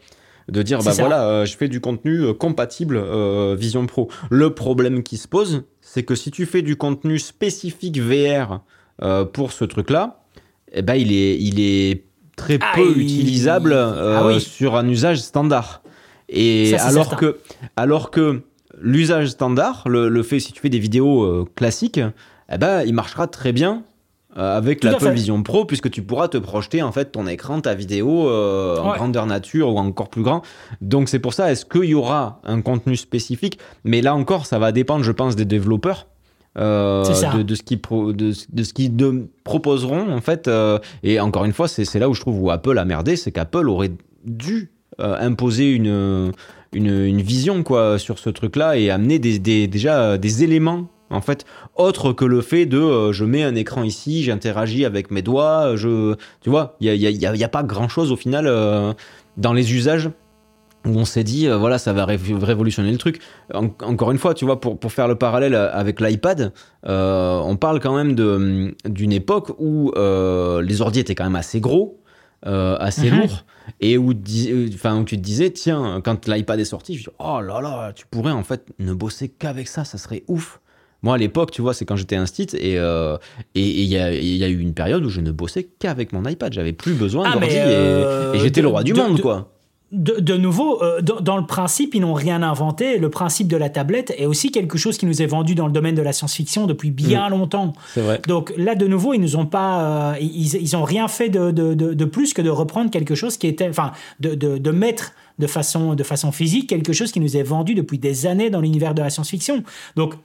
de 0.48 0.62
dire 0.62 0.82
bah 0.82 0.92
voilà 0.98 1.44
je 1.44 1.56
fais 1.56 1.68
du 1.68 1.80
contenu 1.80 2.32
compatible 2.34 3.02
Vision 3.56 3.86
Pro 3.86 4.08
le 4.30 4.54
problème 4.54 5.02
qui 5.02 5.16
se 5.16 5.28
pose 5.28 5.64
c'est 5.80 6.02
que 6.02 6.14
si 6.14 6.30
tu 6.30 6.46
fais 6.46 6.62
du 6.62 6.76
contenu 6.76 7.18
spécifique 7.18 7.98
VR 8.00 8.60
euh, 9.02 9.24
pour 9.24 9.52
ce 9.52 9.64
truc-là, 9.64 10.20
eh 10.72 10.82
ben 10.82 10.94
il 10.94 11.12
est, 11.12 11.38
il 11.40 11.60
est 11.60 12.04
très 12.36 12.58
Ah, 12.60 12.72
peu 12.74 12.92
il- 12.96 13.02
utilisable 13.02 13.72
euh, 13.72 14.18
Ah 14.18 14.26
oui. 14.26 14.40
sur 14.40 14.74
un 14.76 14.86
usage 14.88 15.18
standard. 15.20 15.82
Et 16.28 16.76
Ça, 16.76 16.86
alors 16.88 17.16
que, 17.16 17.38
alors 17.76 18.10
que 18.10 18.42
l'usage 18.78 19.28
standard, 19.28 19.84
le, 19.88 20.08
le 20.08 20.22
fait 20.22 20.40
si 20.40 20.52
tu 20.52 20.60
fais 20.60 20.68
des 20.68 20.78
vidéos 20.78 21.22
euh, 21.22 21.44
classiques, 21.56 22.00
eh 22.52 22.58
ben, 22.58 22.82
il 22.84 22.92
marchera 22.92 23.26
très 23.28 23.52
bien 23.52 23.72
euh, 23.76 23.80
avec 24.36 24.80
Tout 24.80 24.88
à 24.88 24.92
l'Apple. 24.92 25.10
Vision 25.10 25.42
Pro 25.42 25.64
puisque 25.64 25.90
tu 25.90 26.02
pourras 26.02 26.28
te 26.28 26.38
projeter 26.38 26.82
en 26.82 26.92
fait 26.92 27.06
ton 27.12 27.26
écran, 27.26 27.60
ta 27.60 27.74
vidéo 27.74 28.28
euh, 28.28 28.78
en 28.78 28.90
Ouais. 28.90 28.96
grandeur 28.96 29.26
nature 29.26 29.72
ou 29.74 29.78
encore 29.78 30.08
plus 30.10 30.22
grand. 30.22 30.42
Donc 30.80 31.08
c'est 31.08 31.18
pour 31.18 31.32
ça, 31.34 31.50
est-ce 31.50 31.64
qu'il 31.64 31.84
y 31.84 31.94
aura 31.94 32.40
un 32.44 32.60
contenu 32.60 32.96
spécifique? 32.96 33.58
Mais 33.84 34.00
là 34.02 34.14
encore, 34.14 34.46
ça 34.46 34.58
va 34.58 34.70
dépendre, 34.72 35.04
je 35.04 35.12
pense, 35.12 35.34
des 35.36 35.44
développeurs. 35.44 36.06
euh, 36.58 37.04
de, 37.36 37.42
de 37.42 37.54
ce 37.54 37.62
qu'ils 37.62 37.80
pro- 37.80 38.12
de, 38.12 38.32
de 38.52 38.62
ce 38.64 38.88
de- 38.88 39.28
proposeront 39.44 40.10
en 40.12 40.20
fait 40.20 40.48
euh, 40.48 40.78
et 41.04 41.20
encore 41.20 41.44
une 41.44 41.52
fois 41.52 41.68
c'est 41.68 41.98
là 41.98 42.08
où 42.08 42.14
je 42.14 42.20
trouve 42.20 42.42
où 42.42 42.50
Apple 42.50 42.76
a 42.78 42.84
merdé 42.84 43.14
c'est 43.16 43.30
qu'Apple 43.30 43.68
aurait 43.68 43.92
dû 44.24 44.72
euh, 44.98 45.16
imposer 45.20 45.70
une, 45.70 46.32
une, 46.72 46.88
une 47.04 47.20
vision 47.22 47.62
quoi 47.62 47.98
sur 47.98 48.18
ce 48.18 48.30
truc 48.30 48.56
là 48.56 48.76
et 48.76 48.90
amener 48.90 49.18
des, 49.20 49.38
des- 49.38 49.68
déjà 49.68 50.00
euh, 50.02 50.16
des 50.18 50.42
éléments 50.42 50.88
en 51.10 51.20
fait 51.20 51.44
autres 51.76 52.12
que 52.12 52.24
le 52.24 52.40
fait 52.40 52.66
de 52.66 52.78
euh, 52.78 53.12
je 53.12 53.24
mets 53.24 53.42
un 53.42 53.54
écran 53.54 53.82
ici 53.82 54.22
j'interagis 54.24 54.84
avec 54.84 55.10
mes 55.10 55.22
doigts 55.22 55.74
je 55.76 56.14
tu 56.40 56.50
vois 56.50 56.76
il 56.80 56.86
y 56.86 56.90
a, 56.90 56.94
y 56.94 57.26
a- 57.26 57.34
y 57.36 57.44
a- 57.44 57.48
pas 57.48 57.62
grand 57.62 57.88
chose 57.88 58.12
au 58.12 58.16
final 58.16 58.46
euh, 58.46 58.92
dans 59.36 59.52
les 59.52 59.74
usages 59.74 60.10
où 60.86 60.90
on 60.90 61.04
s'est 61.04 61.24
dit, 61.24 61.48
euh, 61.48 61.56
voilà, 61.58 61.76
ça 61.76 61.92
va 61.92 62.04
ré- 62.06 62.18
révolutionner 62.40 62.92
le 62.92 62.98
truc. 62.98 63.20
En- 63.52 63.66
encore 63.82 64.12
une 64.12 64.16
fois, 64.16 64.32
tu 64.32 64.44
vois, 64.44 64.60
pour, 64.60 64.78
pour 64.78 64.92
faire 64.92 65.08
le 65.08 65.16
parallèle 65.16 65.54
avec 65.56 66.00
l'iPad, 66.00 66.52
euh, 66.86 67.36
on 67.44 67.56
parle 67.56 67.80
quand 67.80 67.94
même 67.96 68.14
de- 68.14 68.74
d'une 68.88 69.12
époque 69.12 69.50
où 69.58 69.90
euh, 69.96 70.62
les 70.62 70.80
ordi 70.80 71.00
étaient 71.00 71.16
quand 71.16 71.24
même 71.24 71.34
assez 71.36 71.60
gros, 71.60 72.00
euh, 72.46 72.76
assez 72.78 73.10
Mhm. 73.10 73.18
lourds, 73.18 73.44
et 73.80 73.98
où, 73.98 74.12
euh, 74.12 74.68
enfin, 74.72 75.00
où 75.00 75.04
tu 75.04 75.16
te 75.16 75.22
disais, 75.22 75.50
tiens, 75.50 76.00
quand 76.02 76.26
l'iPad 76.28 76.60
est 76.60 76.64
sorti, 76.64 76.94
je 76.96 77.02
dis, 77.02 77.16
oh 77.18 77.40
là 77.40 77.60
là, 77.60 77.92
tu 77.92 78.06
pourrais 78.06 78.32
en 78.32 78.44
fait 78.44 78.64
ne 78.78 78.94
bosser 78.94 79.28
qu'avec 79.28 79.66
ça, 79.66 79.84
ça 79.84 79.98
serait 79.98 80.22
ouf. 80.28 80.60
Moi, 81.02 81.14
à 81.14 81.18
l'époque, 81.18 81.50
tu 81.52 81.62
vois, 81.62 81.74
c'est 81.74 81.84
quand 81.84 81.96
j'étais 81.96 82.16
instit 82.16 82.48
et 82.58 82.78
euh, 82.78 83.16
et 83.54 83.60
et 83.62 83.82
il 83.82 83.88
y, 83.88 83.96
a, 83.98 84.12
il 84.12 84.36
y 84.36 84.42
a 84.44 84.48
eu 84.48 84.58
une 84.58 84.74
période 84.74 85.04
où 85.04 85.08
je 85.10 85.20
ne 85.20 85.30
bossais 85.30 85.68
qu'avec 85.78 86.12
mon 86.12 86.24
iPad. 86.28 86.52
J'avais 86.52 86.72
plus 86.72 86.94
besoin 86.94 87.24
Ah, 87.26 87.32
d'ordi 87.38 87.54
et- 87.54 87.58
euh, 87.60 88.34
et, 88.34 88.38
j'étais 88.40 88.62
le 88.62 88.68
roi 88.68 88.82
du 88.82 88.92
de- 88.92 88.98
monde, 89.00 89.16
de- 89.16 89.22
quoi. 89.22 89.52
De, 89.90 90.20
de 90.20 90.36
nouveau, 90.36 90.82
euh, 90.82 91.00
dans, 91.00 91.20
dans 91.20 91.38
le 91.38 91.46
principe, 91.46 91.94
ils 91.94 92.00
n'ont 92.02 92.12
rien 92.12 92.42
inventé. 92.42 92.98
Le 92.98 93.08
principe 93.08 93.48
de 93.48 93.56
la 93.56 93.70
tablette 93.70 94.12
est 94.18 94.26
aussi 94.26 94.52
quelque 94.52 94.76
chose 94.76 94.98
qui 94.98 95.06
nous 95.06 95.22
est 95.22 95.26
vendu 95.26 95.54
dans 95.54 95.66
le 95.66 95.72
domaine 95.72 95.94
de 95.94 96.02
la 96.02 96.12
science-fiction 96.12 96.66
depuis 96.66 96.90
bien 96.90 97.30
longtemps. 97.30 97.72
C'est 97.94 98.02
vrai. 98.02 98.20
Donc 98.28 98.52
là, 98.58 98.74
de 98.74 98.86
nouveau, 98.86 99.14
ils 99.14 99.20
nous 99.20 99.36
ont 99.36 99.46
pas, 99.46 100.12
euh, 100.12 100.18
ils, 100.20 100.56
ils 100.56 100.76
ont 100.76 100.82
rien 100.84 101.08
fait 101.08 101.30
de, 101.30 101.52
de, 101.52 101.72
de, 101.72 101.94
de 101.94 102.04
plus 102.04 102.34
que 102.34 102.42
de 102.42 102.50
reprendre 102.50 102.90
quelque 102.90 103.14
chose 103.14 103.38
qui 103.38 103.46
était, 103.46 103.66
enfin, 103.70 103.92
de, 104.20 104.34
de, 104.34 104.58
de 104.58 104.70
mettre 104.72 105.12
de 105.38 105.46
façon, 105.46 105.94
de 105.94 106.02
façon 106.02 106.32
physique 106.32 106.68
quelque 106.68 106.92
chose 106.92 107.10
qui 107.10 107.20
nous 107.20 107.38
est 107.38 107.42
vendu 107.42 107.74
depuis 107.74 107.98
des 107.98 108.26
années 108.26 108.50
dans 108.50 108.60
l'univers 108.60 108.92
de 108.92 109.00
la 109.00 109.08
science-fiction. 109.08 109.62
Donc 109.96 110.16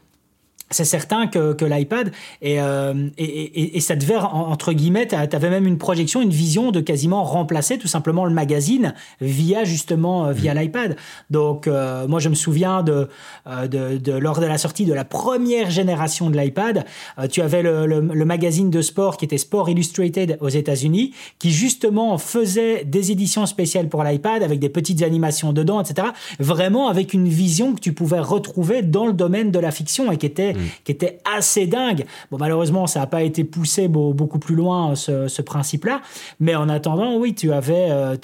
c'est 0.74 0.86
certain 0.86 1.28
que, 1.28 1.54
que 1.54 1.66
l'iPad 1.66 2.12
et, 2.42 2.60
euh, 2.62 3.08
et, 3.18 3.24
et, 3.24 3.78
et 3.78 3.80
ça 3.80 3.96
devait 3.96 4.16
en- 4.18 4.24
entre 4.52 4.74
guillemets 4.74 5.08
tu 5.08 5.16
avais 5.16 5.50
même 5.50 5.68
une 5.68 5.78
projection 5.78 6.22
une 6.22 6.30
vision 6.32 6.72
de 6.72 6.80
quasiment 6.82 7.24
remplacer 7.24 7.78
tout 7.78 7.88
simplement 7.88 8.26
le 8.26 8.34
magazine 8.34 8.94
via 9.22 9.64
justement 9.64 10.26
euh, 10.28 10.32
via 10.34 10.54
l'iPad. 10.54 10.96
Donc 11.30 11.68
euh, 11.68 12.08
moi 12.08 12.20
je 12.20 12.30
me 12.30 12.36
souviens 12.36 12.84
de, 12.84 13.08
euh, 13.48 13.68
de, 13.68 13.98
de- 13.98 14.14
lors 14.14 14.40
de 14.40 14.46
la 14.46 14.58
sortie 14.58 14.86
de 14.86 14.94
la 14.94 15.06
première 15.06 15.70
génération 15.72 16.30
de 16.30 16.38
l'iPad 16.38 16.86
euh, 17.20 17.28
tu 17.28 17.42
avais 17.42 17.62
le, 17.64 17.86
le, 17.86 18.00
le 18.02 18.26
magazine 18.26 18.70
de 18.70 18.82
sport 18.82 19.18
qui 19.18 19.26
était 19.26 19.38
Sport 19.38 19.70
Illustrated 19.70 20.38
aux 20.42 20.50
États-Unis 20.50 21.14
qui 21.40 21.52
justement 21.52 22.18
faisait 22.18 22.84
des 22.86 23.12
éditions 23.12 23.46
spéciales 23.46 23.90
pour 23.90 24.04
l'iPad 24.04 24.44
avec 24.44 24.60
des 24.60 24.70
petites 24.70 25.04
animations 25.04 25.54
dedans 25.54 25.82
etc 25.82 26.08
vraiment 26.40 26.88
avec 26.88 27.14
une 27.14 27.28
vision 27.28 27.74
que 27.74 27.80
tu 27.80 27.94
pouvais 27.94 28.20
retrouver 28.20 28.82
dans 28.82 29.06
le 29.06 29.14
domaine 29.14 29.52
de 29.52 29.60
la 29.60 29.72
fiction 29.72 30.12
et 30.12 30.18
qui 30.18 30.26
était 30.26 30.54
qui 30.84 30.92
était 30.92 31.20
assez 31.26 31.68
dingue. 31.68 32.06
Bon, 32.32 32.38
malheureusement, 32.38 32.88
ça 32.88 33.00
n'a 33.02 33.08
pas 33.08 33.24
été 33.24 33.44
poussé 33.44 33.88
beau- 33.88 34.14
beaucoup 34.14 34.40
plus 34.40 34.56
loin, 34.56 34.96
ce, 34.96 35.42
principe-là. 35.42 36.02
Mais 36.40 36.56
en 36.56 36.70
attendant, 36.70 37.18
oui, 37.18 37.36
tu 37.36 37.52
avais, 37.52 37.88
euh, 37.90 38.16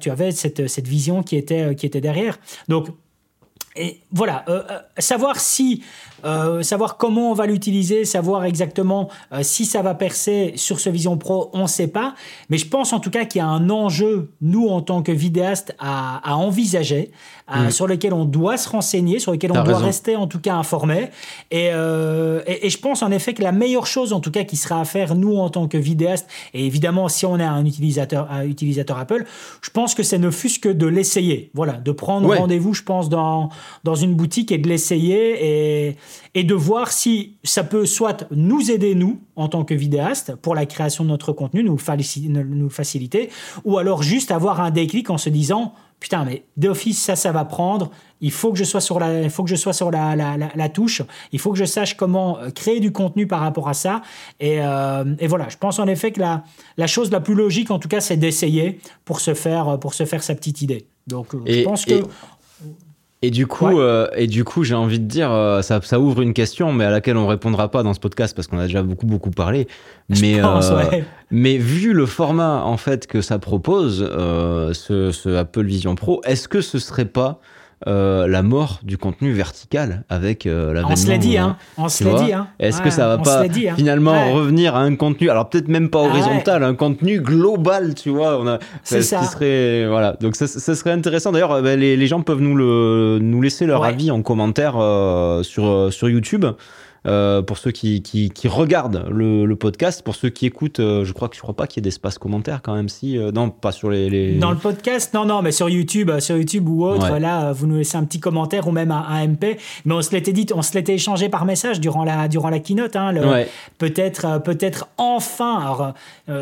tu 0.00 0.10
avais 0.10 0.30
cette, 0.32 0.68
cette 0.68 0.88
vision 0.88 1.22
qui 1.22 1.36
était, 1.36 1.74
qui 1.74 1.86
était 1.86 2.00
derrière. 2.00 2.38
Donc, 2.68 2.88
et 3.76 4.00
voilà, 4.12 4.44
euh, 4.48 4.62
euh, 4.70 4.78
savoir 4.98 5.38
si, 5.38 5.82
euh, 6.24 6.62
savoir 6.62 6.96
comment 6.96 7.30
on 7.30 7.34
va 7.34 7.46
l'utiliser, 7.46 8.04
savoir 8.04 8.44
exactement 8.44 9.08
euh, 9.32 9.42
si 9.42 9.64
ça 9.64 9.80
va 9.82 9.94
percer 9.94 10.52
sur 10.56 10.80
ce 10.80 10.90
Vision 10.90 11.16
Pro, 11.16 11.50
on 11.52 11.62
ne 11.62 11.66
sait 11.68 11.86
pas. 11.86 12.14
Mais 12.48 12.58
je 12.58 12.66
pense 12.66 12.92
en 12.92 12.98
tout 13.00 13.10
cas 13.10 13.24
qu'il 13.24 13.38
y 13.38 13.42
a 13.42 13.46
un 13.46 13.70
enjeu, 13.70 14.32
nous 14.40 14.68
en 14.68 14.82
tant 14.82 15.02
que 15.02 15.12
vidéastes, 15.12 15.74
à, 15.78 16.20
à 16.28 16.34
envisager, 16.36 17.12
à- 17.46 17.70
sur 17.70 17.86
lequel 17.86 18.12
on 18.12 18.24
doit 18.24 18.56
se 18.56 18.68
renseigner, 18.68 19.18
sur 19.18 19.32
lequel 19.32 19.50
on 19.52 19.54
doit 19.54 19.62
raison. 19.74 19.78
rester 19.86 20.16
en 20.16 20.26
tout 20.26 20.40
cas 20.40 20.54
informé. 20.54 21.10
Et, 21.50 21.70
euh, 21.72 22.42
et, 22.46 22.66
et 22.66 22.70
je 22.70 22.78
pense 22.78 23.02
en 23.02 23.10
effet 23.10 23.34
que 23.34 23.42
la 23.42 23.52
meilleure 23.52 23.86
chose 23.86 24.12
en 24.12 24.20
tout 24.20 24.30
cas 24.32 24.44
qui 24.44 24.56
sera 24.56 24.80
à 24.80 24.84
faire, 24.84 25.14
nous 25.14 25.36
en 25.36 25.48
tant 25.48 25.68
que 25.68 25.78
vidéastes, 25.78 26.28
et 26.54 26.66
évidemment 26.66 27.08
si 27.08 27.24
on 27.24 27.38
est 27.38 27.44
un 27.44 27.64
utilisateur, 27.64 28.28
un 28.30 28.44
utilisateur 28.44 28.98
Apple, 28.98 29.24
je 29.62 29.70
pense 29.70 29.94
que 29.94 30.02
c'est 30.02 30.18
ne 30.18 30.30
fût-ce 30.30 30.58
que 30.58 30.68
de 30.68 30.86
l'essayer. 30.86 31.50
Voilà, 31.54 31.74
de 31.74 31.92
prendre 31.92 32.28
Ouais. 32.28 32.38
rendez-vous, 32.38 32.74
je 32.74 32.82
pense, 32.82 33.08
dans, 33.08 33.48
dans 33.84 33.94
une 33.94 34.14
boutique 34.14 34.52
et 34.52 34.58
de 34.58 34.68
l'essayer 34.68 35.88
et, 35.88 35.96
et 36.34 36.44
de 36.44 36.54
voir 36.54 36.90
si 36.92 37.36
ça 37.44 37.64
peut 37.64 37.86
soit 37.86 38.26
nous 38.30 38.70
aider, 38.70 38.94
nous, 38.94 39.20
en 39.36 39.48
tant 39.48 39.64
que 39.64 39.74
vidéastes, 39.74 40.34
pour 40.36 40.54
la 40.54 40.66
création 40.66 41.04
de 41.04 41.08
notre 41.10 41.32
contenu, 41.32 41.62
nous, 41.64 41.78
faciliter, 42.68 43.30
ou 43.64 43.78
alors 43.78 44.02
juste 44.02 44.30
avoir 44.30 44.60
un 44.60 44.70
déclic 44.70 45.10
en 45.10 45.18
se 45.18 45.28
disant 45.28 45.74
putain, 45.98 46.24
mais 46.24 46.44
d'office, 46.56 46.98
ça, 46.98 47.14
ça 47.14 47.30
va 47.30 47.44
prendre. 47.44 47.90
Il 48.22 48.30
faut 48.32 48.52
que 48.52 48.58
je 48.58 48.64
sois 48.64 48.80
sur 48.80 48.98
la, 48.98 49.20
il 49.20 49.28
faut 49.28 49.44
que 49.44 49.50
je 49.50 49.54
sois 49.54 49.74
sur 49.74 49.90
la, 49.90 50.16
la, 50.16 50.38
la, 50.38 50.48
la 50.54 50.68
touche. 50.70 51.02
Il 51.30 51.38
faut 51.38 51.52
que 51.52 51.58
je 51.58 51.66
sache 51.66 51.94
comment 51.94 52.38
euh, 52.38 52.48
créer 52.48 52.80
du 52.80 52.90
contenu 52.90 53.26
par 53.26 53.40
rapport 53.40 53.68
à 53.68 53.74
ça. 53.74 54.00
Et, 54.40 54.62
euh, 54.62 55.04
et 55.18 55.26
voilà, 55.26 55.50
je 55.50 55.58
pense 55.58 55.78
en 55.78 55.86
effet 55.86 56.10
que 56.10 56.20
la, 56.20 56.42
la 56.78 56.86
chose 56.86 57.10
la 57.10 57.20
plus 57.20 57.34
logique, 57.34 57.70
en 57.70 57.78
tout 57.78 57.88
cas, 57.88 58.00
c'est 58.00 58.16
d'essayer 58.16 58.78
pour 59.04 59.20
se 59.20 59.34
faire, 59.34 59.78
pour 59.78 59.92
se 59.92 60.06
faire 60.06 60.22
sa 60.22 60.34
petite 60.34 60.62
idée. 60.62 60.86
Donc, 61.06 61.34
euh, 61.34 61.40
je 61.46 61.60
pense 61.64 61.84
que 61.84 61.92
et- 61.92 62.02
Et 63.22 63.30
du 63.30 63.46
coup, 63.46 63.66
Ouais. 63.66 63.74
euh, 63.76 64.06
et 64.16 64.26
du 64.26 64.44
coup, 64.44 64.64
j'ai 64.64 64.74
envie 64.74 64.98
de 64.98 65.04
dire, 65.04 65.30
euh, 65.30 65.60
ça, 65.60 65.80
ça 65.82 66.00
ouvre 66.00 66.22
une 66.22 66.32
question, 66.32 66.72
mais 66.72 66.84
à 66.86 66.90
laquelle 66.90 67.18
on 67.18 67.26
répondra 67.26 67.70
pas 67.70 67.82
dans 67.82 67.92
ce 67.92 68.00
podcast 68.00 68.34
parce 68.34 68.48
qu'on 68.48 68.58
a 68.58 68.62
déjà 68.66 68.82
beaucoup 68.82 69.04
beaucoup 69.06 69.30
parlé. 69.30 69.68
Mais 70.08 70.36
je 70.36 70.40
pense, 70.40 70.70
euh, 70.70 70.76
ouais. 70.88 71.04
mais 71.30 71.58
vu 71.58 71.92
le 71.92 72.06
format 72.06 72.62
en 72.64 72.78
fait 72.78 73.06
que 73.06 73.20
ça 73.20 73.38
propose, 73.38 74.08
euh, 74.10 74.72
ce, 74.72 75.12
ce 75.12 75.28
Apple 75.36 75.64
Vision 75.66 75.94
Pro, 75.96 76.22
est-ce 76.24 76.48
que 76.48 76.62
ce 76.62 76.78
serait 76.78 77.04
pas 77.04 77.40
euh, 77.88 78.26
la 78.26 78.42
mort 78.42 78.80
du 78.82 78.98
contenu 78.98 79.32
vertical 79.32 80.04
avec 80.10 80.44
euh, 80.44 80.66
l'avènement 80.74 80.90
On 80.92 80.96
se 80.96 81.08
l'a 81.08 81.16
dit, 81.16 81.38
euh, 81.38 81.42
hein. 81.42 81.56
On 81.78 81.88
se 81.88 82.04
l'a 82.04 82.14
dit, 82.22 82.32
hein. 82.32 82.48
Est-ce 82.58 82.78
Ouais, 82.78 82.84
que 82.84 82.90
ça 82.90 83.08
va 83.08 83.16
pas 83.18 83.48
dit, 83.48 83.68
hein. 83.68 83.74
finalement 83.76 84.12
Ouais. 84.12 84.32
revenir 84.32 84.76
à 84.76 84.80
un 84.80 84.96
contenu, 84.96 85.30
alors 85.30 85.48
peut-être 85.48 85.68
même 85.68 85.88
pas 85.88 86.00
Ah 86.00 86.04
ouais. 86.04 86.10
horizontal, 86.10 86.62
un 86.62 86.74
contenu 86.74 87.20
global, 87.20 87.94
tu 87.94 88.10
vois 88.10 88.38
On 88.38 88.46
a, 88.46 88.58
C'est 88.84 89.00
ce 89.00 89.08
ça. 89.08 89.20
qui 89.20 89.26
serait 89.26 89.86
voilà. 89.88 90.16
Donc 90.20 90.36
ça, 90.36 90.46
ça 90.46 90.74
serait 90.74 90.90
intéressant. 90.92 91.32
D'ailleurs, 91.32 91.52
euh, 91.52 91.62
bah, 91.62 91.76
les, 91.76 91.96
les 91.96 92.06
gens 92.06 92.20
peuvent 92.20 92.40
nous 92.42 92.54
le 92.54 93.18
nous 93.20 93.40
laisser 93.40 93.64
leur 93.64 93.82
avis 93.84 94.10
en 94.10 94.20
commentaire 94.22 94.74
euh, 94.76 95.42
sur 95.42 95.66
euh, 95.66 95.90
sur 95.90 96.08
YouTube. 96.10 96.44
Euh, 97.06 97.40
pour 97.40 97.56
ceux 97.56 97.70
qui, 97.70 98.02
qui, 98.02 98.28
qui 98.28 98.46
regardent 98.46 99.06
le, 99.10 99.46
le 99.46 99.56
podcast, 99.56 100.02
pour 100.02 100.14
ceux 100.14 100.28
qui 100.28 100.44
écoutent, 100.44 100.80
euh, 100.80 101.02
je 101.04 101.12
crois 101.14 101.30
que 101.30 101.36
je 101.36 101.40
crois 101.40 101.54
pas 101.56 101.66
qu'il 101.66 101.80
y 101.80 101.82
ait 101.82 101.88
d'espace 101.88 102.18
commentaire 102.18 102.60
quand 102.62 102.74
même 102.74 102.90
si 102.90 103.16
euh, 103.16 103.32
non 103.32 103.48
pas 103.48 103.72
sur 103.72 103.88
les, 103.88 104.10
les... 104.10 104.34
Dans 104.38 104.50
le 104.50 104.58
podcast, 104.58 105.14
non, 105.14 105.24
non, 105.24 105.40
mais 105.40 105.50
sur 105.50 105.70
YouTube, 105.70 106.10
sur 106.20 106.36
YouTube 106.36 106.68
ou 106.68 106.84
autre, 106.84 107.10
Ouais. 107.10 107.18
là, 107.18 107.52
vous 107.52 107.66
nous 107.66 107.76
laissez 107.76 107.96
un 107.96 108.04
petit 108.04 108.20
commentaire 108.20 108.68
ou 108.68 108.70
même 108.70 108.90
un, 108.90 109.02
un 109.08 109.26
MP. 109.26 109.56
Mais 109.86 109.94
on 109.94 110.02
se 110.02 110.10
l'était 110.12 110.34
dit, 110.34 110.44
on 110.54 110.60
se 110.60 110.74
l'était 110.74 110.92
échangé 110.94 111.30
par 111.30 111.46
message 111.46 111.80
durant 111.80 112.04
la, 112.04 112.28
durant 112.28 112.50
la 112.50 112.58
keynote. 112.58 112.96
Hein, 112.96 113.14
Ouais. 113.16 113.48
Peut-être, 113.78 114.42
peut-être 114.42 114.88
enfin, 114.98 115.58
alors, 115.58 115.94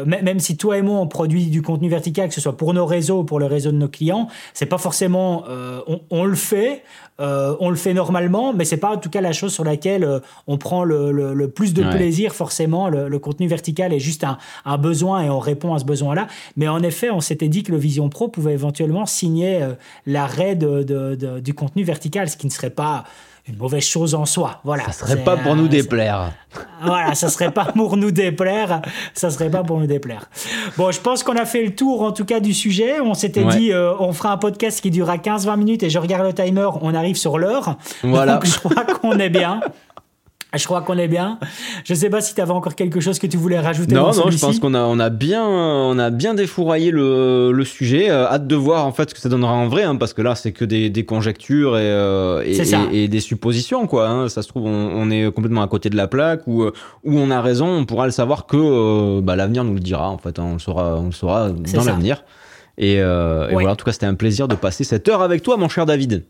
même 0.04 0.40
si 0.40 0.56
toi 0.56 0.76
et 0.76 0.82
moi 0.82 0.98
on 0.98 1.06
produit 1.06 1.46
du 1.46 1.62
contenu 1.62 1.88
vertical, 1.88 2.28
que 2.28 2.34
ce 2.34 2.40
soit 2.40 2.56
pour 2.56 2.74
nos 2.74 2.84
réseaux 2.84 3.20
ou 3.20 3.24
pour 3.24 3.38
le 3.38 3.46
réseau 3.46 3.70
de 3.70 3.76
nos 3.76 3.88
clients, 3.88 4.26
c'est 4.54 4.66
pas 4.66 4.78
forcément, 4.78 5.44
on, 5.86 6.00
on 6.10 6.24
le 6.24 6.34
fait, 6.34 6.82
euh, 7.20 7.56
on 7.60 7.70
le 7.70 7.76
fait 7.76 7.94
normalement, 7.94 8.52
mais 8.52 8.64
c'est 8.64 8.76
pas 8.76 8.90
en 8.94 8.96
tout 8.96 9.10
cas 9.10 9.20
la 9.20 9.32
chose 9.32 9.52
sur 9.52 9.64
laquelle 9.64 10.04
euh, 10.04 10.20
on 10.46 10.56
prend 10.58 10.84
le, 10.84 11.10
le- 11.10 11.34
le 11.34 11.48
plus 11.48 11.74
de 11.74 11.82
Ouais. 11.82 11.90
plaisir 11.90 12.34
forcément. 12.34 12.88
Le, 12.88 13.08
le 13.08 13.18
contenu 13.18 13.46
vertical 13.48 13.92
est 13.92 13.98
juste 13.98 14.22
un, 14.24 14.38
un 14.64 14.78
besoin 14.78 15.22
et 15.22 15.30
on 15.30 15.38
répond 15.40 15.74
à 15.74 15.78
ce 15.78 15.84
besoin-là. 15.84 16.26
Mais 16.56 16.68
en 16.68 16.82
effet, 16.82 17.10
on 17.10 17.20
s'était 17.20 17.48
dit 17.48 17.62
que 17.62 17.72
le 17.72 17.78
Vision 17.78 18.08
Pro 18.08 18.28
pouvait 18.28 18.52
éventuellement 18.52 19.06
signer 19.06 19.62
euh, 19.62 19.72
l'arrêt 20.06 20.54
de- 20.54 20.82
de- 20.82 21.14
de- 21.16 21.40
du 21.40 21.54
contenu 21.54 21.82
vertical, 21.82 22.28
ce 22.28 22.36
qui 22.36 22.46
ne 22.46 22.52
serait 22.52 22.70
pas 22.70 23.04
une 23.48 23.56
mauvaise 23.56 23.84
chose 23.84 24.14
en 24.14 24.26
soi. 24.26 24.60
Voilà. 24.64 24.84
Ça 24.92 25.06
serait 25.06 25.24
pas 25.24 25.36
pour 25.36 25.56
nous 25.56 25.68
déplaire. 25.68 26.32
voilà, 26.82 27.14
ça 27.14 27.28
serait 27.28 27.50
pas 27.50 27.64
pour 27.66 27.96
nous 27.96 28.10
déplaire. 28.10 28.82
Ça 29.14 29.30
serait 29.30 29.50
pas 29.50 29.62
pour 29.62 29.78
nous 29.78 29.86
déplaire. 29.86 30.28
Bon, 30.76 30.90
je 30.90 31.00
pense 31.00 31.22
qu'on 31.22 31.36
a 31.36 31.44
fait 31.46 31.64
le 31.64 31.74
tour, 31.74 32.02
en 32.02 32.12
tout 32.12 32.24
cas, 32.24 32.40
du 32.40 32.52
sujet. 32.54 33.00
On 33.00 33.14
s'était 33.14 33.44
Ouais. 33.44 33.56
dit, 33.56 33.72
euh, 33.72 33.92
on 33.98 34.12
fera 34.12 34.32
un 34.32 34.36
podcast 34.36 34.80
qui 34.80 34.90
durera 34.90 35.16
15-20 35.16 35.56
minutes 35.56 35.82
et 35.82 35.90
je 35.90 35.98
regarde 35.98 36.26
le 36.26 36.32
timer, 36.34 36.68
on 36.82 36.94
arrive 36.94 37.16
sur 37.16 37.38
l'heure. 37.38 37.76
Voilà. 38.02 38.34
Donc, 38.34 38.46
je 38.46 38.58
crois 38.58 38.84
qu'on 38.84 39.18
est 39.18 39.30
bien. 39.30 39.60
Je 40.56 40.64
crois 40.64 40.80
qu'on 40.80 40.96
est 40.96 41.08
bien. 41.08 41.38
Je 41.84 41.92
ne 41.92 41.98
sais 41.98 42.08
pas 42.08 42.22
si 42.22 42.34
tu 42.34 42.40
avais 42.40 42.52
encore 42.52 42.74
quelque 42.74 43.00
chose 43.00 43.18
que 43.18 43.26
tu 43.26 43.36
voulais 43.36 43.60
rajouter. 43.60 43.94
Non, 43.94 44.12
non, 44.14 44.30
je 44.30 44.38
pense 44.38 44.58
qu'on 44.58 44.72
a, 44.72 44.80
on 44.80 44.98
a 44.98 45.10
bien, 45.10 45.44
on 45.46 45.98
a 45.98 46.08
bien 46.08 46.32
défouraillé 46.32 46.90
le, 46.90 47.52
le 47.52 47.64
sujet. 47.64 48.10
Euh, 48.10 48.26
hâte 48.26 48.46
de 48.46 48.56
voir 48.56 48.86
en 48.86 48.92
fait 48.92 49.10
ce 49.10 49.14
que 49.14 49.20
ça 49.20 49.28
donnera 49.28 49.52
en 49.52 49.68
vrai, 49.68 49.82
hein, 49.82 49.96
parce 49.96 50.14
que 50.14 50.22
là, 50.22 50.34
c'est 50.34 50.52
que 50.52 50.64
des, 50.64 50.88
des 50.88 51.04
conjectures 51.04 51.76
et, 51.76 51.82
euh, 51.82 52.42
et, 52.46 53.04
et, 53.04 53.08
des 53.08 53.20
suppositions, 53.20 53.86
quoi. 53.86 54.08
Hein. 54.08 54.28
Ça 54.30 54.40
se 54.40 54.48
trouve, 54.48 54.64
on, 54.64 54.70
on, 54.70 55.10
est 55.10 55.30
complètement 55.32 55.62
à 55.62 55.68
côté 55.68 55.90
de 55.90 55.96
la 55.96 56.08
plaque 56.08 56.46
ou 56.46 56.64
où 56.64 56.72
on 57.04 57.30
a 57.30 57.42
raison. 57.42 57.66
On 57.66 57.84
pourra 57.84 58.06
le 58.06 58.12
savoir 58.12 58.46
que 58.46 58.56
euh, 58.56 59.20
bah, 59.20 59.36
l'avenir 59.36 59.64
nous 59.64 59.74
le 59.74 59.80
dira. 59.80 60.08
En 60.08 60.18
fait, 60.18 60.38
hein. 60.38 60.44
on 60.46 60.52
le 60.54 60.58
saura, 60.60 60.96
on 60.96 61.06
le 61.06 61.12
saura 61.12 61.50
dans 61.50 61.84
l'avenir. 61.84 62.24
Et, 62.78 62.94
et 62.94 63.02
voilà. 63.02 63.72
En 63.72 63.76
tout 63.76 63.84
cas, 63.84 63.92
c'était 63.92 64.06
un 64.06 64.14
plaisir 64.14 64.48
de 64.48 64.54
passer 64.54 64.84
cette 64.84 65.08
heure 65.08 65.20
avec 65.20 65.42
toi, 65.42 65.58
mon 65.58 65.68
cher 65.68 65.84
David. 65.84 66.24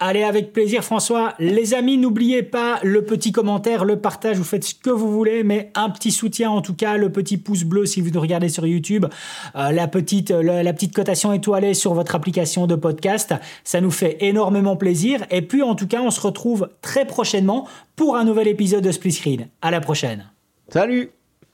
Allez, 0.00 0.24
avec 0.24 0.52
plaisir, 0.52 0.82
François. 0.82 1.34
Les 1.38 1.72
amis, 1.72 1.96
n'oubliez 1.96 2.42
pas 2.42 2.80
le 2.82 3.04
petit 3.04 3.30
commentaire, 3.30 3.84
le 3.84 4.00
partage, 4.00 4.36
vous 4.36 4.44
faites 4.44 4.64
ce 4.64 4.74
que 4.74 4.90
vous 4.90 5.10
voulez, 5.10 5.44
mais 5.44 5.70
un 5.76 5.88
petit 5.88 6.10
soutien 6.10 6.50
en 6.50 6.62
tout 6.62 6.74
cas, 6.74 6.96
le 6.96 7.10
petit 7.12 7.38
pouce 7.38 7.62
bleu 7.62 7.86
si 7.86 8.00
vous 8.00 8.10
nous 8.10 8.20
regardez 8.20 8.48
sur 8.48 8.66
YouTube, 8.66 9.06
euh, 9.54 9.70
la, 9.70 9.86
petite, 9.86 10.30
la, 10.30 10.72
petite 10.72 10.94
cotation 10.94 11.32
étoilée 11.32 11.74
sur 11.74 11.94
votre 11.94 12.16
application 12.16 12.66
de 12.66 12.74
podcast. 12.74 13.34
Ça 13.62 13.80
nous 13.80 13.92
fait 13.92 14.16
énormément 14.20 14.76
plaisir. 14.76 15.24
Et 15.30 15.42
puis, 15.42 15.62
en 15.62 15.76
tout 15.76 15.86
cas, 15.86 16.00
on 16.02 16.10
se 16.10 16.20
retrouve 16.20 16.70
très 16.82 17.06
prochainement 17.06 17.68
pour 17.94 18.16
un 18.16 18.24
nouvel 18.24 18.48
épisode 18.48 18.82
de 18.82 18.90
Split 18.90 19.12
Screen. 19.12 19.48
À 19.62 19.70
la 19.70 19.80
prochaine. 19.80 20.30
Salut 20.68 21.12